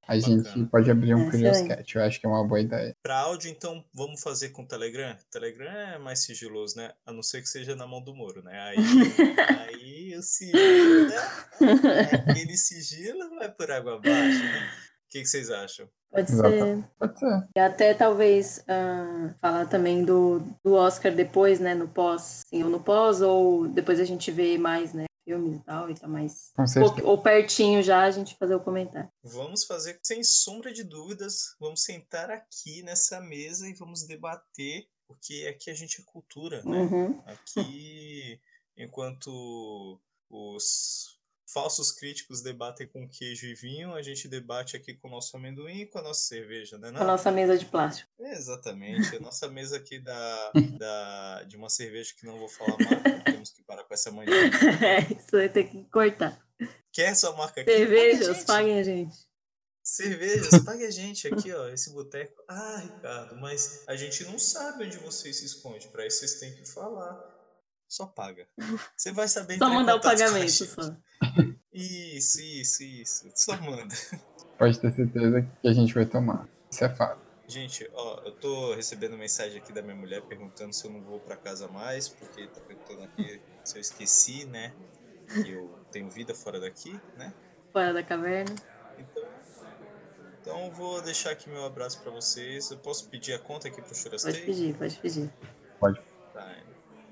A 0.07 0.17
gente 0.17 0.43
Bacana. 0.43 0.67
pode 0.71 0.91
abrir 0.91 1.13
um 1.15 1.27
É, 1.27 1.31
Curious 1.31 1.57
excelente. 1.57 1.77
Cat, 1.77 1.95
eu 1.95 2.03
acho 2.03 2.19
que 2.19 2.25
é 2.25 2.29
uma 2.29 2.45
boa 2.45 2.59
ideia. 2.59 2.95
Pra 3.01 3.19
áudio, 3.19 3.49
então, 3.49 3.83
vamos 3.93 4.21
fazer 4.21 4.49
com 4.49 4.63
o 4.63 4.67
Telegram? 4.67 5.15
Telegram 5.31 5.71
é 5.71 5.97
mais 5.97 6.19
sigiloso, 6.19 6.75
né? 6.77 6.91
A 7.05 7.11
não 7.13 7.23
ser 7.23 7.41
que 7.41 7.47
seja 7.47 7.75
na 7.75 7.87
mão 7.87 8.01
do 8.01 8.13
Moro, 8.13 8.43
né? 8.43 8.59
Aí, 8.59 8.77
aí 9.69 10.17
o 10.17 10.21
sigilo, 10.21 11.07
né? 11.07 11.15
Aquele 12.29 12.57
sigilo 12.57 13.29
vai 13.35 13.49
por 13.51 13.71
água 13.71 13.95
abaixo, 13.95 14.43
né? 14.43 14.69
O 15.07 15.11
que, 15.11 15.21
que 15.21 15.27
vocês 15.27 15.49
acham? 15.49 15.87
Pode 16.11 16.29
ser. 16.29 16.83
Pode 16.99 17.19
ser. 17.19 17.47
E 17.55 17.59
até 17.59 17.93
talvez 17.93 18.63
ah, 18.67 19.33
falar 19.39 19.65
também 19.67 20.03
do, 20.03 20.39
do 20.63 20.73
Oscar 20.73 21.13
depois, 21.13 21.59
né? 21.59 21.73
No 21.73 21.87
pós, 21.87 22.41
sim, 22.47 22.63
ou 22.63 22.69
no 22.69 22.81
pós, 22.81 23.21
ou 23.21 23.67
depois 23.67 23.99
a 23.99 24.03
gente 24.05 24.29
vê 24.29 24.57
mais, 24.57 24.93
né? 24.93 25.05
Filmes 25.24 25.57
e 25.57 25.63
tal, 25.63 25.89
e 25.89 25.95
tá 25.95 26.07
mais. 26.07 26.51
Ou 27.03 27.22
pertinho 27.22 27.84
já 27.84 28.03
a 28.03 28.11
gente 28.11 28.36
fazer 28.38 28.55
o 28.55 28.59
comentário. 28.59 29.09
Vamos 29.24 29.65
fazer, 29.65 29.99
sem 30.01 30.24
sombra 30.24 30.74
de 30.74 30.84
dúvidas, 30.84 31.55
vamos 31.59 31.84
sentar 31.84 32.32
aqui 32.32 32.82
nessa 32.84 33.22
mesa 33.22 33.69
e 33.69 33.74
vamos 33.74 34.05
debater, 34.07 34.88
porque 35.07 35.47
aqui 35.47 35.69
a 35.69 35.76
gente 35.76 36.01
é 36.01 36.03
cultura, 36.05 36.63
né? 36.63 36.82
Uhum. 36.82 37.24
Aqui, 37.26 38.41
enquanto 38.76 40.01
os 40.30 41.20
falsos 41.51 41.91
críticos 41.91 42.41
debatem 42.41 42.87
com 42.87 43.07
queijo 43.07 43.45
e 43.45 43.53
vinho, 43.53 43.93
a 43.93 44.01
gente 44.01 44.27
debate 44.27 44.75
aqui 44.75 44.93
com 44.93 45.07
o 45.07 45.11
nosso 45.11 45.35
amendoim 45.35 45.81
e 45.81 45.85
com 45.85 45.99
a 45.99 46.01
nossa 46.01 46.21
cerveja, 46.21 46.77
né? 46.77 46.91
Com 46.91 46.97
a 46.97 47.03
nossa 47.03 47.31
mesa 47.31 47.57
de 47.57 47.65
plástico. 47.65 48.09
Exatamente. 48.19 49.15
A 49.15 49.19
nossa 49.21 49.47
mesa 49.47 49.77
aqui 49.77 49.99
da, 49.99 50.51
da, 50.77 51.43
de 51.43 51.57
uma 51.57 51.69
cerveja 51.69 52.13
que 52.17 52.25
não 52.25 52.37
vou 52.37 52.49
falar 52.49 52.77
marca, 52.79 53.31
temos 53.31 53.51
que 53.51 53.63
parar 53.63 53.83
com 53.83 53.93
essa 53.93 54.11
mania. 54.11 54.33
é, 54.83 55.13
isso 55.13 55.31
vai 55.31 55.49
ter 55.49 55.65
que 55.65 55.83
cortar. 55.85 56.39
Quer 56.91 57.15
sua 57.15 57.35
marca 57.35 57.61
aqui? 57.61 57.71
Cervejas, 57.71 58.43
paguem 58.43 58.79
a 58.79 58.83
gente. 58.83 59.31
Cervejas, 59.83 60.63
pague 60.63 60.85
a 60.85 60.91
gente 60.91 61.27
aqui, 61.27 61.51
ó, 61.51 61.67
esse 61.67 61.91
boteco. 61.91 62.43
Ah, 62.47 62.77
Ricardo, 62.77 63.35
mas 63.37 63.83
a 63.87 63.95
gente 63.95 64.23
não 64.25 64.37
sabe 64.37 64.85
onde 64.85 64.97
você 64.97 65.33
se 65.33 65.45
esconde. 65.45 65.87
Pra 65.87 66.05
isso 66.05 66.19
vocês 66.19 66.39
têm 66.39 66.53
que 66.53 66.65
falar. 66.65 67.30
Só 67.91 68.05
paga. 68.05 68.47
Você 68.95 69.11
vai 69.11 69.27
saber 69.27 69.57
Só 69.59 69.67
mandar 69.69 69.95
o 69.97 69.99
pagamento 69.99 70.49
só. 70.49 70.95
Isso, 71.73 72.39
isso, 72.39 72.83
isso. 72.83 73.29
Só 73.35 73.59
manda. 73.59 73.93
Pode 74.57 74.79
ter 74.79 74.93
certeza 74.93 75.41
que 75.61 75.67
a 75.67 75.73
gente 75.73 75.93
vai 75.93 76.05
tomar. 76.05 76.47
Isso 76.71 76.85
é 76.85 76.89
fato. 76.89 77.19
Gente, 77.49 77.85
ó, 77.93 78.21
eu 78.23 78.31
tô 78.31 78.73
recebendo 78.75 79.17
mensagem 79.17 79.57
aqui 79.57 79.73
da 79.73 79.81
minha 79.81 79.95
mulher 79.95 80.21
perguntando 80.21 80.71
se 80.71 80.85
eu 80.85 80.91
não 80.91 81.01
vou 81.01 81.19
pra 81.19 81.35
casa 81.35 81.67
mais, 81.67 82.07
porque 82.07 82.47
tá 82.47 82.61
perguntando 82.61 83.03
aqui 83.03 83.41
se 83.61 83.75
eu 83.75 83.81
esqueci, 83.81 84.45
né? 84.45 84.73
Que 85.27 85.51
eu 85.51 85.77
tenho 85.91 86.09
vida 86.09 86.33
fora 86.33 86.61
daqui, 86.61 86.97
né? 87.17 87.33
Fora 87.73 87.93
da 87.93 88.01
caverna. 88.01 88.55
Então, 88.97 89.27
então 90.41 90.65
eu 90.67 90.71
vou 90.71 91.01
deixar 91.01 91.31
aqui 91.31 91.49
meu 91.49 91.65
abraço 91.65 92.01
pra 92.01 92.09
vocês. 92.09 92.71
Eu 92.71 92.77
posso 92.77 93.09
pedir 93.09 93.33
a 93.33 93.39
conta 93.39 93.67
aqui 93.67 93.81
pro 93.81 93.89
Pode 93.89 93.99
Churastei? 93.99 94.45
pedir, 94.45 94.77
pode 94.77 94.95
pedir. 94.95 95.29
Tá, 96.33 96.55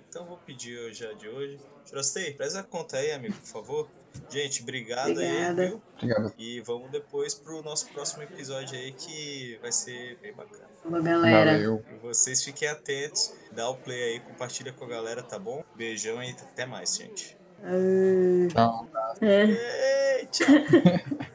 então 0.10 0.26
vou 0.26 0.38
pedir 0.38 0.92
já 0.94 1.14
de 1.14 1.30
hoje. 1.30 1.60
Churastei, 1.86 2.34
presta 2.34 2.60
a 2.60 2.64
conta 2.64 2.98
aí, 2.98 3.12
amigo, 3.12 3.36
por 3.36 3.46
favor. 3.48 3.90
Gente, 4.28 4.64
obrigado 4.64 5.12
Obrigada. 5.12 5.62
aí, 5.62 5.68
viu? 5.70 5.82
Obrigado. 5.94 6.34
E 6.38 6.60
vamos 6.62 6.90
depois 6.92 7.36
pro 7.36 7.62
nosso 7.62 7.88
próximo 7.90 8.24
episódio 8.24 8.78
aí 8.78 8.92
que 8.92 9.58
vai 9.62 9.72
ser 9.72 10.18
bem 10.18 10.34
bacana. 10.34 10.68
Falou, 10.84 11.04
galera. 11.04 11.52
Valeu. 11.54 11.86
E 11.94 11.98
vocês 12.00 12.44
fiquem 12.44 12.68
atentos, 12.68 13.34
dá 13.52 13.70
o 13.70 13.76
play 13.78 14.14
aí, 14.14 14.20
compartilha 14.20 14.74
com 14.74 14.86
a 14.86 14.88
galera, 14.88 15.22
tá 15.22 15.38
bom? 15.38 15.64
Beijão 15.76 16.22
e 16.24 16.32
até 16.32 16.66
mais, 16.66 16.96
gente. 16.96 17.38
Ah, 17.64 18.48
Tchau. 18.52 18.90
é. 19.22 20.20
Ei, 20.22 20.26
tchau! 20.28 20.48